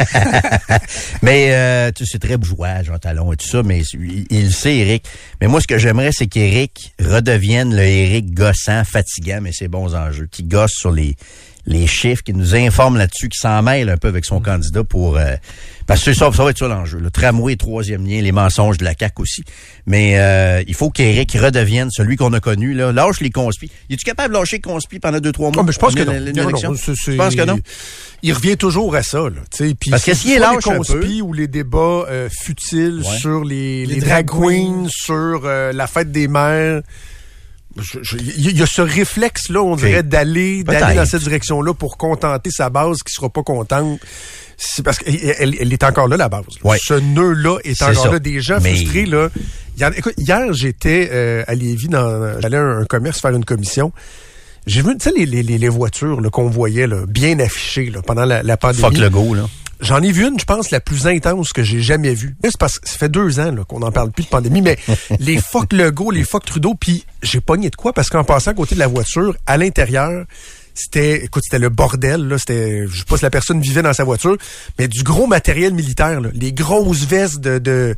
Mais 1.22 1.48
euh, 1.50 1.90
tu 1.94 2.06
sais, 2.06 2.12
c'est 2.12 2.26
très 2.26 2.38
bourgeois, 2.38 2.82
Jean 2.82 2.96
Talon 2.96 3.34
et 3.34 3.36
tout 3.36 3.46
ça, 3.46 3.62
mais 3.62 3.82
il, 3.92 4.26
il 4.30 4.44
le 4.46 4.50
sait, 4.50 4.76
Éric. 4.76 5.04
Mais 5.42 5.48
moi, 5.48 5.60
ce 5.60 5.66
que 5.66 5.76
j'aimerais, 5.76 6.10
c'est 6.12 6.26
qu'Éric 6.26 6.94
redevienne 7.04 7.76
le 7.76 7.82
Éric 7.82 8.32
gossant, 8.32 8.82
fatigant, 8.84 9.40
mais 9.42 9.50
c'est 9.52 9.68
bons 9.68 9.94
enjeux, 9.94 10.28
qui 10.30 10.44
gosse 10.44 10.72
sur 10.72 10.90
les 10.90 11.16
les 11.66 11.86
chiffres, 11.86 12.22
qui 12.24 12.32
nous 12.32 12.54
informe 12.54 12.96
là-dessus, 12.96 13.28
qui 13.28 13.38
s'en 13.38 13.62
mêle 13.62 13.88
un 13.88 13.96
peu 13.96 14.08
avec 14.08 14.24
son 14.24 14.40
candidat 14.40 14.82
pour... 14.84 15.16
euh, 15.16 15.36
parce 15.86 16.04
que 16.04 16.14
ça, 16.14 16.30
ça 16.32 16.44
va 16.44 16.50
être 16.50 16.58
ça 16.58 16.68
l'enjeu. 16.68 16.98
Le 16.98 17.10
tramway, 17.10 17.56
troisième 17.56 18.06
lien, 18.06 18.20
les 18.22 18.32
mensonges 18.32 18.78
de 18.78 18.84
la 18.84 18.94
CAQ 18.98 19.22
aussi. 19.22 19.42
Mais 19.86 20.14
euh, 20.18 20.62
il 20.66 20.74
faut 20.74 20.90
qu'Éric 20.90 21.32
redevienne 21.32 21.90
celui 21.90 22.16
qu'on 22.16 22.32
a 22.32 22.40
connu. 22.40 22.72
Là. 22.72 22.92
Lâche 22.92 23.20
les 23.20 23.30
conspis. 23.30 23.70
Es-tu 23.90 24.04
capable 24.04 24.32
de 24.34 24.38
lâcher 24.38 24.56
les 24.56 24.60
conspis 24.62 25.00
pendant 25.00 25.18
deux, 25.18 25.32
trois 25.32 25.50
mois? 25.50 25.62
Ah, 25.62 25.66
mais 25.66 25.72
je 25.72 25.78
pense 25.78 25.94
que 25.94 26.02
non. 26.02 26.12
Je 26.14 27.16
pense 27.16 27.34
que 27.34 27.42
non. 27.44 27.58
Il 28.22 28.32
revient 28.32 28.56
toujours 28.56 28.94
à 28.94 29.02
ça. 29.02 29.18
Là, 29.18 29.30
tu 29.50 29.68
sais, 29.68 29.74
puis 29.74 29.90
Parce 29.90 30.04
que 30.04 30.14
c'est 30.14 30.20
s'il 30.20 30.30
est 30.32 30.38
soit 30.38 30.50
les 30.50 30.54
lâche 30.54 30.66
un 30.68 30.76
conspis 30.76 31.22
ou 31.22 31.32
les 31.32 31.48
débats 31.48 32.06
euh, 32.08 32.28
futiles 32.30 33.02
Ouais. 33.04 33.18
sur 33.18 33.44
les, 33.44 33.84
Les 33.84 33.94
les 33.96 34.00
drag 34.00 34.26
drag 34.26 34.40
queens, 34.40 34.86
sur 34.88 35.42
euh, 35.44 35.72
la 35.72 35.86
fête 35.88 36.12
des 36.12 36.28
mères. 36.28 36.82
Il 38.18 38.58
y 38.58 38.62
a 38.62 38.66
ce 38.66 38.82
réflexe-là, 38.82 39.62
on 39.62 39.76
dirait, 39.76 40.02
d'aller 40.02 40.62
d'aller 40.64 40.94
dans 40.96 41.06
cette 41.06 41.22
direction-là 41.22 41.74
pour 41.74 41.96
contenter 41.96 42.50
sa 42.50 42.68
base 42.70 42.98
qui 43.06 43.12
sera 43.12 43.28
pas 43.30 43.42
contente. 43.42 43.98
C'est 44.56 44.82
parce 44.84 44.98
qu'elle 44.98 45.16
elle, 45.38 45.56
elle 45.58 45.72
est 45.72 45.82
encore 45.82 46.06
là, 46.08 46.16
la 46.16 46.28
base. 46.28 46.44
là. 46.62 46.70
Ouais. 46.70 46.78
Ce 46.80 46.94
nœud-là 46.94 47.58
est 47.64 47.74
C'est 47.74 47.84
encore 47.84 48.02
ça. 48.04 48.12
là. 48.12 48.18
Des 48.18 48.40
gens 48.40 48.58
Mais- 48.62 48.74
frustrés, 48.76 49.06
là. 49.06 49.28
En- 49.82 49.90
écoute, 49.92 50.14
hier, 50.18 50.52
j'étais 50.52 51.08
euh, 51.12 51.42
à 51.48 51.54
Lévis, 51.54 51.88
dans, 51.88 52.38
j'allais 52.40 52.58
à 52.58 52.60
un, 52.60 52.80
un 52.82 52.84
commerce 52.84 53.20
faire 53.20 53.32
une 53.32 53.44
commission. 53.44 53.92
J'ai 54.66 54.82
vu, 54.82 54.96
tu 54.96 55.08
sais, 55.08 55.12
les, 55.16 55.26
les, 55.26 55.42
les- 55.58 55.68
voitures 55.68 56.20
là, 56.20 56.30
qu'on 56.30 56.48
voyait 56.48 56.86
là, 56.86 57.04
bien 57.08 57.40
affichées 57.40 57.90
là, 57.90 58.00
pendant 58.02 58.24
la, 58.24 58.44
la 58.44 58.56
pandémie. 58.56 58.82
Fuck 58.82 58.98
le 58.98 59.10
go, 59.10 59.34
là. 59.34 59.48
J'en 59.82 60.00
ai 60.00 60.12
vu 60.12 60.26
une, 60.28 60.38
je 60.38 60.44
pense, 60.44 60.70
la 60.70 60.80
plus 60.80 61.06
intense 61.06 61.52
que 61.52 61.62
j'ai 61.62 61.80
jamais 61.82 62.14
vue. 62.14 62.34
C'est 62.44 62.56
parce 62.56 62.78
que 62.78 62.88
ça 62.88 62.96
fait 62.96 63.08
deux 63.08 63.40
ans 63.40 63.54
qu'on 63.68 63.80
n'en 63.80 63.90
parle 63.92 64.10
plus 64.12 64.22
de 64.24 64.28
pandémie, 64.28 64.62
mais 64.62 64.78
les 65.18 65.38
fuck 65.38 65.72
Legault, 65.72 66.10
les 66.12 66.24
fuck 66.24 66.44
Trudeau, 66.44 66.74
puis 66.74 67.04
j'ai 67.22 67.40
pogné 67.40 67.68
de 67.68 67.76
quoi? 67.76 67.92
Parce 67.92 68.08
qu'en 68.08 68.24
passant 68.24 68.52
à 68.52 68.54
côté 68.54 68.74
de 68.76 68.80
la 68.80 68.86
voiture, 68.86 69.36
à 69.46 69.56
l'intérieur, 69.56 70.24
c'était, 70.74 71.24
écoute, 71.24 71.42
c'était 71.44 71.58
le 71.58 71.68
bordel, 71.68 72.28
là. 72.28 72.38
C'était, 72.38 72.86
je 72.88 72.98
sais 73.00 73.04
pas 73.04 73.16
si 73.18 73.24
la 73.24 73.30
personne 73.30 73.60
vivait 73.60 73.82
dans 73.82 73.92
sa 73.92 74.04
voiture, 74.04 74.36
mais 74.78 74.88
du 74.88 75.02
gros 75.02 75.26
matériel 75.26 75.74
militaire, 75.74 76.20
là. 76.20 76.30
Les 76.32 76.52
grosses 76.52 77.04
vestes 77.04 77.40
de, 77.40 77.58
de, 77.58 77.94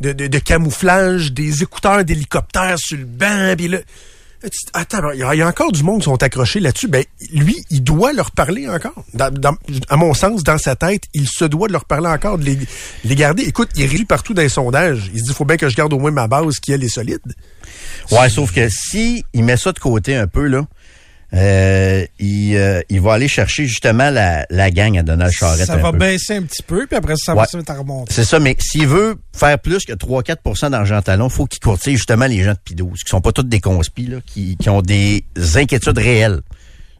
de, 0.00 0.12
de- 0.12 0.26
de 0.26 0.38
camouflage, 0.38 1.32
des 1.32 1.62
écouteurs 1.62 2.04
d'hélicoptère 2.04 2.78
sur 2.78 2.96
le 2.98 3.04
banc, 3.04 3.54
puis 3.56 3.68
là. 3.68 3.78
Tu- 4.42 4.50
Attends, 4.72 5.10
il 5.12 5.20
y, 5.20 5.22
a- 5.22 5.34
il 5.34 5.38
y 5.38 5.42
a 5.42 5.48
encore 5.48 5.72
du 5.72 5.82
monde 5.82 5.98
qui 6.00 6.04
sont 6.04 6.22
accrochés 6.22 6.60
là-dessus. 6.60 6.88
Ben, 6.88 7.04
lui, 7.32 7.56
il 7.70 7.82
doit 7.82 8.12
leur 8.12 8.30
parler 8.30 8.68
encore. 8.68 9.04
Dans- 9.14 9.32
dans- 9.32 9.56
à 9.88 9.96
mon 9.96 10.14
sens, 10.14 10.42
dans 10.44 10.58
sa 10.58 10.76
tête, 10.76 11.02
il 11.14 11.28
se 11.28 11.44
doit 11.44 11.68
de 11.68 11.72
leur 11.72 11.84
parler 11.84 12.08
encore, 12.08 12.38
de 12.38 12.44
les, 12.44 12.58
les 13.04 13.14
garder. 13.14 13.42
Écoute, 13.44 13.70
il 13.76 13.86
rit 13.86 14.04
partout 14.04 14.34
dans 14.34 14.42
les 14.42 14.48
sondages. 14.48 15.10
Il 15.14 15.20
se 15.20 15.24
dit, 15.26 15.32
faut 15.34 15.44
bien 15.44 15.56
que 15.56 15.68
je 15.68 15.76
garde 15.76 15.92
au 15.92 15.98
moins 15.98 16.10
ma 16.10 16.28
base 16.28 16.58
qui 16.60 16.72
elle 16.72 16.84
est 16.84 16.88
solide. 16.88 17.20
Ouais, 18.10 18.28
sauf 18.30 18.52
que 18.52 18.68
si 18.68 19.24
il 19.32 19.42
met 19.44 19.56
ça 19.56 19.72
de 19.72 19.78
côté 19.78 20.14
un 20.16 20.26
peu, 20.26 20.46
là, 20.46 20.66
euh, 21.34 22.06
il, 22.18 22.56
euh, 22.56 22.80
il 22.88 23.00
va 23.00 23.14
aller 23.14 23.28
chercher 23.28 23.66
justement 23.66 24.10
la, 24.10 24.46
la 24.48 24.70
gang 24.70 24.96
à 24.96 25.02
Donald 25.02 25.32
Charrette. 25.32 25.66
Ça 25.66 25.76
va 25.76 25.92
peu. 25.92 25.98
baisser 25.98 26.36
un 26.36 26.42
petit 26.42 26.62
peu, 26.62 26.86
puis 26.86 26.96
après 26.96 27.16
ça, 27.16 27.32
ça 27.32 27.34
va 27.34 27.46
se 27.46 27.56
mettre 27.56 27.72
à 27.72 27.78
remonter. 27.78 28.12
C'est 28.12 28.24
ça, 28.24 28.38
mais 28.38 28.56
s'il 28.60 28.86
veut 28.86 29.16
faire 29.34 29.58
plus 29.58 29.84
que 29.84 29.92
3-4% 29.92 30.70
d'argent 30.70 31.02
talon, 31.02 31.28
faut 31.28 31.46
qu'il 31.46 31.60
courtille 31.60 31.96
justement 31.96 32.26
les 32.26 32.42
gens 32.42 32.52
de 32.52 32.74
P12, 32.74 33.02
qui 33.02 33.10
sont 33.10 33.20
pas 33.20 33.32
tous 33.32 33.42
des 33.42 33.60
conspis, 33.60 34.06
là, 34.06 34.18
qui, 34.24 34.56
qui 34.56 34.70
ont 34.70 34.82
des 34.82 35.24
inquiétudes 35.56 35.98
réelles 35.98 36.40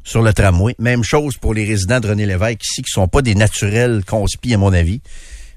sur 0.02 0.22
le 0.22 0.32
tramway. 0.32 0.74
Même 0.78 1.04
chose 1.04 1.36
pour 1.36 1.54
les 1.54 1.64
résidents 1.64 2.00
de 2.00 2.08
René 2.08 2.26
Lévesque 2.26 2.64
ici, 2.64 2.82
qui 2.82 2.90
sont 2.90 3.08
pas 3.08 3.22
des 3.22 3.34
naturels 3.34 4.02
conspis, 4.04 4.54
à 4.54 4.58
mon 4.58 4.72
avis, 4.72 5.00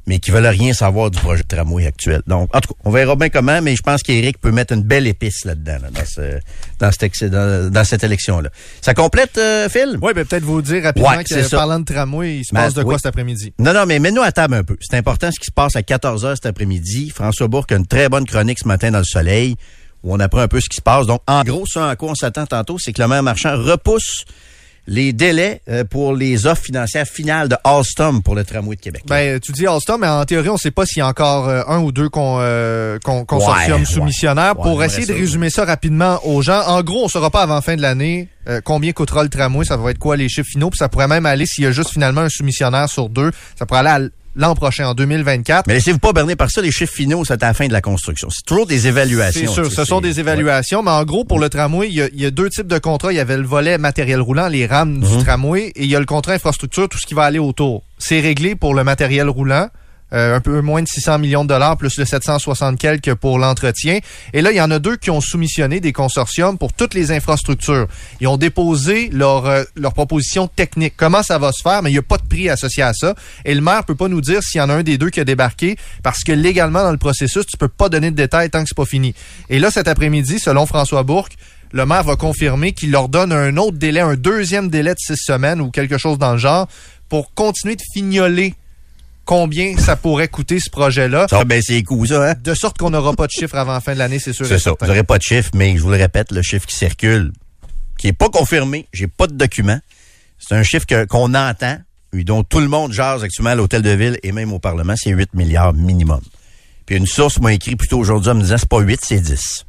mais 0.10 0.20
qui 0.20 0.32
veulent 0.32 0.48
rien 0.48 0.74
savoir 0.74 1.12
du 1.12 1.20
projet 1.20 1.44
de 1.44 1.48
tramway 1.48 1.86
actuel. 1.86 2.22
Donc, 2.28 2.54
en 2.56 2.60
tout 2.60 2.74
cas, 2.74 2.80
on 2.84 2.90
verra 2.92 3.16
bien 3.16 3.30
comment, 3.30 3.62
mais 3.62 3.76
je 3.76 3.82
pense 3.84 4.02
qu'Éric 4.04 4.40
peut 4.42 4.52
mettre 4.52 4.74
une 4.74 4.82
belle 4.82 5.06
épice 5.08 5.46
là-dedans, 5.46 5.78
là, 5.84 5.90
dans, 5.92 6.06
ce, 6.06 6.40
dans, 6.80 6.92
cet 6.92 7.04
ex- 7.04 7.24
dans, 7.24 7.72
dans 7.72 7.84
cette 7.86 8.04
élection-là. 8.04 8.50
Ça 8.82 8.94
complète, 8.96 9.38
euh, 9.38 9.70
Phil? 9.70 9.98
Oui, 10.02 10.12
ben 10.16 10.26
peut-être 10.26 10.44
vous 10.44 10.62
dire 10.64 10.84
rapidement 10.84 11.10
Ouais, 11.10 11.24
que 11.24 11.30
c'est 11.30 11.44
ça. 11.44 11.58
parlant 11.58 11.80
de 11.80 11.86
tramway, 11.86 12.38
il 12.40 12.44
se 12.44 12.54
Ben, 12.54 12.62
passe 12.64 12.74
de 12.74 12.82
quoi 12.84 12.94
oui. 12.96 13.00
cet 13.00 13.06
après-midi? 13.06 13.54
Non, 13.60 13.72
non, 13.74 13.86
mais 13.86 14.00
mets-nous 14.00 14.24
à 14.24 14.32
table 14.32 14.56
un 14.56 14.64
peu. 14.64 14.76
C'est 14.82 14.98
important 14.98 15.32
ce 15.32 15.40
qui 15.40 15.46
se 15.46 15.52
passe 15.52 15.76
à 15.76 15.82
14h 15.82 16.36
cet 16.36 16.48
après-midi. 16.48 17.12
François 17.16 17.48
Bourque 17.48 17.72
a 17.72 17.76
une 17.76 17.86
très 17.88 18.10
bonne 18.10 18.26
chronique 18.26 18.58
ce 18.60 18.68
matin 18.68 18.90
dans 18.92 18.98
le 19.00 19.04
soleil 19.06 19.56
où 20.04 20.14
on 20.14 20.20
apprend 20.20 20.40
un 20.42 20.48
peu 20.48 20.60
ce 20.60 20.70
qui 20.70 20.78
se 20.78 20.82
passe. 20.82 21.06
Donc, 21.06 21.22
en 21.28 21.44
gros, 21.44 21.66
ce 21.68 21.78
à 21.78 21.96
quoi 21.96 22.10
on 22.12 22.16
s'attend 22.16 22.46
tantôt, 22.48 22.78
c'est 22.80 22.94
que 22.94 23.02
le 23.02 23.08
maire 23.08 23.22
marchand 23.22 23.56
repousse 23.56 24.26
les 24.90 25.14
délais 25.14 25.62
euh, 25.70 25.84
pour 25.84 26.14
les 26.16 26.48
offres 26.48 26.64
financières 26.64 27.06
finales 27.08 27.48
de 27.48 27.56
Alstom 27.64 28.22
pour 28.24 28.34
le 28.36 28.44
tramway 28.44 28.76
de 28.76 28.82
Québec. 28.82 29.04
Ben, 29.08 29.40
tu 29.40 29.52
dis 29.52 29.68
Alstom, 29.68 30.02
mais 30.02 30.08
en 30.08 30.26
théorie, 30.26 30.50
on 30.50 30.54
ne 30.54 30.58
sait 30.58 30.72
pas 30.72 30.86
s'il 30.86 30.98
y 30.98 31.02
a 31.02 31.08
encore 31.08 31.48
euh, 31.48 31.62
un 31.68 31.78
ou 31.80 31.92
deux 31.92 32.10
con, 32.10 32.38
euh, 32.40 32.98
con- 33.04 33.24
consortiums 33.24 33.80
Ouais, 33.82 33.86
soumissionnaires. 33.86 34.58
ouais. 34.58 34.64
Pour 34.64 34.78
Ouais, 34.78 34.88
essayer 34.88 35.06
de 35.06 35.14
résumer 35.14 35.50
ça 35.52 35.64
rapidement 35.64 36.20
aux 36.26 36.42
gens, 36.42 36.62
en 36.68 36.82
gros, 36.82 37.02
on 37.02 37.06
ne 37.06 37.10
saura 37.10 37.30
pas 37.30 37.44
avant 37.44 37.62
fin 37.62 37.76
de 37.76 37.82
l'année 37.82 38.28
euh, 38.48 38.62
combien 38.64 38.92
coûtera 38.94 39.22
le 39.22 39.30
tramway, 39.30 39.64
ça 39.64 39.78
va 39.78 39.92
être 39.92 40.00
quoi 40.00 40.18
les 40.18 40.28
chiffres 40.28 40.50
finaux, 40.52 40.72
puis 40.72 40.78
ça 40.80 40.90
pourrait 40.90 41.08
même 41.08 41.28
aller, 41.28 41.46
s'il 41.46 41.66
y 41.66 41.68
a 41.68 41.72
juste 41.72 41.92
finalement 41.92 42.22
un 42.22 42.30
soumissionnaire 42.30 42.90
sur 42.90 43.10
deux, 43.10 43.32
ça 43.58 43.68
pourrait 43.68 43.82
aller 43.88 44.08
l'an 44.36 44.56
prochain, 44.56 44.88
en 44.88 44.94
2024. 44.94 45.68
Mais 45.68 45.74
laissez-vous 45.76 46.00
pas 46.00 46.14
berner 46.14 46.36
par 46.36 46.50
ça, 46.52 46.62
les 46.62 46.72
chiffres 46.72 46.94
finaux, 46.94 47.26
c'est 47.26 47.42
à 47.44 47.48
la 47.48 47.54
fin 47.54 47.68
de 47.68 47.74
la 47.74 47.82
construction. 47.82 48.30
C'est 48.32 48.46
toujours 48.46 48.66
des 48.68 48.88
évaluations. 48.88 49.42
C'est 49.48 49.54
sûr, 49.54 49.64
tu 49.64 49.70
sais, 49.72 49.76
ce 49.76 49.86
sont 49.86 50.02
des 50.02 50.20
évaluations, 50.20 50.82
mais 50.84 50.92
en 50.92 51.04
gros, 51.04 51.26
pour 51.26 51.40
le 51.40 51.50
tramway, 51.50 51.88
il 51.90 51.96
y, 51.96 52.02
a, 52.02 52.08
il 52.14 52.22
y 52.22 52.26
a 52.26 52.32
deux 52.32 52.50
types 52.50 52.68
de 52.68 52.78
contrats. 52.80 53.12
Il 53.12 53.16
y 53.16 53.20
avait 53.20 53.38
le 53.38 53.44
volet 53.46 53.78
matériel 53.78 54.22
roulant, 54.22 54.48
les 54.48 54.66
rames 54.66 55.00
Mhm. 55.00 55.18
du 55.18 55.24
tramway, 55.24 55.68
et 55.76 55.84
il 55.84 55.90
y 55.90 55.96
a 55.96 56.00
le 56.00 56.06
contrat 56.06 56.34
infrastructure, 56.34 56.88
tout 56.90 56.98
ce 57.00 57.06
qui 57.06 57.14
va 57.14 57.24
aller 57.24 57.40
autour. 57.40 57.84
C'est 57.98 58.20
réglé 58.20 58.56
pour 58.56 58.74
le 58.74 58.84
matériel 58.84 59.30
roulant. 59.30 59.70
Euh, 60.14 60.36
un 60.36 60.40
peu 60.40 60.62
moins 60.62 60.82
de 60.82 60.88
600 60.88 61.20
millions 61.20 61.44
de 61.44 61.50
dollars, 61.50 61.78
plus 61.78 61.98
le 61.98 62.06
760 62.06 62.80
quelques 62.80 63.14
pour 63.16 63.40
l'entretien. 63.40 64.00
Et 64.34 64.42
là, 64.42 64.52
il 64.52 64.58
y 64.58 64.62
en 64.62 64.72
a 64.72 64.80
deux 64.80 64.96
qui 64.98 65.10
ont 65.12 65.22
soumissionné 65.22 65.80
des 65.80 65.94
consortiums 65.94 66.58
pour 66.58 66.74
toutes 66.74 66.94
les 66.94 67.12
infrastructures. 67.12 67.88
Ils 68.20 68.28
ont 68.28 68.38
déposé 68.38 69.10
leur, 69.12 69.46
euh, 69.46 69.64
leur 69.76 69.94
proposition 69.94 70.48
technique. 70.48 70.94
Comment 70.98 71.24
ça 71.24 71.38
va 71.38 71.52
se 71.52 71.62
faire? 71.62 71.82
Mais 71.84 71.90
il 71.90 71.94
n'y 71.94 72.00
a 72.00 72.04
pas 72.04 72.18
de 72.18 72.28
prix 72.28 72.50
associé 72.50 72.84
à 72.84 72.94
ça. 72.94 73.16
Et 73.46 73.54
le 73.54 73.62
maire 73.62 73.84
peut 73.86 73.96
pas 73.96 74.08
nous 74.08 74.22
dire 74.22 74.42
s'il 74.42 74.60
y 74.60 74.62
en 74.62 74.70
a 74.70 74.76
un 74.76 74.84
des 74.84 74.98
deux 74.98 75.10
qui 75.10 75.20
a 75.20 75.26
débarqué 75.26 75.78
parce 76.04 76.24
que 76.24 76.32
légalement, 76.32 76.84
dans 76.84 76.92
le 76.92 76.98
processus, 76.98 77.46
tu 77.46 77.58
peux 77.58 77.68
pas 77.68 77.90
donner 77.90 78.12
de 78.12 78.16
détails 78.16 78.50
tant 78.50 78.62
que 78.62 78.70
c'est 78.70 78.78
pas 78.78 78.86
fini. 78.86 79.14
Et 79.50 79.60
là, 79.60 79.72
cet 79.72 79.88
après-midi, 79.88 80.40
selon 80.40 80.66
François 80.66 81.04
Bourque, 81.04 81.34
le 81.72 81.86
maire 81.86 82.04
va 82.04 82.16
confirmer 82.16 82.72
qu'il 82.72 82.92
leur 82.92 83.10
donne 83.10 83.32
un 83.32 83.56
autre 83.58 83.78
délai, 83.78 84.00
un 84.00 84.16
deuxième 84.16 84.70
délai 84.70 84.94
de 84.94 85.00
six 85.00 85.18
semaines 85.18 85.62
ou 85.62 85.70
quelque 85.70 85.98
chose 85.98 86.18
dans 86.18 86.32
le 86.32 86.40
genre 86.40 86.68
pour 87.10 87.34
continuer 87.34 87.76
de 87.76 87.82
fignoler 87.94 88.56
combien 89.30 89.78
ça 89.78 89.96
pourrait 89.96 90.28
coûter 90.28 90.60
ce 90.60 90.72
projet-là. 90.72 91.28
Ça 91.30 91.38
va 91.38 91.44
baisser 91.44 91.74
les 91.74 91.84
coûts, 91.84 92.04
ça, 92.04 92.32
hein? 92.32 92.34
De 92.44 92.56
sorte 92.56 92.80
qu'on 92.80 92.90
n'aura 92.90 93.14
pas 93.14 93.28
de 93.28 93.32
chiffre 93.32 93.56
avant 93.58 93.74
la 93.74 93.80
fin 93.80 93.94
de 93.94 94.00
l'année, 94.00 94.18
c'est 94.18 94.34
sûr. 94.34 94.48
C'est 94.48 94.58
ça. 94.58 94.72
certain. 94.72 94.88
Vous 94.88 94.92
n'aurez 94.92 95.04
pas 95.04 95.20
de 95.20 95.22
chiffre, 95.22 95.52
mais 95.54 95.78
je 95.78 95.84
vous 95.84 95.92
le 95.92 95.98
répète, 95.98 96.32
le 96.32 96.42
chiffre 96.42 96.66
qui 96.66 96.76
circule, 96.76 97.32
qui 98.00 98.08
est 98.08 98.14
pas 98.14 98.30
confirmé, 98.30 98.88
j'ai 98.92 99.06
pas 99.06 99.28
de 99.28 99.34
document. 99.34 99.78
C'est 100.40 100.56
un 100.56 100.64
chiffre 100.64 100.88
qu'on 101.06 101.36
entend, 101.36 101.78
et 102.12 102.24
dont 102.24 102.42
tout 102.42 102.60
le 102.60 102.68
monde 102.68 102.92
jase 102.92 103.24
actuellement 103.24 103.52
à 103.52 103.56
l'hôtel 103.56 103.84
de 103.84 103.92
ville 103.92 104.18
et 104.24 104.32
même 104.32 104.52
au 104.52 104.58
Parlement, 104.58 104.96
c'est 104.98 105.12
8 105.12 105.36
milliards 105.36 105.76
minimum. 105.76 106.22
Puis 106.88 106.96
une 106.96 107.06
source 107.06 107.40
m'a 107.40 107.54
écrit 107.54 107.76
plutôt 107.76 108.00
aujourd'hui 108.00 108.32
en 108.32 108.36
me 108.36 108.42
disant 108.42 108.58
c'est 108.58 108.68
pas 108.68 108.80
8, 108.80 109.00
c'est 109.04 109.20
10. 109.20 109.66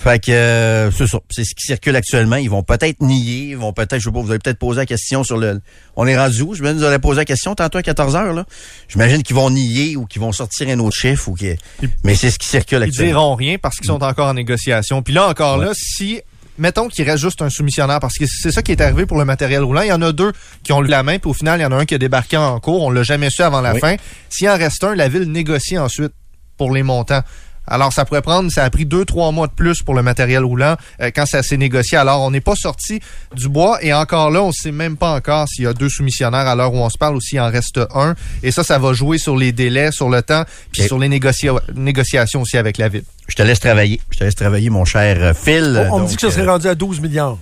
Fait 0.00 0.24
que 0.24 0.30
euh, 0.30 0.92
c'est 0.92 1.08
ça, 1.08 1.18
c'est 1.28 1.42
ce 1.42 1.56
qui 1.56 1.66
circule 1.66 1.96
actuellement. 1.96 2.36
Ils 2.36 2.48
vont 2.48 2.62
peut-être 2.62 3.00
nier, 3.00 3.48
ils 3.50 3.56
vont 3.56 3.72
peut-être, 3.72 3.98
je 3.98 4.04
sais 4.04 4.12
pas, 4.12 4.20
vous 4.20 4.30
avez 4.30 4.38
peut-être 4.38 4.58
posé 4.60 4.78
la 4.78 4.86
question 4.86 5.24
sur 5.24 5.36
le. 5.36 5.60
On 5.96 6.06
est 6.06 6.16
rendu 6.16 6.40
où? 6.42 6.54
Je 6.54 6.62
me 6.62 6.72
vous 6.72 6.84
avez 6.84 7.00
posé 7.00 7.16
la 7.16 7.24
question 7.24 7.56
tantôt 7.56 7.78
à 7.78 7.82
14 7.82 8.14
heures, 8.14 8.32
là. 8.32 8.44
J'imagine 8.88 9.24
qu'ils 9.24 9.34
vont 9.34 9.50
nier 9.50 9.96
ou 9.96 10.06
qu'ils 10.06 10.22
vont 10.22 10.30
sortir 10.30 10.68
un 10.68 10.78
autre 10.78 10.94
chiffre 10.96 11.28
ou 11.28 11.34
que. 11.34 11.56
Mais 12.04 12.14
c'est 12.14 12.30
ce 12.30 12.38
qui 12.38 12.46
circule 12.46 12.78
Ils 12.78 12.84
actuellement. 12.84 13.10
diront 13.10 13.34
rien 13.34 13.58
parce 13.58 13.76
qu'ils 13.78 13.88
sont 13.88 14.00
encore 14.04 14.28
en 14.28 14.34
négociation. 14.34 15.02
Puis 15.02 15.12
là, 15.14 15.26
encore 15.26 15.58
là, 15.58 15.72
si, 15.74 16.20
mettons 16.58 16.86
qu'il 16.86 17.04
reste 17.04 17.24
juste 17.24 17.42
un 17.42 17.50
soumissionnaire, 17.50 17.98
parce 17.98 18.18
que 18.18 18.24
c'est 18.28 18.52
ça 18.52 18.62
qui 18.62 18.70
est 18.70 18.80
arrivé 18.80 19.04
pour 19.04 19.18
le 19.18 19.24
matériel 19.24 19.64
roulant. 19.64 19.82
Il 19.82 19.88
y 19.88 19.92
en 19.92 20.02
a 20.02 20.12
deux 20.12 20.32
qui 20.62 20.72
ont 20.72 20.84
eu 20.84 20.86
la 20.86 21.02
main, 21.02 21.18
puis 21.18 21.28
au 21.28 21.34
final, 21.34 21.58
il 21.58 21.64
y 21.64 21.66
en 21.66 21.72
a 21.72 21.76
un 21.76 21.84
qui 21.86 21.96
a 21.96 21.98
débarqué 21.98 22.36
en 22.36 22.60
cours. 22.60 22.84
On 22.84 22.90
l'a 22.90 23.02
jamais 23.02 23.30
su 23.30 23.42
avant 23.42 23.60
la 23.62 23.74
Oui. 23.74 23.80
fin. 23.80 23.96
S'il 24.28 24.48
en 24.48 24.56
reste 24.56 24.84
un, 24.84 24.94
la 24.94 25.08
ville 25.08 25.24
négocie 25.32 25.76
ensuite 25.76 26.12
pour 26.56 26.72
les 26.72 26.84
montants. 26.84 27.22
Alors, 27.70 27.92
ça 27.92 28.04
pourrait 28.04 28.22
prendre, 28.22 28.50
ça 28.50 28.64
a 28.64 28.70
pris 28.70 28.84
deux, 28.86 29.04
trois 29.04 29.30
mois 29.32 29.46
de 29.46 29.52
plus 29.52 29.82
pour 29.82 29.94
le 29.94 30.02
matériel 30.02 30.44
roulant 30.44 30.76
euh, 31.00 31.10
quand 31.14 31.26
ça 31.26 31.42
s'est 31.42 31.56
négocié. 31.56 31.98
Alors, 31.98 32.22
on 32.22 32.30
n'est 32.30 32.40
pas 32.40 32.54
sorti 32.56 33.00
du 33.34 33.48
bois 33.48 33.78
et 33.82 33.92
encore 33.92 34.30
là, 34.30 34.42
on 34.42 34.52
sait 34.52 34.72
même 34.72 34.96
pas 34.96 35.12
encore 35.14 35.46
s'il 35.48 35.64
y 35.64 35.66
a 35.66 35.72
deux 35.72 35.88
soumissionnaires 35.88 36.46
à 36.46 36.54
l'heure 36.54 36.72
où 36.74 36.78
on 36.78 36.90
se 36.90 36.98
parle 36.98 37.16
ou 37.16 37.20
s'il 37.20 37.40
en 37.40 37.50
reste 37.50 37.80
un. 37.94 38.14
Et 38.42 38.50
ça, 38.50 38.62
ça 38.64 38.78
va 38.78 38.92
jouer 38.92 39.18
sur 39.18 39.36
les 39.36 39.52
délais, 39.52 39.92
sur 39.92 40.08
le 40.08 40.22
temps, 40.22 40.44
puis 40.72 40.82
sur 40.88 40.98
les 40.98 41.08
négocia- 41.08 41.60
négociations 41.74 42.42
aussi 42.42 42.56
avec 42.56 42.78
la 42.78 42.88
ville. 42.88 43.04
Je 43.28 43.34
te 43.34 43.42
laisse 43.42 43.60
travailler. 43.60 44.00
Je 44.10 44.18
te 44.18 44.24
laisse 44.24 44.34
travailler, 44.34 44.70
mon 44.70 44.84
cher 44.84 45.16
euh, 45.20 45.34
Phil. 45.34 45.86
On, 45.90 45.96
on 45.96 46.00
me 46.00 46.06
dit 46.08 46.16
que 46.16 46.22
ça 46.22 46.30
serait 46.30 46.46
euh, 46.46 46.50
rendu 46.52 46.66
à 46.66 46.74
12 46.74 47.00
milliards. 47.00 47.38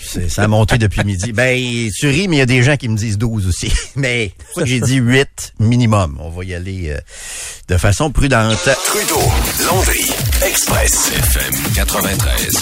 c'est- 0.00 0.28
ça 0.28 0.42
a 0.42 0.48
monté 0.48 0.76
depuis 0.76 1.04
midi. 1.04 1.32
Ben, 1.40 1.56
tu 1.96 2.08
ris, 2.08 2.26
mais 2.28 2.36
il 2.36 2.38
y 2.40 2.42
a 2.42 2.46
des 2.46 2.62
gens 2.62 2.76
qui 2.76 2.88
me 2.88 2.96
disent 2.96 3.16
12 3.18 3.46
aussi. 3.46 3.72
Mais 3.96 4.32
j'ai 4.64 4.80
dit 4.80 4.96
8 4.96 5.54
minimum. 5.60 6.18
On 6.20 6.30
va 6.30 6.44
y 6.44 6.54
aller 6.54 6.90
euh, 6.90 6.98
de 7.68 7.76
façon 7.76 8.10
prudente. 8.10 8.68
Trudeau, 8.86 9.22
Landry, 9.66 10.04
Express, 10.44 11.10
FM 11.14 11.54
93. 11.74 12.52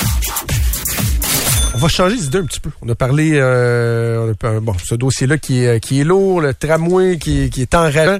On 1.79 1.83
va 1.83 1.87
changer 1.89 2.17
d'idée 2.17 2.39
un 2.39 2.45
petit 2.45 2.59
peu. 2.59 2.71
On 2.83 2.89
a 2.89 2.97
parlé, 2.97 3.33
euh, 3.35 4.27
on 4.27 4.33
a 4.33 4.35
par- 4.35 4.61
bon, 4.61 4.75
ce 4.85 4.97
dossier-là 4.97 5.39
qui 5.39 5.63
est, 5.65 5.79
qui 5.79 6.01
est 6.01 6.05
lourd, 6.05 6.41
le 6.41 6.53
tramway 6.53 7.19
qui, 7.19 7.43
est- 7.45 7.51
qui 7.51 7.63
est 7.63 7.73
enrageant. 7.73 8.19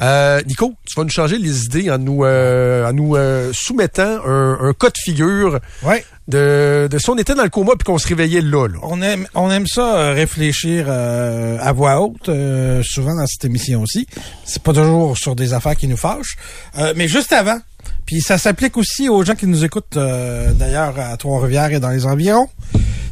Euh, 0.00 0.40
Nico, 0.46 0.72
tu 0.86 0.94
vas 0.96 1.02
nous 1.02 1.10
changer 1.10 1.36
les 1.38 1.64
idées 1.64 1.90
en 1.90 1.98
nous, 1.98 2.24
euh, 2.24 2.88
en 2.88 2.92
nous 2.92 3.16
euh, 3.16 3.50
soumettant 3.52 4.20
un, 4.24 4.56
un 4.68 4.72
cas 4.72 4.88
de 4.90 4.98
figure 5.02 5.58
Ouais. 5.82 6.04
de, 6.28 6.86
de 6.88 6.98
si 6.98 7.10
on 7.10 7.16
était 7.18 7.34
dans 7.34 7.42
le 7.42 7.48
coma 7.50 7.72
puis 7.76 7.84
qu'on 7.84 7.98
se 7.98 8.06
réveillait 8.06 8.40
là. 8.40 8.68
là. 8.68 8.78
On 8.82 9.02
aime, 9.02 9.26
on 9.34 9.50
aime 9.50 9.66
ça 9.66 9.96
euh, 9.98 10.12
réfléchir 10.12 10.84
euh, 10.88 11.58
à 11.60 11.72
voix 11.72 12.00
haute, 12.00 12.28
euh, 12.28 12.82
souvent 12.84 13.16
dans 13.16 13.26
cette 13.26 13.44
émission 13.44 13.82
aussi. 13.82 14.06
C'est 14.44 14.62
pas 14.62 14.72
toujours 14.72 15.18
sur 15.18 15.34
des 15.34 15.54
affaires 15.54 15.74
qui 15.76 15.88
nous 15.88 15.96
fâchent. 15.96 16.36
Euh, 16.78 16.92
mais 16.96 17.08
juste 17.08 17.32
avant, 17.32 17.58
puis 18.06 18.20
ça 18.20 18.38
s'applique 18.38 18.76
aussi 18.76 19.08
aux 19.08 19.24
gens 19.24 19.34
qui 19.34 19.48
nous 19.48 19.64
écoutent 19.64 19.96
euh, 19.96 20.52
d'ailleurs 20.52 20.94
à 21.00 21.16
Trois-Rivières 21.16 21.72
et 21.72 21.80
dans 21.80 21.90
les 21.90 22.06
environs. 22.06 22.48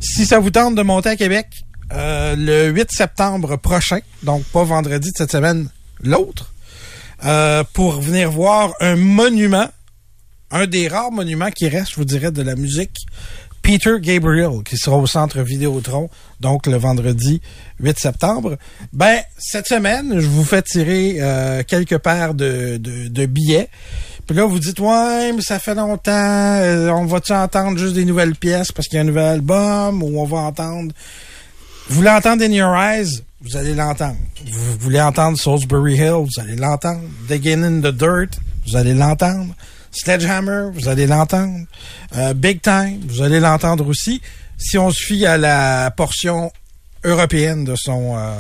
Si 0.01 0.25
ça 0.25 0.39
vous 0.39 0.51
tente 0.51 0.75
de 0.75 0.83
monter 0.83 1.11
à 1.11 1.17
Québec 1.17 1.47
euh, 1.93 2.35
le 2.35 2.71
8 2.71 2.89
septembre 2.91 3.57
prochain, 3.57 3.99
donc 4.23 4.45
pas 4.45 4.65
vendredi 4.65 5.11
de 5.11 5.17
cette 5.17 5.31
semaine, 5.31 5.69
l'autre, 6.03 6.55
euh, 7.27 7.65
pour 7.75 8.01
venir 8.01 8.31
voir 8.31 8.73
un 8.81 8.97
monument, 8.97 9.69
un 10.51 10.67
des 10.67 10.89
rares 10.89 11.13
monuments 11.13 11.51
qui 11.51 11.69
reste, 11.69 11.91
je 11.91 11.97
vous 11.97 12.07
dirais, 12.07 12.33
de 12.33 12.41
la 12.41 12.57
musique 12.57 12.97
Peter 13.63 13.97
Gabriel, 14.01 14.63
qui 14.65 14.77
sera 14.77 14.97
au 14.97 15.07
centre 15.07 15.41
Vidéotron, 15.41 16.09
donc 16.41 16.67
le 16.67 16.77
vendredi 16.77 17.41
8 17.81 17.99
septembre. 17.99 18.57
Ben, 18.93 19.21
cette 19.39 19.67
semaine, 19.67 20.19
je 20.19 20.27
vous 20.27 20.45
fais 20.45 20.63
tirer 20.63 21.17
euh, 21.21 21.63
quelques 21.67 21.99
paires 21.99 22.35
de, 22.35 22.79
de, 22.79 23.27
billets. 23.27 23.69
Puis 24.27 24.37
là, 24.37 24.45
vous 24.45 24.59
dites, 24.59 24.81
ouais, 24.81 25.33
mais 25.33 25.43
ça 25.43 25.59
fait 25.59 25.75
longtemps, 25.75 26.11
euh, 26.13 26.89
on 26.91 27.05
va-tu 27.05 27.33
entendre 27.33 27.79
juste 27.79 27.95
des 27.95 28.05
nouvelles 28.05 28.35
pièces 28.35 28.73
parce 28.73 28.89
qu'il 28.89 28.97
y 28.97 28.99
a 28.99 29.03
un 29.03 29.07
nouvel 29.07 29.27
album, 29.27 30.03
ou 30.03 30.21
on 30.21 30.25
va 30.25 30.39
entendre... 30.39 30.93
Vous 31.89 31.97
voulez 31.97 32.11
entendre 32.11 32.45
In 32.45 32.53
Your 32.53 32.77
Eyes? 32.77 33.23
Vous 33.43 33.57
allez 33.57 33.75
l'entendre. 33.75 34.17
Vous 34.47 34.79
voulez 34.79 35.01
entendre 35.01 35.39
Salisbury 35.39 35.95
Hill? 35.95 36.25
Vous 36.25 36.41
allez 36.41 36.57
l'entendre. 36.57 37.01
Digging 37.27 37.65
in 37.65 37.81
the 37.81 37.93
Dirt? 37.93 38.39
Vous 38.67 38.77
allez 38.77 38.95
l'entendre. 38.95 39.55
Sledgehammer? 39.93 40.71
Vous 40.73 40.89
allez 40.89 41.07
l'entendre. 41.07 41.59
Euh, 42.17 42.35
Big 42.35 42.61
Time? 42.63 43.01
Vous 43.09 43.23
allez 43.23 43.41
l'entendre 43.41 43.87
aussi. 43.87 44.21
Si 44.57 44.79
on 44.79 44.91
se 44.91 45.03
fie 45.03 45.27
à 45.27 45.37
la 45.39 45.91
portion 45.97 46.53
européenne 47.05 47.65
de 47.65 47.75
son 47.77 48.17
euh, 48.17 48.33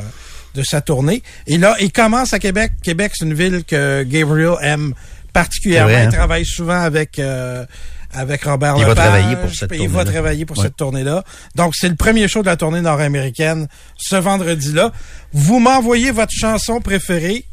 de 0.54 0.62
sa 0.62 0.80
tournée. 0.80 1.22
Et 1.46 1.58
là, 1.58 1.76
il 1.80 1.92
commence 1.92 2.32
à 2.32 2.38
Québec. 2.38 2.72
Québec, 2.82 3.12
c'est 3.14 3.24
une 3.24 3.34
ville 3.34 3.64
que 3.64 4.02
Gabriel 4.02 4.54
aime 4.62 4.94
particulièrement. 5.32 5.92
Vrai, 5.92 6.02
hein? 6.02 6.08
Il 6.10 6.14
travaille 6.16 6.44
souvent 6.44 6.80
avec 6.80 7.18
euh, 7.18 7.64
avec 8.12 8.42
Robert 8.44 8.74
Il 8.76 8.82
va 8.82 8.88
Lepage, 8.90 9.06
travailler 9.06 9.36
pour 9.36 9.54
cette 9.54 9.70
Il 9.74 9.88
va 9.88 10.04
travailler 10.04 10.44
pour 10.44 10.58
Ouais. 10.58 10.64
cette 10.64 10.76
tournée-là. 10.76 11.24
Donc, 11.54 11.74
c'est 11.76 11.88
le 11.88 11.94
premier 11.94 12.26
show 12.26 12.42
de 12.42 12.46
la 12.46 12.56
tournée 12.56 12.80
nord-américaine 12.80 13.68
ce 13.96 14.16
vendredi-là. 14.16 14.92
Vous 15.32 15.60
m'envoyez 15.60 16.10
votre 16.10 16.32
chanson 16.32 16.80
préférée 16.80 17.44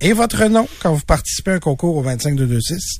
et 0.00 0.12
votre 0.12 0.44
nom 0.46 0.66
quand 0.82 0.92
vous 0.92 1.04
participez 1.06 1.52
à 1.52 1.54
un 1.54 1.58
concours 1.60 1.96
au 1.96 2.02
25226. 2.02 2.98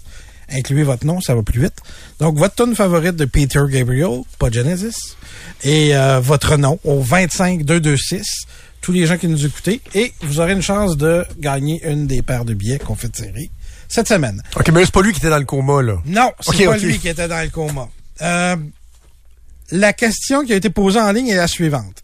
Incluez 0.52 0.82
votre 0.82 1.06
nom, 1.06 1.20
ça 1.20 1.34
va 1.34 1.42
plus 1.42 1.60
vite. 1.60 1.76
Donc, 2.18 2.36
votre 2.36 2.54
tune 2.54 2.74
favorite 2.74 3.16
de 3.16 3.24
Peter 3.24 3.60
Gabriel, 3.68 4.22
pas 4.38 4.50
Genesis, 4.50 5.16
et 5.62 5.96
euh, 5.96 6.20
votre 6.20 6.56
nom 6.56 6.78
au 6.84 7.02
25226. 7.02 8.46
Tous 8.80 8.92
les 8.92 9.06
gens 9.06 9.18
qui 9.18 9.28
nous 9.28 9.44
écoutez. 9.44 9.80
Et 9.94 10.12
vous 10.22 10.40
aurez 10.40 10.52
une 10.52 10.62
chance 10.62 10.96
de 10.96 11.24
gagner 11.38 11.86
une 11.86 12.06
des 12.06 12.22
paires 12.22 12.44
de 12.44 12.54
billets 12.54 12.78
qu'on 12.78 12.94
fait 12.94 13.10
tirer 13.10 13.50
cette 13.88 14.08
semaine. 14.08 14.42
OK, 14.56 14.70
mais 14.70 14.84
c'est 14.84 14.92
pas 14.92 15.02
lui 15.02 15.12
qui 15.12 15.18
était 15.18 15.28
dans 15.28 15.38
le 15.38 15.44
coma, 15.44 15.82
là. 15.82 15.96
Non, 16.06 16.32
c'est 16.40 16.64
pas 16.64 16.78
lui 16.78 16.98
qui 16.98 17.08
était 17.08 17.28
dans 17.28 17.42
le 17.42 17.50
coma. 17.50 17.88
Euh, 18.22 18.56
la 19.72 19.92
question 19.92 20.44
qui 20.44 20.52
a 20.52 20.56
été 20.56 20.70
posée 20.70 21.00
en 21.00 21.12
ligne 21.12 21.28
est 21.28 21.36
la 21.36 21.48
suivante. 21.48 22.02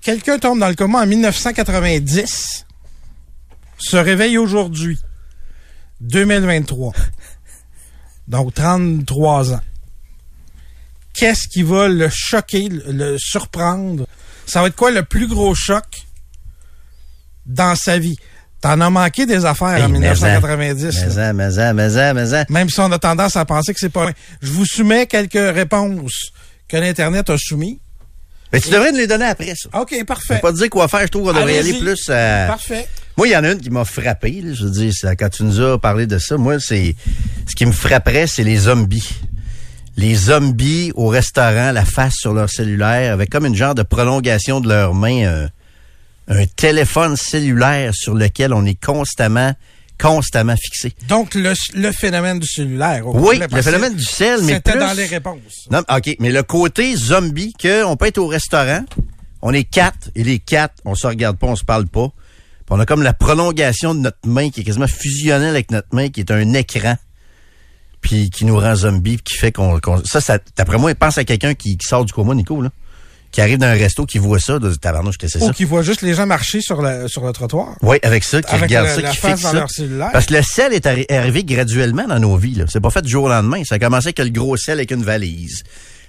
Quelqu'un 0.00 0.38
tombe 0.38 0.58
dans 0.58 0.68
le 0.68 0.74
coma 0.74 1.02
en 1.02 1.06
1990, 1.06 2.64
se 3.78 3.96
réveille 3.96 4.38
aujourd'hui, 4.38 4.98
2023, 6.00 6.92
donc 8.30 8.54
33 8.54 9.52
ans. 9.54 9.60
Qu'est-ce 11.12 11.48
qui 11.48 11.62
va 11.64 11.88
le 11.88 12.08
choquer, 12.08 12.68
le, 12.70 13.18
surprendre? 13.18 14.06
Ça 14.46 14.62
va 14.62 14.68
être 14.68 14.76
quoi 14.76 14.90
le 14.92 15.02
plus 15.02 15.26
gros 15.26 15.54
choc 15.54 15.84
dans 17.44 17.74
sa 17.74 17.98
vie? 17.98 18.16
T'en 18.60 18.80
as 18.80 18.90
manqué 18.90 19.26
des 19.26 19.44
affaires 19.44 19.68
Hey, 19.76 19.82
en 19.84 19.88
mais 19.88 19.98
1990. 19.98 20.84
là. 20.84 20.90
Mais 21.06 21.10
ça, 21.10 21.32
mais 21.32 21.50
ça, 21.50 21.72
mais 21.74 21.90
ça, 21.90 22.14
mais. 22.14 22.44
Même 22.50 22.70
si 22.70 22.78
on 22.80 22.92
a 22.92 22.98
tendance 22.98 23.34
à 23.36 23.44
penser 23.44 23.74
que 23.74 23.80
c'est 23.80 23.88
pas. 23.88 24.10
Je 24.40 24.50
vous 24.52 24.64
soumets 24.66 25.06
quelques 25.06 25.32
réponses 25.54 26.30
que 26.68 26.76
l'Internet 26.76 27.28
a 27.30 27.36
soumis. 27.38 27.80
Mais 28.52 28.60
tu 28.60 28.68
devrais 28.70 28.92
nous 28.92 28.98
les 28.98 29.06
donner 29.06 29.24
après, 29.26 29.54
ça. 29.56 29.68
OK, 29.80 29.88
Je 29.92 29.96
vais 29.96 30.04
parfait. 30.04 30.38
pas 30.40 30.52
te 30.52 30.58
dire 30.58 30.70
quoi 30.70 30.88
faire. 30.88 31.00
Je 31.02 31.06
trouve 31.06 31.24
qu'on 31.24 31.32
devrait 31.38 31.54
y 31.54 31.58
aller 31.58 31.74
plus 31.78 32.08
à... 32.10 32.46
Parfait. 32.48 32.88
Moi, 33.20 33.28
il 33.28 33.32
y 33.32 33.36
en 33.36 33.44
a 33.44 33.52
une 33.52 33.60
qui 33.60 33.68
m'a 33.68 33.84
frappé. 33.84 34.40
là. 34.40 34.54
je 34.54 34.64
veux 34.64 34.70
dire, 34.70 34.90
c'est- 34.94 35.14
quand 35.14 35.28
tu 35.28 35.42
nous 35.42 35.60
as 35.60 35.78
parlé 35.78 36.06
de 36.06 36.16
ça, 36.18 36.38
moi, 36.38 36.58
c'est 36.58 36.96
ce 37.46 37.54
qui 37.54 37.66
me 37.66 37.72
frapperait, 37.72 38.26
c'est 38.26 38.44
les 38.44 38.56
zombies. 38.56 39.10
Les 39.98 40.14
zombies 40.14 40.90
au 40.94 41.08
restaurant, 41.08 41.70
la 41.70 41.84
face 41.84 42.14
sur 42.14 42.32
leur 42.32 42.48
cellulaire, 42.48 43.12
avec 43.12 43.28
comme 43.28 43.44
une 43.44 43.54
genre 43.54 43.74
de 43.74 43.82
prolongation 43.82 44.62
de 44.62 44.68
leurs 44.70 44.94
mains, 44.94 45.24
euh, 45.26 45.48
un 46.28 46.46
téléphone 46.46 47.14
cellulaire 47.14 47.94
sur 47.94 48.14
lequel 48.14 48.54
on 48.54 48.64
est 48.64 48.82
constamment, 48.82 49.52
constamment 50.00 50.56
fixé. 50.56 50.94
Donc, 51.06 51.34
le, 51.34 51.52
le 51.74 51.92
phénomène 51.92 52.38
du 52.38 52.46
cellulaire. 52.46 53.06
au 53.06 53.12
Oui, 53.18 53.38
le 53.38 53.60
phénomène 53.60 53.96
du 53.96 54.02
sel, 54.02 54.40
mais 54.44 54.54
C'était 54.54 54.78
dans 54.78 54.94
les 54.94 55.04
réponses. 55.04 55.66
Non, 55.70 55.82
OK, 55.94 56.16
mais 56.20 56.30
le 56.32 56.42
côté 56.42 56.96
zombie, 56.96 57.52
que 57.52 57.84
on 57.84 57.98
peut 57.98 58.06
être 58.06 58.16
au 58.16 58.28
restaurant, 58.28 58.82
on 59.42 59.52
est 59.52 59.64
quatre, 59.64 60.08
et 60.14 60.24
les 60.24 60.38
quatre, 60.38 60.76
on 60.86 60.94
se 60.94 61.06
regarde 61.06 61.36
pas, 61.36 61.48
on 61.48 61.56
se 61.56 61.66
parle 61.66 61.86
pas. 61.86 62.10
On 62.70 62.78
a 62.80 62.86
comme 62.86 63.02
la 63.02 63.12
prolongation 63.12 63.94
de 63.94 64.00
notre 64.00 64.18
main 64.26 64.50
qui 64.50 64.60
est 64.60 64.64
quasiment 64.64 64.86
fusionnelle 64.86 65.50
avec 65.50 65.70
notre 65.70 65.88
main, 65.92 66.08
qui 66.08 66.20
est 66.20 66.30
un 66.30 66.54
écran, 66.54 66.96
puis 68.00 68.30
qui 68.30 68.44
nous 68.44 68.58
rend 68.58 68.74
zombie, 68.74 69.16
puis 69.16 69.24
qui 69.34 69.36
fait 69.38 69.52
qu'on... 69.52 69.78
ça, 70.04 70.20
ça, 70.20 70.38
d'après 70.56 70.78
moi, 70.78 70.94
pense 70.94 71.18
à 71.18 71.24
quelqu'un 71.24 71.54
qui, 71.54 71.76
qui 71.76 71.86
sort 71.86 72.04
du 72.04 72.12
coma, 72.12 72.34
Nico, 72.34 72.62
là, 72.62 72.70
qui 73.32 73.40
arrive 73.40 73.58
dans 73.58 73.66
un 73.66 73.74
resto, 73.74 74.06
qui 74.06 74.18
voit 74.18 74.38
ça, 74.40 74.58
de 74.58 74.72
tabarnouche, 74.74 75.18
que 75.18 75.28
c'est 75.28 75.40
Ou 75.42 75.48
ça? 75.48 75.52
qui 75.52 75.64
voient 75.64 75.82
juste 75.82 76.02
les 76.02 76.14
gens 76.14 76.26
marcher 76.26 76.60
sur, 76.60 76.80
la, 76.82 77.06
sur 77.08 77.24
le 77.24 77.32
trottoir. 77.32 77.76
Oui, 77.82 77.98
avec 78.02 78.24
ça, 78.24 78.40
qui 78.42 78.50
Avec 78.54 78.62
regarde 78.62 78.86
la- 78.88 78.94
ça, 78.94 79.00
la 79.02 79.10
qui 79.10 79.16
face 79.18 79.30
fixe 79.32 79.42
dans 79.42 79.50
ça. 79.52 79.56
leur 79.58 79.70
cellulaire. 79.70 80.10
Parce 80.12 80.26
que 80.26 80.34
le 80.34 80.42
sel 80.42 80.72
est 80.72 80.84
arri- 80.86 81.12
arrivé 81.12 81.44
graduellement 81.44 82.06
dans 82.08 82.18
nos 82.18 82.36
vies. 82.36 82.60
C'est 82.68 82.80
pas 82.80 82.90
fait 82.90 83.02
du 83.02 83.10
jour 83.10 83.24
au 83.24 83.28
lendemain. 83.28 83.62
Ça 83.64 83.76
a 83.76 83.78
commencé 83.78 84.08
avec 84.08 84.18
le 84.20 84.30
gros 84.30 84.56
sel 84.56 84.78
avec 84.78 84.90
une 84.90 85.04
valise. 85.04 85.62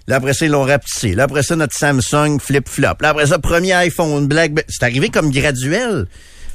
Là, 0.07 0.15
après 0.15 0.33
ça, 0.33 0.45
ils 0.45 0.51
l'ont 0.51 0.63
rapetissé. 0.63 1.13
Là, 1.13 1.23
après 1.23 1.43
ça, 1.43 1.55
notre 1.55 1.77
Samsung 1.77 2.39
flip-flop. 2.39 2.95
Là, 3.01 3.09
après 3.09 3.27
ça, 3.27 3.37
premier 3.37 3.73
iPhone, 3.73 4.25
Blackberry. 4.27 4.65
C'est 4.67 4.83
arrivé 4.83 5.09
comme 5.09 5.29
graduel. 5.31 6.07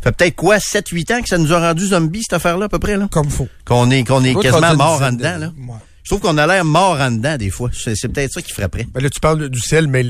Fait 0.07 0.17
peut-être 0.17 0.37
quoi, 0.37 0.59
7-8 0.59 1.15
ans 1.15 1.23
que 1.23 1.29
ça 1.29 1.39
nous 1.39 1.53
a 1.53 1.61
rendu 1.61 1.87
zombies, 1.87 2.23
cette 2.23 2.35
affaire-là, 2.35 2.67
à 2.67 2.69
peu 2.69 2.79
près, 2.79 2.97
là? 2.97 3.09
Comme 3.11 3.31
faut. 3.31 3.49
Qu'on 3.65 3.91
est, 3.91 4.05
qu'on 4.05 4.23
est 4.25 4.35
quasiment 4.35 4.77
mort 4.77 5.03
en 5.03 5.13
dedans, 5.13 5.39
là. 5.39 5.53
Ouais. 5.59 5.75
Je 6.05 6.11
trouve 6.11 6.21
qu'on 6.21 6.39
a 6.39 6.47
l'air 6.47 6.65
mort 6.65 7.01
en 7.01 7.11
dedans, 7.11 7.37
des 7.37 7.51
fois. 7.51 7.69
C'est, 7.73 7.97
c'est 7.97 8.07
peut-être 8.09 8.33
ça 8.33 8.41
qui 8.41 8.53
frapperait. 8.53 8.87
Ben 8.95 9.03
là, 9.03 9.11
tu 9.11 9.19
parles 9.19 9.49
du 9.49 9.59
sel, 9.59 9.89
mais 9.89 10.05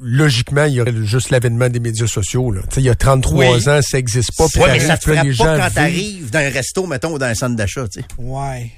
logiquement, 0.00 0.62
il 0.64 0.74
y 0.74 0.80
aurait 0.80 0.94
juste 1.02 1.30
l'avènement 1.30 1.68
des 1.68 1.80
médias 1.80 2.06
sociaux. 2.06 2.52
Là. 2.52 2.60
Tu 2.68 2.76
sais, 2.76 2.80
Il 2.82 2.84
y 2.84 2.88
a 2.88 2.94
33 2.94 3.38
Oui. 3.56 3.68
ans, 3.68 3.80
ça 3.82 3.96
n'existe 3.98 4.36
pas. 4.36 4.44
Ouais, 4.44 4.72
mais 4.74 4.78
ça 4.78 4.86
là, 4.86 4.96
frappe 4.96 5.24
les 5.24 5.30
pas 5.30 5.44
gens 5.44 5.56
quand 5.58 5.70
t'arrives 5.74 6.30
dans 6.30 6.38
un 6.38 6.50
resto, 6.50 6.86
mettons, 6.86 7.14
ou 7.14 7.18
dans 7.18 7.26
un 7.26 7.34
centre 7.34 7.56
d'achat, 7.56 7.88
tu 7.88 8.00
sais. 8.00 8.06
Ouais. 8.16 8.70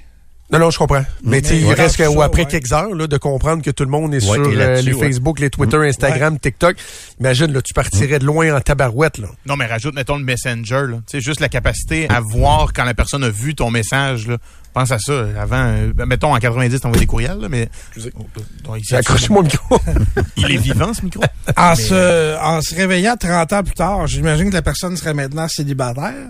Non, 0.53 0.59
non, 0.59 0.71
je 0.71 0.77
comprends. 0.79 1.03
Mais, 1.25 1.41
tu 1.41 1.49
sais, 1.49 1.59
il 1.59 1.67
ouais. 1.67 1.75
reste 1.75 1.97
que, 1.97 2.05
Ça, 2.05 2.11
ou 2.11 2.21
après 2.21 2.43
ouais. 2.43 2.49
quelques 2.49 2.73
heures 2.73 2.95
là, 2.95 3.07
de 3.07 3.17
comprendre 3.17 3.63
que 3.63 3.71
tout 3.71 3.85
le 3.85 3.91
monde 3.91 4.13
est 4.15 4.23
Ouais, 4.29 4.35
sur 4.37 4.47
euh, 4.47 4.83
les 4.83 4.93
ouais. 4.93 5.01
Facebook, 5.01 5.41
les 5.41 5.49
Twitter, 5.49 5.79
Instagram, 5.79 6.39
TikTok. 6.39 6.77
Imagine, 7.21 7.53
là, 7.55 7.63
tu 7.63 7.73
partirais 7.73 8.19
de 8.19 8.27
loin 8.27 8.55
en 8.55 8.61
tabarouette. 8.61 9.17
Là. 9.17 9.29
Non, 9.47 9.57
mais 9.57 9.65
rajoute, 9.65 9.95
mettons, 9.95 10.19
le 10.19 10.25
Messenger. 10.25 10.85
là. 10.91 10.97
Tu 11.07 11.13
sais, 11.13 11.21
juste 11.23 11.41
la 11.41 11.49
capacité 11.49 12.07
à 12.11 12.21
voir 12.21 12.75
quand 12.75 12.85
la 12.85 12.93
personne 12.93 13.25
a 13.25 13.31
vu 13.31 13.55
ton 13.55 13.71
message. 13.71 14.27
Là. 14.29 14.37
Pense 14.75 14.91
à 14.91 14.99
ça. 14.99 15.25
Avant, 15.41 15.65
euh, 15.69 15.93
mettons, 16.07 16.35
en 16.35 16.39
90, 16.39 16.81
t'envoies 16.81 16.99
des 17.01 17.07
courriels, 17.07 17.39
là, 17.41 17.49
mais... 17.49 17.69
Oh, 18.69 18.77
mon 19.31 19.43
micro. 19.43 19.79
Il 20.37 20.51
est 20.51 20.57
vivant, 20.59 20.93
ce 20.93 21.03
micro? 21.03 21.23
En, 21.57 21.75
se, 21.75 22.39
en 22.43 22.61
se 22.61 22.75
réveillant 22.75 23.17
30 23.17 23.53
ans 23.55 23.63
plus 23.63 23.75
tard, 23.75 24.07
j'imagine 24.07 24.51
que 24.51 24.55
la 24.55 24.63
personne 24.63 24.97
serait 24.97 25.15
maintenant 25.15 25.49
célibataire. 25.49 26.29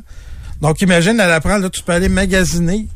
Donc, 0.61 0.81
imagine, 0.81 1.19
elle 1.19 1.31
apprend, 1.33 1.59
là, 1.59 1.69
tu 1.71 1.83
peux 1.83 1.93
aller 1.93 2.09
magasiner 2.09 2.87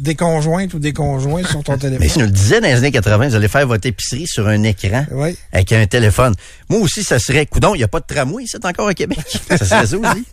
des 0.00 0.14
conjointes 0.14 0.74
ou 0.74 0.78
des 0.78 0.92
conjoints 0.92 1.44
sur 1.44 1.62
ton 1.62 1.72
Mais 1.74 1.78
téléphone. 1.78 2.08
si 2.08 2.18
nous 2.18 2.24
le 2.24 2.30
disait 2.30 2.60
dans 2.60 2.66
les 2.68 2.74
années 2.74 2.90
80, 2.90 3.28
vous 3.28 3.34
allez 3.34 3.48
faire 3.48 3.66
votre 3.66 3.86
épicerie 3.86 4.26
sur 4.26 4.48
un 4.48 4.62
écran. 4.62 5.04
Oui. 5.12 5.36
avec 5.52 5.72
un 5.72 5.86
téléphone. 5.86 6.34
Moi 6.68 6.80
aussi, 6.80 7.04
ça 7.04 7.18
serait, 7.18 7.46
coudon, 7.46 7.74
il 7.74 7.78
n'y 7.78 7.84
a 7.84 7.88
pas 7.88 8.00
de 8.00 8.06
tramway, 8.06 8.44
c'est 8.46 8.64
encore 8.64 8.88
au 8.88 8.94
Québec. 8.94 9.20
ça 9.48 9.58
serait 9.58 9.86
ça 9.86 9.96
aussi. 9.98 10.24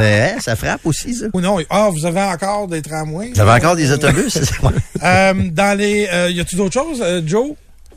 Hein, 0.00 0.36
ça 0.40 0.56
frappe 0.56 0.80
aussi, 0.84 1.14
ça. 1.14 1.26
Ou 1.32 1.40
non. 1.40 1.58
Ah, 1.70 1.88
vous 1.92 2.06
avez 2.06 2.22
encore 2.22 2.68
des 2.68 2.82
tramways? 2.82 3.32
Vous 3.34 3.40
avez 3.40 3.50
encore 3.52 3.76
des 3.76 3.90
autobus? 3.92 4.38
Euh, 5.02 5.32
dans 5.52 5.78
les... 5.78 6.08
Euh, 6.12 6.30
y 6.30 6.40
a-tu 6.40 6.56
d'autres 6.56 6.74
choses, 6.74 7.00
euh, 7.02 7.22
Joe? 7.24 7.52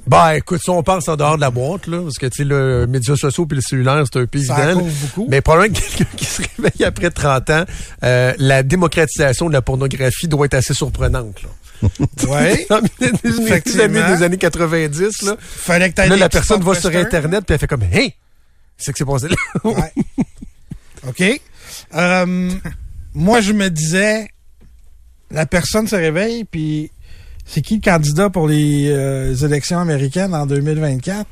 Ben, 0.08 0.34
écoute, 0.34 0.62
si 0.64 0.70
on 0.70 0.82
pense 0.84 1.08
en 1.08 1.16
dehors 1.16 1.36
de 1.36 1.42
la 1.42 1.52
boîte, 1.52 1.88
là, 1.88 2.02
parce 2.02 2.18
que, 2.18 2.26
tu 2.26 2.38
sais, 2.38 2.44
le 2.44 2.88
médias 2.88 3.16
sociaux 3.16 3.46
puis 3.46 3.56
le 3.56 3.62
cellulaire, 3.62 4.04
c'est 4.12 4.20
un 4.20 4.26
peu 4.26 4.40
Ça 4.40 4.74
évident. 4.74 4.88
Mais 5.30 5.42
probablement 5.42 5.74
que 5.74 5.80
quelqu'un 5.80 6.18
qui 6.18 6.26
se 6.26 6.42
réveille 6.42 6.84
après 6.84 7.12
30 7.12 7.50
ans, 7.52 7.66
euh, 8.04 8.34
la 8.38 8.64
démocratisation 8.64 9.48
de 9.48 9.54
la 9.54 9.62
pornographie 9.62 10.28
doit 10.28 10.48
être 10.48 10.56
assez 10.56 10.74
surprenante, 10.74 11.44
là. 11.44 11.50
Oui. 12.28 12.66
Dans 12.70 12.82
les 13.00 13.82
années, 13.82 14.16
des 14.16 14.24
années 14.24 14.38
90, 14.38 15.22
là. 15.24 15.36
Fallait 15.40 15.92
que 15.92 16.02
Là, 16.02 16.16
la 16.16 16.30
personne 16.30 16.62
va 16.62 16.76
sur. 16.76 16.92
Internet 16.92 17.46
puis 17.46 17.54
elle 17.54 17.60
fait 17.60 17.68
comme, 17.68 17.84
hey! 17.84 18.14
C'est 18.78 18.92
que 18.92 18.98
c'est 18.98 19.06
passé 19.06 19.28
là. 19.28 19.36
Ouais. 19.64 19.94
OK. 21.08 21.42
Euh, 21.96 22.52
moi, 23.14 23.42
je 23.42 23.54
me 23.54 23.70
disais, 23.70 24.30
la 25.30 25.46
personne 25.46 25.88
se 25.88 25.96
réveille, 25.96 26.44
puis 26.44 26.92
c'est 27.54 27.62
qui 27.62 27.76
le 27.76 27.82
candidat 27.82 28.30
pour 28.30 28.48
les 28.48 28.88
euh, 28.90 29.36
élections 29.36 29.80
américaines 29.80 30.34
en 30.34 30.46
2024? 30.46 31.26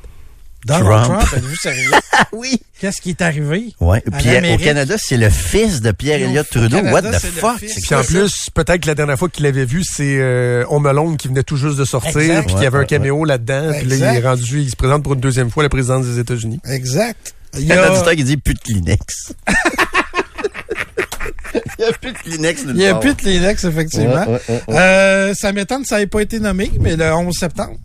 Donald 0.66 0.84
Trump. 1.04 1.04
Trump. 1.06 1.34
Êtes-vous 1.38 1.56
sérieux? 1.56 1.90
Ah 2.12 2.26
oui. 2.32 2.60
Qu'est-ce 2.78 3.00
qui 3.00 3.10
est 3.10 3.22
arrivé? 3.22 3.72
Ouais. 3.80 4.02
Puis 4.18 4.28
euh, 4.28 4.54
au. 4.54 4.58
Canada, 4.58 4.96
c'est 4.98 5.16
le 5.16 5.30
fils 5.30 5.80
de 5.80 5.90
Pierre 5.90 6.20
Elliott 6.20 6.46
Trudeau. 6.50 6.76
Canada, 6.76 6.92
What 7.10 7.18
the 7.18 7.18
fuck? 7.18 7.58
Puis 7.60 7.94
en 7.94 8.02
plus, 8.02 8.50
peut-être 8.52 8.82
que 8.82 8.86
la 8.88 8.94
dernière 8.94 9.18
fois 9.18 9.30
qu'il 9.30 9.44
l'avait 9.44 9.64
vu, 9.64 9.82
c'est 9.84 10.18
euh, 10.18 10.64
Home 10.68 10.84
Alone 10.84 11.16
qui 11.16 11.28
venait 11.28 11.42
tout 11.44 11.56
juste 11.56 11.78
de 11.78 11.86
sortir, 11.86 12.18
Exact. 12.20 12.44
puis 12.44 12.54
qu'il 12.54 12.64
y 12.64 12.66
avait 12.66 12.76
Ouais, 12.76 12.84
un 12.84 12.86
caméo 12.86 13.24
là-dedans, 13.24 13.72
puis 13.78 13.86
là, 13.88 13.96
il 13.96 14.02
est 14.18 14.20
rendu, 14.26 14.60
il 14.60 14.68
se 14.70 14.76
présente 14.76 15.02
pour 15.02 15.14
une 15.14 15.20
deuxième 15.20 15.50
fois 15.50 15.62
à 15.62 15.64
la 15.64 15.70
présidence 15.70 16.04
des 16.04 16.18
États-Unis. 16.18 16.60
Exact. 16.66 17.34
Il 17.54 17.60
Il 17.62 17.66
y 17.66 17.72
a 17.72 17.82
un 17.82 17.92
auditeur 17.94 18.14
qui 18.14 18.24
dit 18.24 18.36
plus 18.36 18.54
de 18.54 18.60
Kleenex. 18.60 19.32
Il 21.80 21.84
n'y 21.84 21.88
a 21.88 21.92
plus 21.92 22.12
de 22.12 22.18
Kleenex 22.18 22.64
il 22.68 22.76
y 22.80 22.86
a 22.86 22.94
plus 22.96 23.14
de 23.14 23.20
Kleenex, 23.20 23.64
effectivement. 23.64 24.14
Ouais, 24.14 24.26
ouais, 24.26 24.40
ouais, 24.48 24.62
ouais. 24.68 24.76
Euh, 24.78 25.34
ça 25.34 25.52
m'étonne 25.52 25.82
que 25.82 25.88
ça 25.88 25.98
n'ait 25.98 26.06
pas 26.06 26.20
été 26.20 26.38
nommé, 26.40 26.70
mais 26.80 26.94
le 26.96 27.12
11 27.12 27.34
septembre. 27.38 27.76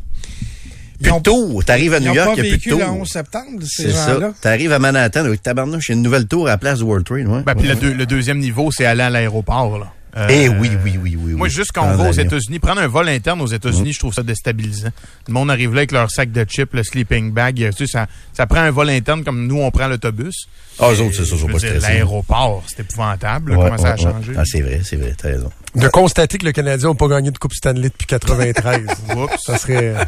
Plus 1.01 1.11
de 1.11 1.19
tour. 1.19 1.63
T'arrives 1.65 1.93
à 1.93 1.99
New 1.99 2.13
York, 2.13 2.31
il 2.37 2.43
n'y 2.43 2.53
a 2.53 2.57
plus 2.57 2.69
le 2.71 2.77
tour. 2.77 2.89
11 3.01 3.07
septembre, 3.07 3.59
ces 3.65 3.83
C'est 3.83 3.91
ça. 3.91 4.13
gens-là. 4.13 4.33
T'arrives 4.41 4.71
à 4.71 4.79
Manhattan, 4.79 5.25
avec 5.25 5.41
tabarnouche, 5.43 5.89
il 5.89 5.91
y 5.91 5.93
a 5.93 5.97
une 5.97 6.03
nouvelle 6.03 6.25
tour 6.25 6.47
à 6.47 6.51
la 6.51 6.57
place 6.57 6.79
du 6.79 6.85
World 6.85 7.05
Trade. 7.05 7.27
Ouais. 7.27 7.41
Ben, 7.45 7.53
puis 7.55 7.67
le, 7.67 7.75
deux- 7.75 7.93
le 7.93 8.05
deuxième 8.05 8.39
niveau, 8.39 8.69
c'est 8.71 8.85
aller 8.85 9.03
à 9.03 9.09
l'aéroport. 9.09 9.77
là. 9.77 9.87
Euh, 10.17 10.27
Eh 10.29 10.47
oui, 10.49 10.71
oui, 10.83 10.97
oui, 11.01 11.17
oui. 11.19 11.33
Moi, 11.33 11.49
juste 11.49 11.71
quand 11.73 11.83
on 11.85 11.97
Dans 11.97 12.03
va 12.03 12.09
aux. 12.09 12.13
États-Unis, 12.13 12.59
prendre 12.59 12.79
un 12.81 12.87
vol 12.87 13.09
interne 13.09 13.41
aux 13.41 13.47
États-Unis, 13.47 13.91
je 13.93 13.99
trouve 13.99 14.13
ça 14.13 14.23
déstabilisant. 14.23 14.89
Le 15.27 15.33
monde 15.33 15.51
arrive 15.51 15.71
là 15.73 15.79
avec 15.79 15.91
leur 15.91 16.09
sac 16.09 16.31
de 16.31 16.43
chips, 16.45 16.73
le 16.73 16.83
sleeping 16.83 17.31
bag. 17.33 17.69
Tu 17.75 17.85
sais, 17.85 17.91
ça, 17.91 18.07
ça 18.33 18.47
prend 18.47 18.61
un 18.61 18.71
vol 18.71 18.89
interne 18.89 19.23
comme 19.25 19.45
nous, 19.45 19.59
on 19.59 19.71
prend 19.71 19.87
l'autobus. 19.87 20.47
Ah, 20.79 20.91
eux 20.93 21.01
autres, 21.01 21.15
c'est 21.15 21.25
ça, 21.25 21.35
pas 21.35 21.47
dire, 21.47 21.57
stressés. 21.59 21.79
L'aéroport, 21.79 22.63
c'est 22.67 22.79
épouvantable, 22.81 23.55
comment 23.55 23.77
ça 23.77 23.93
a 23.93 23.97
changé? 23.97 24.33
Ah, 24.37 24.43
c'est 24.45 24.61
vrai, 24.61 24.81
c'est 24.83 24.95
vrai, 24.95 25.13
t'as 25.17 25.29
raison. 25.29 25.51
De 25.75 25.87
constater 25.89 26.37
que 26.37 26.45
le 26.45 26.51
Canadien 26.53 26.89
n'a 26.89 26.95
pas 26.95 27.07
gagné 27.07 27.31
de 27.31 27.37
Coupe 27.37 27.53
Stanley 27.53 27.89
depuis 27.89 28.07
93. 28.07 28.81
Oups. 29.17 29.33
ça 29.45 29.57
serait... 29.57 29.95
euh, 29.97 30.03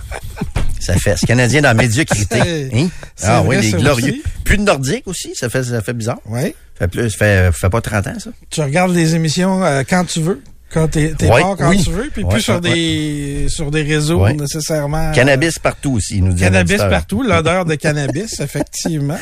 Ça 0.80 0.96
fait. 0.96 1.17
Ce 1.17 1.26
Canadien 1.26 1.62
dans 1.62 1.70
la 1.70 1.74
médiocrité. 1.74 2.70
Hein? 2.74 2.88
Ah 3.24 3.41
vrai, 3.41 3.58
oui, 3.60 3.72
les 3.72 3.78
glorieux. 3.78 4.08
aussi. 4.13 4.24
Plus 4.46 4.58
de 4.58 4.63
Nordique 4.63 5.04
aussi, 5.08 5.36
ça 5.36 5.50
fait, 5.50 5.63
ça 5.63 5.82
fait 5.82 5.93
bizarre. 5.93 6.20
Oui. 6.28 6.54
Ça 6.80 6.88
fait 6.88 6.88
plus, 6.90 7.10
fait, 7.16 7.70
pas 7.72 7.82
30 7.82 8.08
ans, 8.08 8.20
ça. 8.20 8.30
Tu 8.50 8.62
regardes 8.62 8.94
les 8.94 9.16
émissions 9.16 9.63
euh, 9.63 9.82
quand 9.90 10.06
tu 10.06 10.22
veux, 10.22 10.42
quand 10.72 10.88
t'es 10.90 11.13
Ouais, 11.22 11.42
pas 11.42 11.56
quand 11.58 11.70
oui. 11.70 11.84
tu 11.84 11.90
veux, 11.92 12.10
puis 12.13 12.24
Ouais, 12.24 12.30
plus 12.36 12.42
sur 12.42 12.56
ouais, 12.56 12.62
des 12.62 13.48
sur 13.50 13.72
des 13.72 13.82
réseaux 13.82 14.22
Ouais. 14.24 14.34
nécessairement. 14.34 15.10
euh, 15.10 15.12
Cannabis 15.13 15.58
partout 15.58 15.94
aussi, 15.94 16.22
nous 16.22 16.34
dit. 16.34 16.42
Cannabis 16.42 16.78
partout, 16.78 17.24
l'odeur 17.24 17.66
de 17.66 17.74
cannabis, 17.76 18.40
effectivement. 18.42 19.18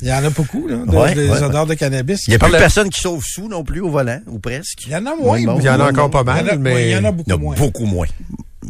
Il 0.00 0.08
y 0.08 0.12
en 0.12 0.24
a 0.24 0.30
beaucoup, 0.30 0.66
là, 0.68 0.76
de- 0.76 0.96
Ouais, 0.96 1.14
des 1.14 1.28
ouais, 1.28 1.42
odeurs 1.42 1.66
de 1.66 1.74
cannabis. 1.74 2.20
Il 2.26 2.30
n'y 2.30 2.36
a 2.36 2.38
plus 2.38 2.52
la- 2.52 2.58
personne 2.58 2.88
qui 2.88 3.00
sauve 3.00 3.22
sous 3.26 3.48
non 3.48 3.64
plus 3.64 3.80
au 3.80 3.90
volant, 3.90 4.20
ou 4.28 4.38
presque. 4.38 4.78
Il 4.86 4.92
y 4.92 4.96
en 4.96 5.04
a 5.04 5.14
moins. 5.14 5.36
Oui, 5.36 5.44
bon. 5.44 5.58
Il 5.58 5.64
y 5.64 5.68
en 5.68 5.78
a 5.80 5.90
encore 5.90 6.10
pas 6.10 6.22
mal, 6.24 6.58
mais... 6.58 6.90
il 6.90 6.92
y 6.92 6.96
en 6.96 7.04
a 7.04 7.12
beaucoup 7.12 7.36
moins. 7.38 7.56
beaucoup 7.56 7.84
moins. 7.86 8.06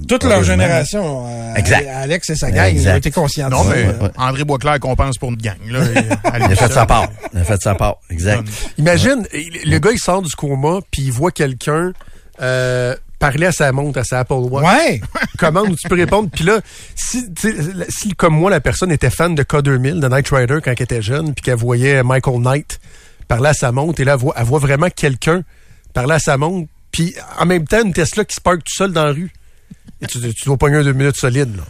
Toute 0.09 0.25
leur 0.25 0.43
génération, 0.43 1.27
euh, 1.27 1.55
Exact. 1.55 1.87
Alex 1.87 2.31
et 2.31 2.35
sa 2.35 2.51
gang, 2.51 2.73
ils 2.75 2.89
ont 2.89 2.97
été 2.97 3.11
conscientisés. 3.11 3.63
Non, 3.63 3.69
mais 3.69 3.85
Ouais, 3.85 4.03
ouais. 4.05 4.11
André 4.17 4.45
Boisclair 4.45 4.81
compense 4.81 5.19
pour 5.19 5.31
une 5.31 5.37
gang. 5.37 5.57
Là, 5.69 5.81
Il 6.37 6.43
a 6.45 6.57
fait 6.57 6.73
sa 6.73 6.87
part. 6.87 7.09
Il 7.33 7.41
a 7.41 7.45
fait 7.45 7.61
sa 7.61 7.75
part. 7.75 7.97
Exact. 8.11 8.43
Imagine, 8.79 9.27
le 9.33 9.79
gars, 9.79 9.91
il 9.93 9.99
sort 9.99 10.23
du 10.23 10.35
coma, 10.35 10.81
puis 10.91 11.03
il 11.03 11.13
voit 11.13 11.31
quelqu'un 11.31 11.93
euh, 12.41 12.97
parler 13.19 13.47
à 13.47 13.53
sa 13.53 13.71
montre, 13.73 13.99
à 14.01 14.05
sa 14.05 14.21
Apple 14.21 14.35
Watch. 14.35 14.65
Ouais. 14.65 15.01
commande 15.39 15.69
où 15.71 15.77
tu 15.77 15.89
peux 15.89 15.95
répondre. 15.97 16.31
Puis 16.33 16.45
là, 16.45 16.61
si, 16.95 17.33
tu 17.35 17.53
sais, 17.53 17.73
si 17.89 18.13
comme 18.15 18.35
moi, 18.35 18.51
la 18.51 18.61
personne 18.61 18.91
était 18.93 19.11
fan 19.11 19.35
de 19.35 19.43
K2000, 19.43 20.01
de 20.01 20.09
Knight 20.09 20.29
Rider 20.31 20.59
quand 20.65 20.73
elle 20.75 20.83
était 20.83 21.03
jeune, 21.03 21.35
puis 21.35 21.43
qu'elle 21.43 21.57
voyait 21.57 22.03
Michael 22.03 22.41
Knight 22.41 22.81
parler 23.29 23.51
à 23.51 23.55
sa 23.55 23.73
montre, 23.73 24.01
et 24.01 24.05
là, 24.05 24.13
elle 24.15 24.19
voit, 24.19 24.35
elle 24.39 24.45
voit 24.45 24.59
vraiment 24.59 24.89
quelqu'un 24.89 25.43
parler 25.93 26.15
à 26.15 26.19
sa 26.19 26.37
montre, 26.39 26.69
puis 26.91 27.15
en 27.39 27.45
même 27.47 27.67
temps, 27.67 27.83
une 27.85 27.93
Tesla 27.93 28.25
qui 28.25 28.35
se 28.35 28.41
parque 28.41 28.61
tout 28.61 28.75
seul 28.75 28.93
dans 28.93 29.05
la 29.05 29.13
rue. 29.13 29.31
Et 30.03 30.07
tu, 30.07 30.19
tu 30.35 30.45
dois 30.45 30.57
pogner 30.57 30.77
un 30.77 30.83
deux 30.83 30.93
minutes 30.93 31.17
solide, 31.17 31.57
là. 31.57 31.62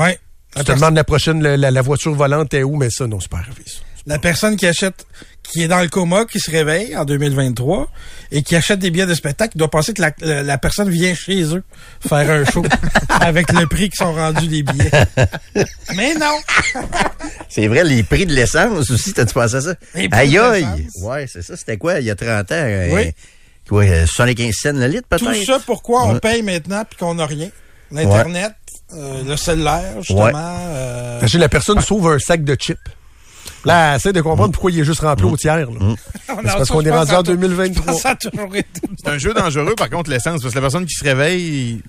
Ouais. 0.00 0.18
Tu 0.56 0.64
te 0.64 0.72
demandes 0.72 0.94
la 0.96 1.04
prochaine, 1.04 1.42
la, 1.42 1.56
la- 1.56 1.70
la 1.70 1.82
voiture 1.82 2.14
volante 2.14 2.52
est 2.54 2.62
où, 2.62 2.76
mais 2.76 2.90
ça, 2.90 3.06
non, 3.06 3.20
c'est 3.20 3.30
pas 3.30 3.38
arrivé, 3.38 3.62
ça. 3.66 3.80
La 4.06 4.18
personne 4.18 4.56
qui 4.56 4.66
achète, 4.66 5.06
qui 5.42 5.62
est 5.62 5.68
dans 5.68 5.80
le 5.82 5.88
coma, 5.88 6.24
qui 6.24 6.40
se 6.40 6.50
réveille 6.50 6.96
en 6.96 7.04
2023 7.04 7.88
et 8.32 8.42
qui 8.42 8.56
achète 8.56 8.78
des 8.78 8.90
billets 8.90 9.04
de 9.06 9.14
spectacle, 9.14 9.58
doit 9.58 9.70
penser 9.70 9.92
que 9.92 10.00
la, 10.00 10.10
la- 10.22 10.42
la 10.42 10.58
personne 10.58 10.88
vient 10.88 11.14
chez 11.14 11.42
eux 11.54 11.62
faire 12.08 12.30
un 12.30 12.44
show 12.46 12.64
avec 13.20 13.52
le 13.52 13.66
prix 13.66 13.90
qui 13.90 13.96
sont 13.96 14.12
rendus 14.14 14.48
les 14.48 14.62
billets. 14.62 14.90
Mais 15.96 16.14
non! 16.14 16.38
C'est 17.48 17.66
vrai, 17.68 17.84
les 17.84 18.02
prix 18.02 18.26
de 18.26 18.32
l'essence 18.32 18.90
aussi, 18.90 19.12
t'as-tu 19.12 19.34
pensé 19.34 19.56
à 19.56 19.60
ça? 19.60 19.74
Aïe 20.12 20.38
aïe! 20.38 20.66
Ouais, 21.02 21.26
c'est 21.30 21.42
ça. 21.42 21.56
C'était 21.56 21.76
quoi, 21.76 22.00
il 22.00 22.06
y 22.06 22.10
a 22.10 22.14
30 22.16 22.28
ans? 22.52 22.54
euh, 22.54 22.88
Oui. 22.94 23.12
Quoi, 23.68 23.84
euh, 23.84 24.06
75 24.06 24.54
cents 24.54 24.72
le 24.72 24.86
litre, 24.86 25.06
Tout 25.10 25.24
peut-être? 25.26 25.44
ça, 25.44 25.60
pourquoi 25.64 26.04
on 26.06 26.18
paye 26.18 26.42
maintenant 26.42 26.84
puis 26.88 26.98
qu'on 26.98 27.14
n'a 27.14 27.26
rien? 27.26 27.50
L'Internet, 27.92 28.52
euh, 28.94 29.22
le 29.24 29.36
cellulaire, 29.36 29.96
justement. 29.98 30.24
Ouais. 30.24 30.32
euh, 30.34 31.26
la 31.34 31.48
personne 31.48 31.80
sauve 31.80 32.06
un 32.08 32.18
sac 32.18 32.44
de 32.44 32.54
chips. 32.54 32.78
Là, 33.64 33.96
essaie 33.96 34.12
de 34.12 34.20
comprendre 34.20 34.52
pourquoi 34.52 34.70
il 34.70 34.80
est 34.80 34.84
juste 34.84 35.00
rempli 35.00 35.24
au 35.26 35.36
tiers. 35.36 35.56
là. 35.56 35.64
Non, 35.66 35.96
C'est 36.28 36.42
parce 36.42 36.68
qu'on 36.70 36.80
est 36.82 36.90
rendu 36.90 37.12
en 37.12 37.20
a 37.20 37.22
tou- 37.22 37.32
2023. 37.32 37.82
je 37.84 37.86
pense 37.86 37.96
que 37.96 38.02
Ça 38.02 38.10
a 38.10 38.16
toujours 38.16 38.56
été. 38.56 38.80
C'est 39.02 39.10
un 39.10 39.18
jeu 39.18 39.34
dangereux, 39.34 39.74
par 39.76 39.90
contre, 39.90 40.08
l'essence, 40.10 40.40
parce 40.40 40.54
que 40.54 40.58
la 40.58 40.62
personne 40.62 40.86
qui 40.86 40.94
se 40.94 41.04
réveille, 41.04 41.82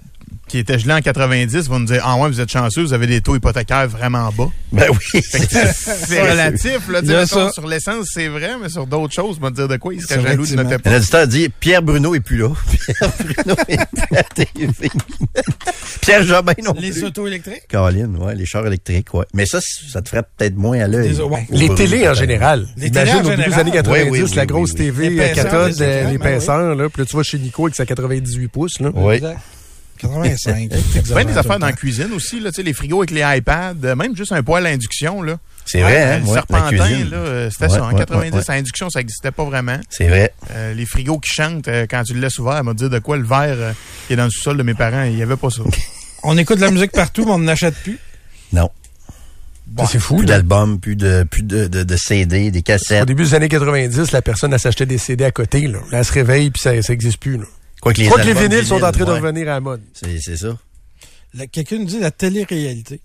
qui 0.47 0.57
était 0.57 0.77
gelée 0.77 0.93
en 0.93 0.99
90, 1.01 1.69
va 1.69 1.79
nous 1.79 1.85
dire 1.85 2.01
Ah, 2.05 2.17
ouais, 2.17 2.27
vous 2.27 2.41
êtes 2.41 2.51
chanceux, 2.51 2.81
vous 2.81 2.93
avez 2.93 3.07
des 3.07 3.21
taux 3.21 3.35
hypothécaires 3.37 3.87
vraiment 3.87 4.29
bas. 4.37 4.49
Ben 4.73 4.87
oui. 4.89 5.21
C'est 5.23 6.21
relatif, 6.29 6.89
là. 6.89 7.25
ça. 7.25 7.51
Sur 7.51 7.67
l'essence, 7.67 8.07
c'est 8.13 8.27
vrai, 8.27 8.51
mais 8.61 8.67
sur 8.69 8.85
d'autres 8.85 9.13
choses, 9.13 9.37
on 9.39 9.43
va 9.45 9.49
dire 9.51 9.67
de 9.69 9.77
quoi 9.77 9.93
il 9.93 10.01
serait 10.01 10.21
jaloux 10.21 10.45
de 10.45 10.55
notre 10.55 10.73
époque. 10.73 10.93
auditeur 10.93 11.27
dit 11.27 11.49
Pierre 11.59 11.81
Bruno 11.81 12.13
est 12.15 12.19
plus 12.19 12.37
là. 12.37 12.49
Pierre 12.85 13.11
Bruno 13.19 13.55
est 13.69 13.79
à 13.79 13.87
la 14.11 14.23
TV. 14.35 14.89
Pierre 16.01 16.23
Jobin 16.23 16.53
non 16.63 16.73
Les 16.79 16.91
plus. 16.91 17.03
autos 17.05 17.27
électriques? 17.27 17.67
Caroline, 17.69 18.17
ouais, 18.17 18.35
les 18.35 18.45
chars 18.45 18.65
électriques, 18.65 19.13
ouais. 19.13 19.25
Mais 19.33 19.45
ça, 19.45 19.59
ça 19.61 20.01
te 20.01 20.09
ferait 20.09 20.23
peut-être 20.37 20.55
moins 20.57 20.79
à 20.79 20.87
l'œil. 20.87 21.09
Les- 21.09 21.21
ouais. 21.21 21.47
Les 21.51 21.73
télés 21.75 22.07
en 22.09 22.13
général. 22.13 22.67
Les 22.77 22.87
Imagine 22.87 22.93
télés 22.93 23.11
en 23.13 23.19
au 23.19 23.23
début 23.23 23.35
des 23.37 23.43
général. 23.43 23.61
années 23.61 23.71
90, 23.71 24.03
Oui, 24.03 24.19
oui, 24.19 24.27
oui, 24.29 24.35
la 24.35 24.45
grosse 24.45 24.71
oui. 24.71 24.77
TV 24.77 25.09
L'épaisseur, 25.09 25.35
cathode, 25.43 25.67
les 25.67 25.73
écrans, 25.75 26.03
ben 26.03 26.11
l'épaisseur, 26.11 26.75
là. 26.75 26.89
Puis 26.89 27.01
là, 27.01 27.05
tu 27.05 27.11
vois 27.13 27.23
chez 27.23 27.39
Nico 27.39 27.65
avec 27.65 27.75
sa 27.75 27.85
98 27.85 28.47
pouces, 28.49 28.79
là. 28.79 28.89
Oui. 28.93 29.15
Exact. 29.15 29.39
85. 30.01 30.69
Plein 31.13 31.25
des 31.25 31.37
affaires 31.37 31.59
dans 31.59 31.65
la 31.67 31.73
cuisine 31.73 32.11
aussi, 32.13 32.39
là, 32.39 32.49
tu 32.51 32.57
sais, 32.57 32.63
les 32.63 32.73
frigos 32.73 32.99
avec 33.01 33.11
les 33.11 33.21
iPads, 33.37 33.75
euh, 33.83 33.95
même 33.95 34.15
juste 34.15 34.31
un 34.31 34.43
poêle 34.43 34.65
à 34.65 34.69
induction, 34.69 35.21
là. 35.21 35.37
C'est 35.65 35.81
vrai, 35.81 36.01
hein? 36.01 36.17
le 36.19 36.23
ouais, 36.25 36.27
la 36.29 36.33
serpentin, 36.33 36.69
cuisine. 36.87 37.09
là, 37.11 37.17
euh, 37.17 37.49
c'était 37.51 37.65
Ouais, 37.65 37.69
ça. 37.77 37.83
En 37.83 37.91
ouais, 37.91 37.99
90, 37.99 38.31
ouais, 38.31 38.37
ouais. 38.39 38.43
à 38.49 38.53
induction, 38.53 38.89
ça 38.89 38.99
n'existait 38.99 39.31
pas 39.31 39.45
vraiment. 39.45 39.79
C'est 39.89 40.07
vrai. 40.07 40.33
Euh, 40.51 40.73
les 40.73 40.85
frigos 40.85 41.19
qui 41.19 41.29
chantent, 41.31 41.67
euh, 41.67 41.85
quand 41.89 42.03
tu 42.03 42.13
le 42.15 42.19
laisses 42.19 42.39
ouvert, 42.39 42.57
elle 42.57 42.63
m'a 42.63 42.73
dit 42.73 42.89
de 42.89 42.99
quoi 42.99 43.15
le 43.17 43.23
verre 43.23 43.55
euh, 43.57 43.71
qui 44.07 44.13
est 44.13 44.15
dans 44.15 44.25
le 44.25 44.31
sous-sol 44.31 44.57
de 44.57 44.63
mes 44.63 44.73
parents, 44.73 45.03
il 45.03 45.15
n'y 45.15 45.21
avait 45.21 45.37
pas 45.37 45.49
ça. 45.51 45.61
On 46.23 46.37
écoute 46.37 46.57
de 46.57 46.63
la 46.65 46.71
musique 46.71 46.91
partout, 46.91 47.25
mais 47.25 47.31
on 47.31 47.39
n'achète 47.39 47.75
plus? 47.75 47.97
Non. 48.53 48.69
C'est 49.89 49.99
fou, 49.99 50.17
Plus 50.17 50.25
d'albums, 50.25 50.79
plus 50.79 50.95
de, 50.95 51.23
plus 51.23 51.41
de, 51.43 51.65
de, 51.67 51.83
de 51.83 51.95
CD, 51.95 52.51
des 52.51 52.59
Au 52.59 52.61
cassettes. 52.61 53.05
début 53.07 53.23
des 53.23 53.33
années 53.33 53.47
90, 53.49 54.11
la 54.11 54.21
personne, 54.21 54.51
elle 54.53 54.59
s'achetait 54.59 54.85
des 54.85 54.97
CD 54.97 55.23
à 55.23 55.31
côté, 55.31 55.65
là. 55.67 55.79
Elle 55.91 56.03
se 56.05 56.11
réveille, 56.11 56.51
puis 56.51 56.61
ça, 56.61 56.79
ça 56.81 56.91
existe 56.93 57.17
plus, 57.17 57.37
là. 57.37 57.45
Quoi 57.81 57.93
que 57.93 57.97
les, 57.97 58.05
Je 58.05 58.09
crois 58.09 58.21
que 58.21 58.27
les 58.27 58.33
vinyles 58.33 58.65
sont 58.65 58.81
en 58.81 58.91
train 58.91 59.05
de 59.05 59.11
revenir 59.11 59.49
à 59.49 59.53
la 59.53 59.59
mode. 59.59 59.81
C'est, 59.93 60.37
ça. 60.37 60.55
Quelqu'un 61.51 61.79
nous 61.79 61.85
dit 61.85 61.99
la 61.99 62.11
télé-réalité. 62.11 63.01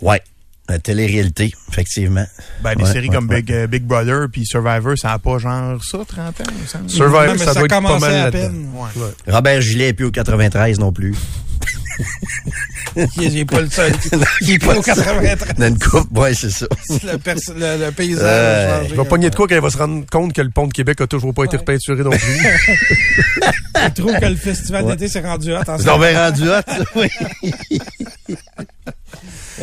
Ouais. 0.00 0.22
La 0.68 0.78
télé-réalité, 0.78 1.52
effectivement. 1.68 2.24
Ben, 2.62 2.74
des 2.74 2.84
Ouais, 2.84 2.92
séries 2.92 3.08
ouais, 3.08 3.14
comme 3.14 3.28
ouais. 3.28 3.42
Big, 3.42 3.52
euh, 3.52 3.66
Big 3.66 3.82
Brother 3.82 4.28
puis 4.32 4.46
Survivor, 4.46 4.96
ça 4.96 5.08
n'a 5.08 5.18
pas 5.18 5.36
genre 5.38 5.78
ça, 5.84 5.98
30 6.08 6.40
ans, 6.40 6.44
il 6.56 6.62
me 6.62 6.66
semble. 6.66 6.88
Survivor, 6.88 7.26
Non, 7.26 7.32
mais 7.32 7.38
ça, 7.38 7.44
ça 7.46 7.54
doit 7.54 7.64
être 7.64 7.82
pas 7.82 7.98
mal 7.98 8.14
à 8.14 8.30
peine. 8.30 8.70
Ouais. 8.74 9.10
Robert 9.28 9.60
Gillet 9.60 9.88
est 9.88 9.92
plus 9.92 10.06
au 10.06 10.10
93 10.10 10.78
non 10.78 10.90
plus. 10.90 11.14
Il 13.16 13.34
n'est 13.34 13.44
pas 13.44 13.60
le 13.60 13.70
seul. 13.70 13.92
Il 14.42 14.52
est 14.52 14.58
pas 14.58 14.76
au 14.76 14.82
93. 14.82 15.54
Dans 15.58 15.66
une 15.68 15.78
coupe, 15.78 16.16
ouais, 16.18 16.34
c'est 16.34 16.50
ça. 16.50 16.66
Le, 16.90 17.12
le- 17.78 17.84
le 17.86 17.90
paysage 17.92 18.22
Euh, 18.24 18.72
a 18.74 18.76
changé. 18.78 18.90
Il 18.90 18.96
va 18.96 19.04
pogner 19.04 19.30
de 19.30 19.34
quoi 19.34 19.46
quand 19.48 19.54
il 19.54 19.60
va 19.60 19.70
se 19.70 19.76
rendre 19.78 20.04
compte 20.10 20.32
que 20.32 20.42
le 20.42 20.50
pont 20.50 20.66
de 20.66 20.72
Québec 20.72 21.00
a 21.00 21.06
toujours 21.06 21.34
pas 21.34 21.44
été 21.44 21.56
repeinturé 21.56 22.02
non 22.02 22.10
plus. 22.10 22.20
Il 23.86 23.92
trouve 23.92 24.18
que 24.18 24.26
le 24.26 24.36
festival 24.36 24.84
Ouais. 24.84 24.96
d'été 24.96 25.08
s'est 25.08 25.20
rendu 25.20 25.52
hot. 25.52 25.58
en 25.66 25.78
C'est 25.78 25.84
donc 25.84 26.00
bien 26.00 26.18
rendu 26.26 26.42
hot, 26.42 26.62
ça, 26.66 26.84
oui. 26.96 27.08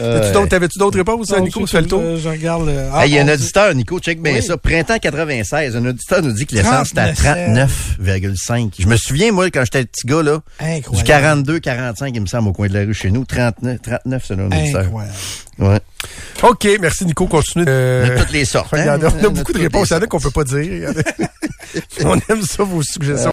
D'autres- 0.01 0.47
T'avais-tu 0.47 0.79
d'autres 0.79 0.97
réponses, 0.97 1.29
Non, 1.31 1.43
Nico? 1.43 1.61
Tu 1.61 1.67
fais 1.67 1.81
le 1.81 1.87
tour? 1.87 2.01
euh, 2.03 2.17
Je 2.21 2.27
regarde 2.29 2.65
le. 2.65 2.73
Ah, 2.93 3.05
Hey, 3.05 3.11
il 3.11 3.15
y 3.15 3.19
a 3.19 3.23
un 3.23 3.27
auditeur, 3.33 3.73
Nico, 3.73 3.99
check 3.99 4.21
bien 4.21 4.33
Oui. 4.33 4.41
ça. 4.43 4.57
Printemps 4.57 4.97
96, 4.99 5.75
un 5.75 5.85
auditeur 5.85 6.21
nous 6.21 6.31
dit 6.33 6.45
que 6.45 6.55
l'essence 6.55 6.91
est 6.93 6.99
à 6.99 7.13
39. 7.13 7.97
39,5. 7.99 8.73
Je 8.79 8.87
me 8.87 8.97
souviens, 8.97 9.31
moi, 9.31 9.49
quand 9.51 9.63
j'étais 9.65 9.85
petit 9.85 10.05
gars, 10.07 10.23
là, 10.23 10.39
du 10.59 10.65
Incroyable. 10.65 11.07
42, 11.07 11.59
45, 11.59 12.13
il 12.15 12.21
me 12.21 12.25
semble, 12.27 12.49
au 12.49 12.53
coin 12.53 12.67
de 12.67 12.73
la 12.73 12.81
rue 12.85 12.93
chez 12.93 13.11
nous. 13.11 13.25
39, 13.25 13.79
39 13.81 14.23
c'est 14.27 14.33
un 14.33 14.39
auditeur. 14.47 14.81
Incroyable. 14.81 15.15
Ouais. 15.59 15.79
OK, 16.43 16.67
merci, 16.81 17.05
Nico. 17.05 17.27
Continue. 17.27 17.63
Il 17.65 17.67
y 17.67 17.71
Euh, 17.71 18.15
a 18.17 18.19
toutes 18.21 18.31
les 18.33 18.45
sortes. 18.45 18.69
il 18.77 18.79
y 18.85 18.89
en 18.89 19.01
a, 19.01 19.05
hein? 19.07 19.13
on 19.21 19.25
a 19.25 19.29
beaucoup 19.29 19.53
de 19.53 19.59
réponses. 19.59 19.89
Il 19.89 19.93
y 19.93 19.95
en 19.97 20.01
a 20.01 20.07
qu'on 20.07 20.19
peut 20.19 20.31
pas 20.31 20.43
dire. 20.43 20.89
On 22.03 22.15
aime 22.29 22.41
ça, 22.41 22.63
vos 22.63 22.81
suggestions. 22.83 23.31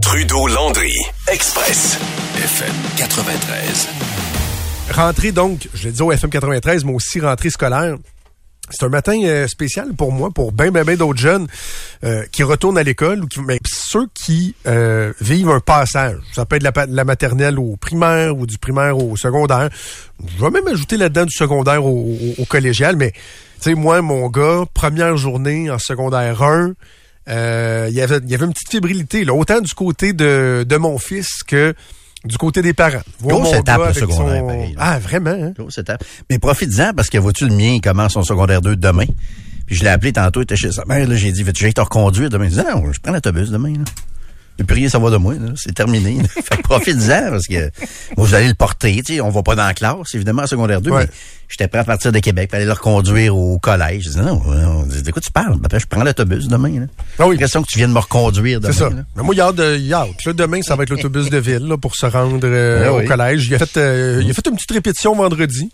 Trudeau 0.00 0.48
Landry, 0.48 0.92
Express, 1.30 1.98
FM 2.36 2.72
93. 2.96 3.88
Rentrée, 4.92 5.32
donc, 5.32 5.68
je 5.72 5.84
l'ai 5.84 5.92
dit 5.92 6.02
au 6.02 6.12
FM 6.12 6.30
93, 6.30 6.84
mais 6.84 6.92
aussi 6.92 7.18
rentrée 7.20 7.50
scolaire. 7.50 7.96
C'est 8.70 8.84
un 8.84 8.90
matin 8.90 9.18
euh, 9.24 9.48
spécial 9.48 9.92
pour 9.94 10.12
moi, 10.12 10.30
pour 10.30 10.52
bien, 10.52 10.70
bien, 10.70 10.84
bien 10.84 10.96
d'autres 10.96 11.18
jeunes 11.18 11.46
euh, 12.04 12.24
qui 12.30 12.42
retournent 12.42 12.78
à 12.78 12.82
l'école 12.82 13.24
ou 13.24 13.26
qui, 13.26 13.40
mais 13.40 13.58
ceux 13.64 14.06
qui 14.14 14.54
euh, 14.66 15.12
vivent 15.20 15.50
un 15.50 15.60
passage. 15.60 16.18
Ça 16.32 16.46
peut 16.46 16.56
être 16.56 16.62
la, 16.62 16.72
la 16.86 17.04
maternelle 17.04 17.58
au 17.58 17.76
primaire 17.76 18.36
ou 18.36 18.46
du 18.46 18.58
primaire 18.58 18.98
au 18.98 19.16
secondaire. 19.16 19.70
Je 20.36 20.44
vais 20.44 20.50
même 20.50 20.68
ajouter 20.68 20.96
là-dedans 20.96 21.24
du 21.24 21.34
secondaire 21.34 21.84
au, 21.84 22.44
collégial, 22.48 22.96
mais 22.96 23.12
tu 23.12 23.70
sais, 23.70 23.74
moi, 23.74 24.00
mon 24.02 24.28
gars, 24.28 24.64
première 24.74 25.16
journée 25.16 25.70
en 25.70 25.78
secondaire 25.78 26.42
1, 26.42 26.72
euh, 27.28 27.86
il 27.88 27.94
y 27.94 28.00
avait 28.00 28.20
y 28.26 28.34
avait 28.34 28.46
une 28.46 28.52
petite 28.52 28.70
fébrilité, 28.70 29.28
autant 29.30 29.60
du 29.60 29.72
côté 29.74 30.12
de, 30.12 30.64
de 30.68 30.76
mon 30.76 30.98
fils 30.98 31.42
que 31.46 31.74
du 32.24 32.38
côté 32.38 32.62
des 32.62 32.72
parents. 32.72 33.00
Grosse 33.22 33.52
étape, 33.54 33.80
le 33.88 33.92
secondaire, 33.94 34.40
son- 34.40 34.46
pareil. 34.46 34.74
Ah, 34.78 34.98
vraiment, 34.98 35.30
hein? 35.30 35.52
Grosse 35.58 35.78
étape. 35.78 36.04
Mais 36.30 36.38
profite-en 36.38 36.92
parce 36.94 37.08
que 37.10 37.18
vois-tu, 37.18 37.46
le 37.48 37.54
mien, 37.54 37.72
il 37.74 37.80
commence 37.80 38.12
son 38.12 38.22
secondaire 38.22 38.60
2 38.60 38.76
demain. 38.76 39.06
Puis 39.66 39.76
je 39.76 39.82
l'ai 39.84 39.90
appelé 39.90 40.12
tantôt, 40.12 40.40
il 40.40 40.44
était 40.44 40.56
chez 40.56 40.72
sa 40.72 40.84
mère. 40.84 41.06
Là, 41.08 41.14
j'ai 41.16 41.32
dit, 41.32 41.42
veux-tu 41.42 41.62
que 41.64 41.68
je 41.70 41.74
te 41.74 41.80
reconduire 41.80 42.28
demain? 42.30 42.44
Il 42.46 42.50
dit, 42.50 42.56
non, 42.58 42.92
je 42.92 43.00
prends 43.00 43.12
l'autobus 43.12 43.50
demain. 43.50 43.72
Là. 43.72 43.84
Et 44.58 44.64
puis 44.64 44.76
rien, 44.76 44.88
ça 44.88 44.98
va 44.98 45.10
de 45.10 45.16
moi. 45.16 45.34
C'est 45.56 45.74
terminé. 45.74 46.18
profite-en 46.64 47.30
parce 47.30 47.46
que 47.46 47.70
moi, 48.16 48.26
vous 48.26 48.34
allez 48.34 48.48
le 48.48 48.54
porter. 48.54 49.02
On 49.22 49.30
va 49.30 49.42
pas 49.42 49.54
dans 49.54 49.66
la 49.66 49.74
classe, 49.74 50.14
évidemment, 50.14 50.42
en 50.42 50.46
secondaire 50.46 50.80
2, 50.80 50.90
Ouais. 50.90 51.04
mais 51.06 51.10
j'étais 51.48 51.68
prêt 51.68 51.80
à 51.80 51.84
partir 51.84 52.12
de 52.12 52.18
Québec 52.18 52.50
pour 52.50 52.56
aller 52.56 52.66
le 52.66 52.72
reconduire 52.72 53.36
au 53.36 53.58
collège. 53.58 54.04
Je 54.04 54.10
dis, 54.10 54.18
non, 54.18 54.40
dis, 54.84 55.02
de 55.02 55.10
quoi 55.10 55.22
tu 55.22 55.30
parles? 55.32 55.56
Ben, 55.58 55.78
je 55.78 55.86
prends 55.86 56.04
l'autobus 56.04 56.48
demain. 56.48 56.80
Là. 56.80 56.86
Ah 57.18 57.26
oui. 57.26 57.38
question 57.38 57.62
que 57.62 57.68
tu 57.68 57.78
viennes 57.78 57.92
me 57.92 57.98
reconduire 57.98 58.60
demain. 58.60 58.72
C'est 58.72 58.78
ça. 58.80 58.90
Mais 59.16 59.22
moi, 59.22 59.34
il 59.34 59.40
a 59.40 59.46
hâte 59.46 59.56
de, 59.56 59.76
il 59.78 59.92
a 59.94 60.00
hâte. 60.00 60.10
Puis 60.18 60.28
là, 60.28 60.32
demain, 60.34 60.62
ça 60.62 60.76
va 60.76 60.82
être 60.82 60.90
l'autobus 60.90 61.30
de 61.30 61.38
ville 61.38 61.66
là, 61.66 61.76
pour 61.78 61.96
se 61.96 62.06
rendre 62.06 62.40
euh, 62.44 62.84
Ah 62.86 62.92
au 62.92 63.02
collège. 63.02 63.46
Il 63.48 63.54
a, 63.54 63.58
fait, 63.58 63.76
euh, 63.78 64.20
il 64.22 64.30
a 64.30 64.34
fait 64.34 64.46
une 64.46 64.54
petite 64.56 64.72
répétition 64.72 65.14
vendredi. 65.16 65.70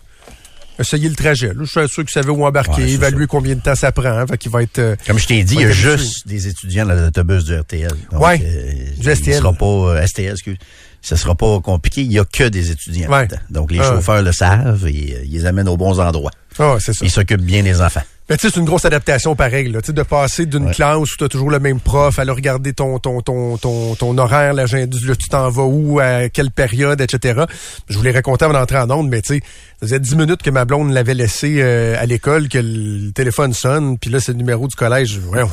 Essayer 0.79 1.09
le 1.09 1.15
trajet. 1.15 1.47
Là, 1.49 1.53
je 1.59 1.65
suis 1.65 1.87
sûr 1.89 2.03
qu'il 2.05 2.09
savait 2.09 2.29
où 2.29 2.45
embarquer, 2.45 2.83
Ouais, 2.83 2.89
évaluer 2.91 3.27
combien 3.27 3.55
de 3.55 3.59
temps 3.61 3.75
ça 3.75 3.91
prend. 3.91 4.25
Fait 4.27 4.37
qu'il 4.37 4.49
va 4.51 4.63
être... 4.63 4.79
euh, 4.79 4.95
Comme 5.05 5.19
je 5.19 5.27
t'ai 5.27 5.43
dit, 5.43 5.55
il 5.55 5.61
y 5.61 5.65
a 5.65 5.71
juste 5.71 6.25
des 6.27 6.47
étudiants 6.47 6.85
dans 6.85 6.93
l'autobus 6.93 7.43
du 7.43 7.55
RTL. 7.55 7.91
Ouais, 8.13 8.41
euh, 8.43 8.71
du 8.97 9.15
STL. 9.15 9.35
sera 9.35 9.51
pas 9.53 9.65
euh, 9.65 10.05
STL, 10.07 10.31
excuse. 10.31 10.57
Ça 11.01 11.15
sera 11.17 11.35
pas 11.35 11.59
compliqué. 11.61 12.01
Il 12.01 12.11
y 12.11 12.19
a 12.19 12.25
que 12.25 12.45
des 12.47 12.71
étudiants. 12.71 13.09
Ouais. 13.11 13.27
Donc 13.49 13.71
les 13.71 13.79
Ah. 13.79 13.83
chauffeurs 13.95 14.21
le 14.21 14.31
savent 14.31 14.85
et 14.87 15.21
ils 15.25 15.31
les 15.33 15.45
amènent 15.45 15.69
aux 15.69 15.77
bons 15.77 15.99
endroits. 15.99 16.31
Ah, 16.57 16.77
c'est 16.79 16.93
ça. 16.93 17.05
Ils 17.05 17.11
s'occupent 17.11 17.41
bien 17.41 17.63
des 17.63 17.81
enfants. 17.81 18.03
Mais 18.29 18.37
tu 18.37 18.47
sais, 18.47 18.53
c'est 18.53 18.59
une 18.59 18.65
grosse 18.65 18.85
adaptation 18.85 19.35
pareil, 19.35 19.69
là. 19.71 19.79
De 19.81 20.03
passer 20.03 20.45
d'une 20.45 20.67
Ouais. 20.67 20.73
classe 20.73 20.97
où 20.99 21.17
tu 21.17 21.23
as 21.23 21.27
toujours 21.29 21.49
le 21.49 21.59
même 21.59 21.79
prof, 21.79 22.19
à 22.19 22.25
le 22.25 22.31
regarder 22.31 22.73
ton, 22.73 22.99
ton, 22.99 23.21
ton, 23.21 23.57
ton, 23.57 23.95
ton 23.95 24.17
horaire, 24.19 24.53
l'agenda, 24.53 24.97
là, 25.03 25.15
tu 25.15 25.27
t'en 25.29 25.49
vas 25.49 25.63
où, 25.63 25.99
à 25.99 26.29
quelle 26.29 26.51
période, 26.51 27.01
etc. 27.01 27.41
Je 27.89 27.97
voulais 27.97 28.11
raconter 28.11 28.45
avant 28.45 28.53
d'entrer 28.53 28.77
en 28.77 28.89
onde, 28.91 29.09
mais 29.09 29.21
tu 29.21 29.35
sais, 29.35 29.39
ça 29.79 29.87
faisait 29.87 29.99
dix 29.99 30.15
minutes 30.15 30.43
que 30.43 30.49
ma 30.51 30.65
blonde 30.65 30.91
l'avait 30.91 31.15
laissé 31.15 31.55
euh, 31.59 31.95
à 31.99 32.05
l'école, 32.05 32.49
que 32.49 32.59
le 32.61 33.11
téléphone 33.13 33.53
sonne, 33.53 33.97
puis 33.97 34.11
là, 34.11 34.19
c'est 34.19 34.33
le 34.33 34.37
numéro 34.37 34.67
du 34.67 34.75
collège. 34.75 35.19
Ouais, 35.31 35.41
a? 35.41 35.47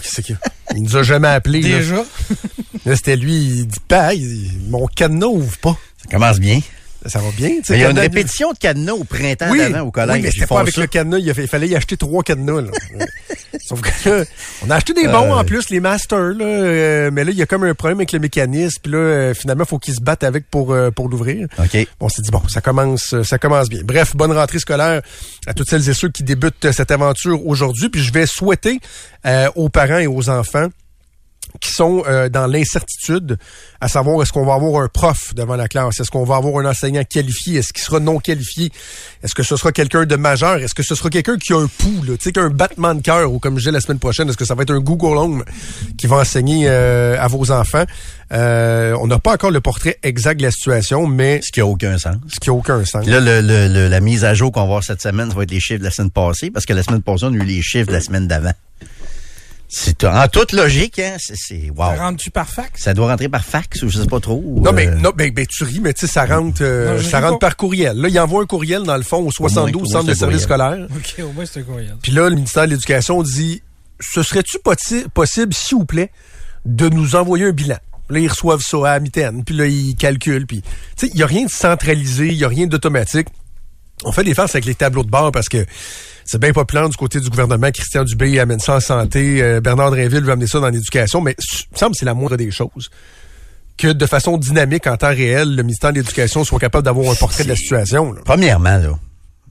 Il 0.75 0.83
nous 0.83 0.97
a 0.97 1.03
jamais 1.03 1.29
appelé. 1.29 1.61
Déjà? 1.61 2.05
Là, 2.85 2.95
c'était 2.95 3.17
lui, 3.17 3.35
il 3.35 3.67
dit, 3.67 3.79
il- 4.13 4.51
mon 4.69 4.87
cadenas 4.87 5.27
ouvre 5.27 5.57
pas. 5.59 5.77
Ça 6.03 6.09
commence 6.11 6.39
bien. 6.39 6.61
Ça 7.09 7.19
va 7.21 7.31
bien, 7.37 7.51
il 7.69 7.79
y 7.79 7.85
a 7.85 7.91
une 7.91 7.99
répétition 7.99 8.53
de 8.53 8.59
cadenas 8.59 8.93
au 8.93 9.05
printemps 9.05 9.49
oui, 9.51 9.61
au 9.81 9.91
collège. 9.91 10.17
oui, 10.17 10.23
mais 10.23 10.31
c'était 10.31 10.47
pas 10.47 10.61
avec 10.61 10.75
ça. 10.75 10.81
le 10.83 10.87
cadenas. 10.87 11.19
Il, 11.19 11.31
a 11.31 11.35
fait- 11.35 11.43
il 11.43 11.49
fallait 11.49 11.69
y 11.69 11.77
acheter 11.77 11.97
trois 11.97 12.23
cadenas. 12.23 12.63
Là. 12.63 12.71
Sauf 13.67 13.81
que 13.81 14.09
là, 14.09 14.25
on 14.65 14.71
a 14.71 14.77
acheté 14.77 14.93
des 14.93 15.09
bons 15.09 15.33
Euh. 15.33 15.41
en 15.41 15.45
plus, 15.45 15.71
les 15.71 15.81
masters. 15.81 16.35
Là, 16.35 16.45
euh, 16.45 17.11
mais 17.13 17.25
là, 17.25 17.31
il 17.33 17.37
y 17.37 17.43
a 17.43 17.47
comme 17.47 17.65
un 17.65 17.75
problème 17.75 17.99
avec 17.99 18.13
le 18.13 18.19
mécanisme. 18.21 18.79
Puis 18.83 18.93
là, 18.93 18.99
euh, 18.99 19.35
finalement, 19.35 19.65
il 19.65 19.69
faut 19.69 19.79
qu'ils 19.79 19.95
se 19.95 20.01
battent 20.01 20.23
avec 20.25 20.49
pour, 20.51 20.77
pour 20.95 21.09
l'ouvrir. 21.09 21.49
OK. 21.59 21.89
On 22.01 22.09
s'est 22.09 22.23
dit, 22.23 22.31
bon, 22.31 22.43
ça 22.49 22.61
commence, 22.61 23.15
ça 23.23 23.39
commence 23.39 23.69
bien. 23.69 23.81
Bref, 23.83 24.15
bonne 24.15 24.33
rentrée 24.33 24.59
scolaire 24.61 25.03
à 25.47 25.55
toutes 25.55 25.69
celles 25.69 25.89
et 25.89 25.95
ceux 25.95 26.11
qui 26.11 26.23
débutent 26.23 26.71
cette 26.71 26.91
aventure 26.91 27.45
aujourd'hui. 27.47 27.89
Puis 27.89 28.03
je 28.03 28.13
vais 28.13 28.27
souhaiter 28.27 28.79
euh, 29.27 29.49
aux 29.57 29.69
parents 29.69 29.99
et 29.99 30.07
aux 30.07 30.29
enfants 30.29 30.69
qui 31.61 31.71
sont 31.73 32.03
euh, 32.07 32.29
dans 32.29 32.47
l'incertitude, 32.47 33.39
à 33.81 33.89
savoir 33.89 34.23
est-ce 34.23 34.33
qu'on 34.33 34.45
va 34.45 34.55
avoir 34.55 34.83
un 34.83 34.89
prof 34.89 35.35
devant 35.35 35.57
la 35.57 35.69
classe, 35.69 36.01
est-ce 36.01 36.11
qu'on 36.11 36.25
va 36.25 36.37
avoir 36.37 36.59
un 36.65 36.69
enseignant 36.71 37.03
qualifié, 37.05 37.59
est-ce 37.59 37.73
qu'il 37.73 37.83
sera 37.83 38.01
non 38.01 38.19
qualifié, 38.19 38.71
est-ce 39.23 39.35
que 39.35 39.43
ce 39.43 39.57
sera 39.57 39.73
quelqu'un 39.73 40.05
de 40.05 40.17
majeur, 40.17 40.57
est-ce 40.57 40.75
que 40.75 40.83
ce 40.83 40.95
sera 40.95 41.09
quelqu'un 41.11 41.37
qui 41.39 41.53
a 41.53 41.59
un 41.59 41.67
pouls, 41.67 42.05
tu 42.07 42.17
sais, 42.21 42.33
qui 42.33 42.41
a 42.41 42.43
un 42.43 42.51
battement 42.51 42.95
de 42.95 43.01
cœur, 43.03 43.33
ou 43.33 43.39
comme 43.39 43.55
je 43.55 43.61
disais 43.61 43.71
la 43.73 43.81
semaine 43.81 43.99
prochaine, 43.99 44.29
est-ce 44.29 44.37
que 44.37 44.45
ça 44.45 44.55
va 44.55 44.63
être 44.65 44.73
un 44.73 44.81
Google 44.81 45.17
Home 45.17 45.45
qui 45.99 46.07
va 46.07 46.17
enseigner 46.17 46.67
euh, 46.69 47.17
à 47.21 47.27
vos 47.29 47.51
enfants? 47.51 47.85
Euh, 48.33 48.97
on 49.01 49.07
n'a 49.07 49.19
pas 49.19 49.33
encore 49.35 49.51
le 49.51 49.61
portrait 49.61 49.99
exact 50.03 50.39
de 50.39 50.43
la 50.43 50.51
situation, 50.51 51.07
mais 51.07 51.41
Ce 51.43 51.53
qui 51.53 51.61
a 51.61 51.67
aucun 51.67 51.97
sens. 51.99 52.17
ce 52.29 52.41
qui 52.41 52.51
a 52.51 52.53
aucun 52.53 52.85
sens. 52.85 53.03
Puis 53.05 53.13
là, 53.13 53.21
le, 53.21 53.41
le- 53.41 53.69
le- 53.73 53.89
la 53.89 54.01
mise 54.01 54.25
à 54.25 54.35
jour 54.35 54.51
qu'on 54.53 54.61
va 54.61 54.65
avoir 54.67 54.85
cette 54.85 55.01
semaine, 55.03 55.31
ça 55.31 55.37
va 55.37 55.45
être 55.45 55.51
les 55.51 55.61
chiffres 55.61 55.79
de 55.81 55.85
la 55.85 55.91
semaine 55.91 56.11
passée, 56.11 56.51
parce 56.51 56.67
que 56.67 56.73
la 56.73 56.83
semaine 56.83 57.03
passée, 57.03 57.25
on 57.27 57.33
a 57.33 57.37
eu 57.37 57.45
les 57.45 57.63
chiffres 57.63 57.87
de 57.89 57.93
la 57.93 58.01
semaine 58.01 58.27
d'avant. 58.27 58.53
C'est 59.69 60.05
en 60.05 60.29
toute 60.29 60.53
logique, 60.53 60.99
hein. 61.01 61.17
C'est, 61.19 61.35
c'est 61.37 61.71
wow. 61.71 61.95
Ça 61.95 61.97
rentre-tu 61.97 62.31
par 62.31 62.49
fax? 62.49 62.81
Ça 62.81 62.95
doit 62.95 63.09
rentrer 63.09 63.29
par 63.29 63.45
fax 63.45 63.83
ou 63.83 63.89
je 63.89 63.99
sais 63.99 64.07
pas 64.07 64.21
trop. 64.21 64.43
Non, 64.63 64.73
mais 64.73 64.87
euh, 64.87 64.95
non, 64.95 65.11
ben, 65.15 65.33
ben, 65.33 65.45
tu 65.47 65.65
ris, 65.65 65.81
mais 65.81 65.93
tu 65.93 66.07
sais, 66.07 66.13
ça 66.13 66.25
rentre, 66.25 66.59
euh, 66.63 66.97
Non, 66.97 67.03
ça 67.09 67.21
rentre 67.21 67.39
pas. 67.41 67.49
par 67.49 67.57
courriel. 67.57 67.97
Là, 67.97 68.09
il 68.09 68.19
envoie 68.21 68.43
un 68.43 68.47
courriel, 68.47 68.85
dans 68.85 68.97
le 68.97 69.03
fond, 69.03 69.19
au 69.27 69.31
72 69.33 69.75
au 69.75 69.85
moins, 69.85 69.93
Centre 69.93 70.09
de 70.09 70.15
services 70.15 70.43
scolaires. 70.43 70.87
OK, 70.95 71.25
au 71.25 71.33
moins, 71.33 71.45
c'est 71.47 71.61
un 71.61 71.63
courriel. 71.65 71.97
Puis 72.03 72.13
là, 72.13 72.29
le 72.29 72.37
ministère 72.37 72.65
de 72.67 72.71
l'Éducation 72.71 73.23
dit 73.23 73.63
Ce 73.99 74.23
serait-tu 74.23 74.59
possi- 74.59 75.09
possible, 75.09 75.53
s'il 75.53 75.79
vous 75.79 75.85
plaît, 75.85 76.11
de 76.65 76.89
nous 76.89 77.17
envoyer 77.17 77.47
un 77.47 77.53
bilan? 77.53 77.79
Là, 78.09 78.21
ils 78.21 78.29
reçoivent 78.29 78.63
ça 78.63 78.93
à 78.93 79.01
mitaine, 79.01 79.43
puis 79.45 79.57
là, 79.57 79.67
ils 79.67 79.97
calculent. 79.97 80.47
Puis, 80.47 80.63
tu 80.63 80.69
sais, 80.97 81.07
il 81.13 81.17
n'y 81.17 81.23
a 81.25 81.27
rien 81.27 81.45
de 81.47 81.51
centralisé, 81.51 82.29
il 82.29 82.37
n'y 82.37 82.45
a 82.45 82.49
rien 82.49 82.67
d'automatique. 82.69 83.27
On 84.05 84.13
fait 84.13 84.23
des 84.23 84.35
farces 84.35 84.55
avec 84.55 84.65
les 84.67 84.77
tableaux 84.77 85.03
de 85.03 85.11
bord 85.11 85.33
parce 85.33 85.49
que 85.49 85.67
c'est 86.27 86.41
bien 86.41 86.53
populaire 86.53 86.89
du 86.89 86.97
côté 86.97 87.21
du 87.21 87.31
gouvernement. 87.31 87.71
Christian 87.71 88.05
Dubé 88.05 88.39
amène 88.41 88.59
ça 88.61 88.77
en 88.77 88.81
santé. 88.81 89.43
euh, 89.43 89.61
Bernard 89.61 89.91
Drinville 89.91 90.23
veut 90.25 90.33
amener 90.33 90.47
ça 90.47 90.61
dans 90.61 90.69
l'éducation. 90.69 91.21
Mais 91.21 91.35
il 91.39 91.73
me 91.73 91.79
semble 91.79 91.93
que 91.93 91.99
c'est 91.99 92.05
la 92.05 92.15
moindre 92.15 92.37
des 92.37 92.51
choses. 92.51 92.91
Que 93.77 93.89
de 93.93 94.07
façon 94.07 94.37
dynamique, 94.39 94.87
en 94.87 94.97
temps 94.97 95.09
réel, 95.09 95.55
le 95.55 95.63
ministère 95.63 95.93
de 95.93 95.97
l'Éducation 95.99 96.45
soit 96.45 96.59
capable 96.59 96.85
d'avoir 96.85 97.11
un 97.13 97.15
portrait 97.15 97.45
de 97.45 97.49
la 97.51 97.57
situation. 97.57 98.13
là. 98.13 98.21
Premièrement, 98.25 98.77
là, 98.79 98.99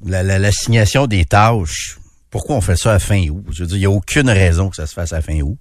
la- 0.06 0.24
la- 0.24 0.40
l'assignation 0.40 1.08
des 1.08 1.26
tâches, 1.26 1.98
pourquoi 2.32 2.56
on 2.56 2.62
fait 2.62 2.76
ça 2.76 2.94
à 2.94 3.00
fin 3.00 3.22
août? 3.30 3.46
Je 3.52 3.62
veux 3.64 3.68
dire, 3.68 3.78
il 3.78 3.82
n'y 3.82 3.86
a 3.86 3.92
aucune 3.92 4.30
raison 4.30 4.70
que 4.70 4.76
ça 4.76 4.88
se 4.88 4.94
fasse 4.94 5.14
à 5.14 5.22
fin 5.22 5.40
août. 5.42 5.58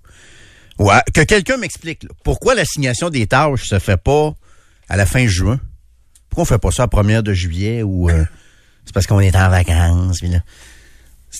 Ouais, 0.78 0.98
que 1.14 1.20
quelqu'un 1.20 1.56
m'explique, 1.58 2.02
là, 2.02 2.08
pourquoi 2.24 2.54
l'assignation 2.56 3.08
des 3.10 3.26
tâches 3.28 3.64
se 3.68 3.78
fait 3.78 3.96
pas 3.96 4.34
à 4.88 4.96
la 4.96 5.06
fin 5.06 5.26
juin? 5.26 5.60
Pourquoi 6.30 6.42
on 6.42 6.46
fait 6.46 6.58
pas 6.58 6.72
ça 6.72 6.82
à 6.82 6.86
la 6.86 6.88
première 6.88 7.22
de 7.22 7.32
juillet 7.32 7.82
ou 7.84 8.10
euh, 8.10 8.24
c'est 8.86 8.92
parce 8.92 9.06
qu'on 9.06 9.20
est 9.20 9.36
en 9.36 9.50
vacances? 9.50 10.18
puis 10.18 10.28
là. 10.30 10.38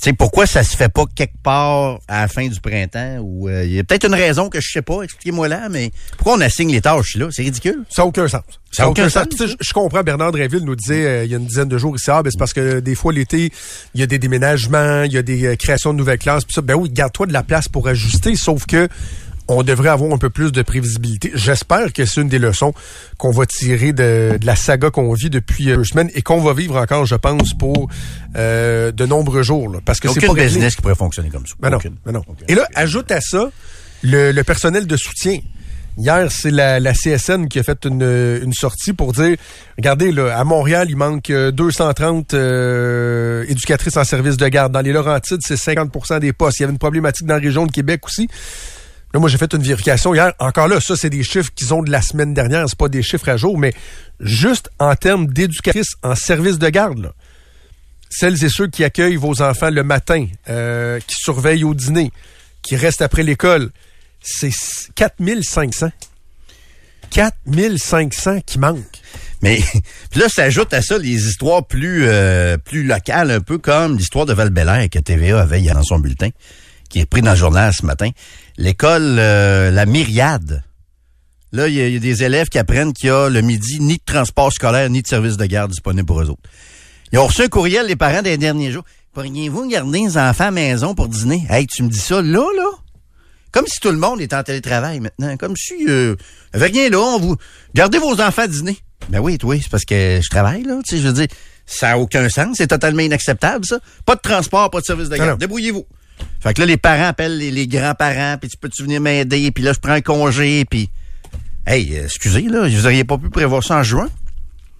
Sais, 0.00 0.12
pourquoi 0.12 0.46
ça 0.46 0.64
se 0.64 0.76
fait 0.76 0.88
pas 0.88 1.04
quelque 1.14 1.38
part 1.42 2.00
à 2.08 2.22
la 2.22 2.28
fin 2.28 2.46
du 2.48 2.60
printemps? 2.60 3.18
Ou 3.22 3.48
euh, 3.48 3.64
il 3.64 3.72
y 3.72 3.78
a 3.78 3.84
peut-être 3.84 4.06
une 4.06 4.14
raison 4.14 4.50
que 4.50 4.60
je 4.60 4.70
sais 4.70 4.82
pas, 4.82 5.02
expliquez-moi 5.02 5.46
là, 5.48 5.68
mais 5.70 5.92
pourquoi 6.16 6.34
on 6.34 6.40
assigne 6.40 6.72
les 6.72 6.80
tâches 6.80 7.16
là? 7.16 7.28
C'est 7.30 7.42
ridicule. 7.42 7.84
Ça 7.88 8.02
n'a 8.02 8.06
aucun 8.06 8.26
sens. 8.26 8.42
Ça 8.72 8.84
a 8.84 8.88
aucun 8.88 9.08
sens, 9.08 9.26
Je, 9.38 9.72
comprends, 9.72 10.02
Bernard 10.02 10.32
Dréville 10.32 10.64
nous 10.64 10.74
disait 10.74 11.06
euh, 11.06 11.24
il 11.24 11.30
y 11.30 11.34
a 11.34 11.38
une 11.38 11.46
dizaine 11.46 11.68
de 11.68 11.78
jours 11.78 11.94
ici, 11.94 12.10
ah, 12.10 12.22
ben, 12.24 12.30
c'est 12.30 12.38
parce 12.38 12.52
que 12.52 12.80
des 12.80 12.96
fois 12.96 13.12
l'été, 13.12 13.52
il 13.94 14.00
y 14.00 14.02
a 14.02 14.06
des 14.06 14.18
déménagements, 14.18 15.04
il 15.04 15.12
y 15.12 15.16
a 15.16 15.22
des 15.22 15.46
euh, 15.46 15.56
créations 15.56 15.92
de 15.92 15.98
nouvelles 15.98 16.18
classes, 16.18 16.44
puis 16.44 16.54
ça, 16.54 16.60
ben 16.60 16.74
oui, 16.74 16.90
garde-toi 16.90 17.26
de 17.26 17.32
la 17.32 17.44
place 17.44 17.68
pour 17.68 17.86
ajuster, 17.86 18.34
sauf 18.34 18.66
que 18.66 18.88
on 19.48 19.62
devrait 19.62 19.90
avoir 19.90 20.12
un 20.12 20.18
peu 20.18 20.30
plus 20.30 20.52
de 20.52 20.62
prévisibilité. 20.62 21.30
J'espère 21.34 21.92
que 21.92 22.04
c'est 22.06 22.20
une 22.20 22.28
des 22.28 22.38
leçons 22.38 22.72
qu'on 23.18 23.30
va 23.30 23.46
tirer 23.46 23.92
de, 23.92 24.38
de 24.40 24.46
la 24.46 24.56
saga 24.56 24.90
qu'on 24.90 25.12
vit 25.12 25.30
depuis 25.30 25.70
euh, 25.70 25.76
deux 25.76 25.84
semaines 25.84 26.10
et 26.14 26.22
qu'on 26.22 26.40
va 26.40 26.54
vivre 26.54 26.76
encore, 26.76 27.06
je 27.06 27.14
pense, 27.16 27.54
pour 27.54 27.88
euh, 28.36 28.92
de 28.92 29.06
nombreux 29.06 29.42
jours. 29.42 29.68
là. 29.68 29.80
parce 29.84 30.00
que 30.00 30.08
c'est 30.08 30.20
pas 30.20 30.32
réglé. 30.32 30.46
business 30.46 30.76
qui 30.76 30.82
pourrait 30.82 30.94
fonctionner 30.94 31.28
comme 31.28 31.46
ça. 31.46 31.54
Ben 31.60 31.70
non, 31.70 31.78
ben 32.04 32.12
non. 32.12 32.22
Et 32.48 32.54
là, 32.54 32.66
ajoute 32.74 33.10
à 33.10 33.20
ça 33.20 33.50
le, 34.02 34.32
le 34.32 34.44
personnel 34.44 34.86
de 34.86 34.96
soutien. 34.96 35.38
Hier, 35.96 36.26
c'est 36.30 36.50
la, 36.50 36.80
la 36.80 36.92
CSN 36.92 37.46
qui 37.46 37.60
a 37.60 37.62
fait 37.62 37.84
une, 37.84 38.02
une 38.42 38.52
sortie 38.52 38.92
pour 38.92 39.12
dire, 39.12 39.36
regardez, 39.78 40.10
là, 40.10 40.36
à 40.36 40.42
Montréal, 40.42 40.88
il 40.90 40.96
manque 40.96 41.30
euh, 41.30 41.52
230 41.52 42.34
euh, 42.34 43.44
éducatrices 43.48 43.96
en 43.96 44.02
service 44.02 44.36
de 44.36 44.48
garde. 44.48 44.72
Dans 44.72 44.80
les 44.80 44.92
Laurentides, 44.92 45.40
c'est 45.46 45.54
50% 45.54 46.18
des 46.18 46.32
postes. 46.32 46.58
Il 46.58 46.62
y 46.62 46.64
avait 46.64 46.72
une 46.72 46.80
problématique 46.80 47.26
dans 47.26 47.34
la 47.34 47.40
région 47.40 47.64
de 47.64 47.70
Québec 47.70 48.04
aussi. 48.06 48.28
Là, 49.14 49.20
moi, 49.20 49.28
j'ai 49.28 49.38
fait 49.38 49.52
une 49.54 49.62
vérification 49.62 50.12
hier. 50.12 50.32
Encore 50.40 50.66
là, 50.66 50.80
ça, 50.80 50.96
c'est 50.96 51.08
des 51.08 51.22
chiffres 51.22 51.52
qu'ils 51.54 51.72
ont 51.72 51.84
de 51.84 51.90
la 51.90 52.02
semaine 52.02 52.34
dernière. 52.34 52.68
C'est 52.68 52.76
pas 52.76 52.88
des 52.88 53.04
chiffres 53.04 53.28
à 53.28 53.36
jour, 53.36 53.56
mais 53.56 53.72
juste 54.18 54.70
en 54.80 54.96
termes 54.96 55.28
d'éducatrices 55.28 55.94
en 56.02 56.16
service 56.16 56.58
de 56.58 56.68
garde, 56.68 57.12
celles 58.10 58.42
et 58.44 58.48
ceux 58.48 58.66
qui 58.66 58.82
accueillent 58.82 59.14
vos 59.14 59.40
enfants 59.40 59.70
le 59.70 59.84
matin, 59.84 60.26
euh, 60.48 60.98
qui 61.06 61.14
surveillent 61.14 61.62
au 61.62 61.74
dîner, 61.74 62.10
qui 62.62 62.74
restent 62.74 63.02
après 63.02 63.22
l'école, 63.22 63.70
c'est 64.20 64.50
4500. 64.96 65.90
4500 67.10 68.40
qui 68.40 68.58
manquent. 68.58 69.00
Mais 69.42 69.60
puis 70.10 70.18
là, 70.18 70.28
s'ajoute 70.28 70.74
à 70.74 70.82
ça 70.82 70.98
les 70.98 71.28
histoires 71.28 71.64
plus 71.64 72.08
euh, 72.08 72.56
locales, 72.72 73.30
un 73.30 73.40
peu 73.40 73.58
comme 73.58 73.96
l'histoire 73.96 74.26
de 74.26 74.32
val 74.32 74.52
que 74.90 74.98
TVA 74.98 75.40
avait 75.40 75.60
hier 75.60 75.74
dans 75.74 75.84
son 75.84 76.00
bulletin, 76.00 76.30
qui 76.88 77.00
est 77.00 77.06
pris 77.06 77.22
dans 77.22 77.30
le 77.32 77.36
journal 77.36 77.72
ce 77.72 77.84
matin. 77.86 78.10
L'école 78.56 79.16
euh, 79.18 79.70
La 79.70 79.86
Myriade. 79.86 80.62
Là, 81.52 81.68
il 81.68 81.74
y, 81.74 81.80
a- 81.80 81.88
il 81.88 81.94
y 81.94 81.96
a 81.96 82.00
des 82.00 82.22
élèves 82.24 82.48
qui 82.48 82.58
apprennent 82.58 82.92
qu'il 82.92 83.08
y 83.08 83.10
a 83.12 83.28
le 83.28 83.40
midi 83.40 83.78
ni 83.80 83.94
de 83.96 84.02
transport 84.04 84.52
scolaire 84.52 84.90
ni 84.90 85.02
de 85.02 85.06
service 85.06 85.36
de 85.36 85.46
garde 85.46 85.70
disponible 85.70 86.06
pour 86.06 86.20
eux 86.20 86.28
autres. 86.30 86.42
Ils 87.12 87.18
ont 87.18 87.26
reçu 87.26 87.42
un 87.42 87.48
courriel, 87.48 87.86
les 87.86 87.96
parents, 87.96 88.22
des 88.22 88.36
derniers 88.36 88.72
jours. 88.72 88.84
Pourriez-vous 89.12 89.68
garder 89.68 90.00
les 90.00 90.18
enfants 90.18 90.44
à 90.44 90.46
la 90.46 90.50
maison 90.50 90.94
pour 90.96 91.06
dîner? 91.08 91.46
Hey, 91.48 91.66
tu 91.68 91.84
me 91.84 91.88
dis 91.88 91.98
ça 91.98 92.20
là, 92.20 92.44
là? 92.56 92.70
Comme 93.52 93.68
si 93.68 93.78
tout 93.78 93.92
le 93.92 93.98
monde 93.98 94.20
était 94.20 94.34
en 94.34 94.42
télétravail 94.42 94.98
maintenant. 94.98 95.36
Comme 95.36 95.54
si 95.56 95.74
euh, 95.88 96.16
avait 96.52 96.66
rien 96.66 96.90
là, 96.90 96.98
on 96.98 97.20
vous. 97.20 97.36
Gardez 97.72 97.98
vos 97.98 98.20
enfants 98.20 98.42
à 98.42 98.48
dîner. 98.48 98.76
Ben 99.10 99.20
oui, 99.20 99.38
oui, 99.44 99.60
c'est 99.62 99.70
parce 99.70 99.84
que 99.84 100.18
je 100.20 100.28
travaille, 100.28 100.64
là. 100.64 100.80
Tu 100.84 100.96
sais, 100.96 101.02
je 101.02 101.06
veux 101.06 101.12
dire, 101.12 101.28
ça 101.66 101.90
n'a 101.90 101.98
aucun 101.98 102.28
sens. 102.28 102.56
C'est 102.56 102.66
totalement 102.66 103.02
inacceptable, 103.02 103.64
ça. 103.64 103.78
Pas 104.04 104.16
de 104.16 104.20
transport, 104.20 104.70
pas 104.70 104.80
de 104.80 104.84
service 104.86 105.08
de 105.08 105.16
garde. 105.16 105.38
Débrouillez-vous. 105.38 105.84
Fait 106.40 106.54
que 106.54 106.60
là, 106.60 106.66
les 106.66 106.76
parents 106.76 107.06
appellent 107.08 107.38
les, 107.38 107.50
les 107.50 107.66
grands-parents, 107.66 108.36
puis 108.38 108.50
tu 108.50 108.56
peux-tu 108.56 108.82
venir 108.82 109.00
m'aider, 109.00 109.50
puis 109.50 109.64
là, 109.64 109.72
je 109.72 109.78
prends 109.80 109.92
un 109.92 110.00
congé, 110.00 110.64
puis... 110.64 110.90
Hey, 111.66 111.96
euh, 111.96 112.04
excusez, 112.04 112.42
là, 112.42 112.68
vous 112.68 112.84
auriez 112.86 113.04
pas 113.04 113.16
pu 113.16 113.30
prévoir 113.30 113.64
ça 113.64 113.76
en 113.78 113.82
juin? 113.82 114.08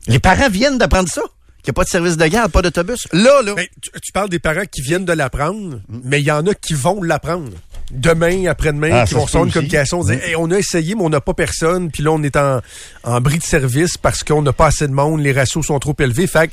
Les 0.07 0.19
parents 0.19 0.51
viennent 0.51 0.77
d'apprendre 0.77 1.09
ça. 1.09 1.23
Qu'il 1.63 1.71
n'y 1.73 1.77
a 1.77 1.81
pas 1.81 1.85
de 1.85 1.89
service 1.89 2.19
de 2.19 2.27
garde, 2.27 2.53
pas 2.53 2.61
d'autobus. 2.61 3.09
Là, 3.15 3.41
là. 3.41 3.55
Ben, 3.55 3.67
tu, 3.81 3.91
tu 4.03 4.13
parles 4.13 4.29
des 4.29 4.39
parents 4.39 4.67
qui 4.71 4.83
viennent 4.83 5.07
de 5.07 5.15
l'apprendre, 5.15 5.81
mais 5.89 6.21
il 6.21 6.27
y 6.27 6.31
en 6.31 6.47
a 6.47 6.53
qui 6.53 6.75
vont 6.75 7.03
l'apprendre. 7.03 7.53
Demain, 7.91 8.45
après-demain, 8.49 8.91
Ah, 8.93 9.07
qui 9.07 9.15
vont 9.15 9.23
recevoir 9.23 9.47
une 9.47 9.53
communication, 9.53 10.05
dire, 10.05 10.23
Hey, 10.23 10.37
on 10.37 10.51
a 10.51 10.59
essayé, 10.59 10.95
mais 10.95 11.01
on 11.03 11.09
n'a 11.09 11.23
pas 11.23 11.33
personne, 11.33 11.91
puis 11.91 12.03
là, 12.03 12.11
on 12.13 12.23
est 12.23 12.37
en, 12.37 12.61
en 13.05 13.21
bris 13.23 13.39
de 13.39 13.43
service 13.45 13.97
parce 13.97 14.23
qu'on 14.23 14.43
n'a 14.43 14.53
pas 14.53 14.67
assez 14.67 14.87
de 14.87 14.93
monde, 14.93 15.23
les 15.23 15.33
ratios 15.33 15.65
sont 15.65 15.79
trop 15.79 15.97
élevés. 16.01 16.27
Fait 16.27 16.49
que, 16.49 16.53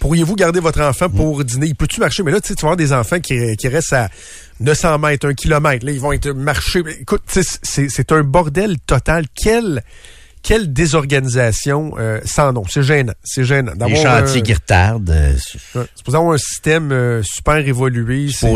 pourriez-vous 0.00 0.34
garder 0.36 0.60
votre 0.60 0.80
enfant 0.80 1.08
pour 1.08 1.44
dîner? 1.44 1.66
Il 1.66 1.74
peut-tu 1.76 2.00
marcher? 2.00 2.22
Mais 2.22 2.30
là, 2.32 2.40
tu 2.40 2.48
sais, 2.48 2.54
tu 2.54 2.62
vas 2.62 2.68
avoir 2.68 2.76
des 2.76 2.92
enfants 2.92 3.20
qui, 3.20 3.56
qui 3.56 3.68
restent 3.68 3.92
à 3.92 4.08
900 4.60 4.98
mètres, 4.98 5.26
un 5.28 5.34
kilomètre. 5.34 5.84
Là, 5.86 5.92
ils 5.92 6.00
vont 6.00 6.12
être 6.12 6.30
marchés. 6.30 6.82
Écoute, 7.00 7.22
c'est 7.26 8.12
un 8.12 8.22
bordel 8.22 8.76
total. 8.86 9.24
Quelle, 9.34 9.82
quelle 10.42 10.72
désorganisation 10.72 11.92
euh, 11.98 12.20
sans 12.24 12.52
nom. 12.52 12.62
C'est 12.68 12.82
gênant. 12.82 13.12
C'est 13.24 13.44
gênant. 13.44 13.72
Les 13.88 13.96
chantiers 13.96 14.40
un- 14.40 14.42
qui 14.42 14.54
retardent. 14.54 15.10
euh, 15.10 15.32
Ouais. 15.74 15.84
Avoir 16.06 16.32
un 16.32 16.38
système 16.38 16.90
euh, 16.92 17.22
super 17.24 17.56
évolué. 17.58 18.28
C'est- 18.32 18.46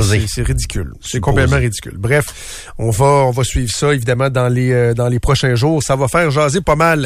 ridicule. 0.43 0.93
C'est 1.03 1.21
complètement 1.21 1.57
ridicule. 1.59 1.95
Bref, 1.99 2.27
on 2.79 2.91
va, 2.91 3.05
on 3.07 3.31
va 3.31 3.45
suivre 3.45 3.71
ça, 3.75 3.93
évidemment, 3.93 4.31
dans 4.31 4.49
les, 4.49 4.73
euh, 4.73 4.95
dans 4.95 5.09
les 5.09 5.19
prochains 5.21 5.55
jours. 5.55 5.83
Ça 5.83 5.97
va 5.97 6.09
faire 6.09 6.31
jaser 6.31 6.61
pas 6.61 6.77
mal. 6.77 7.01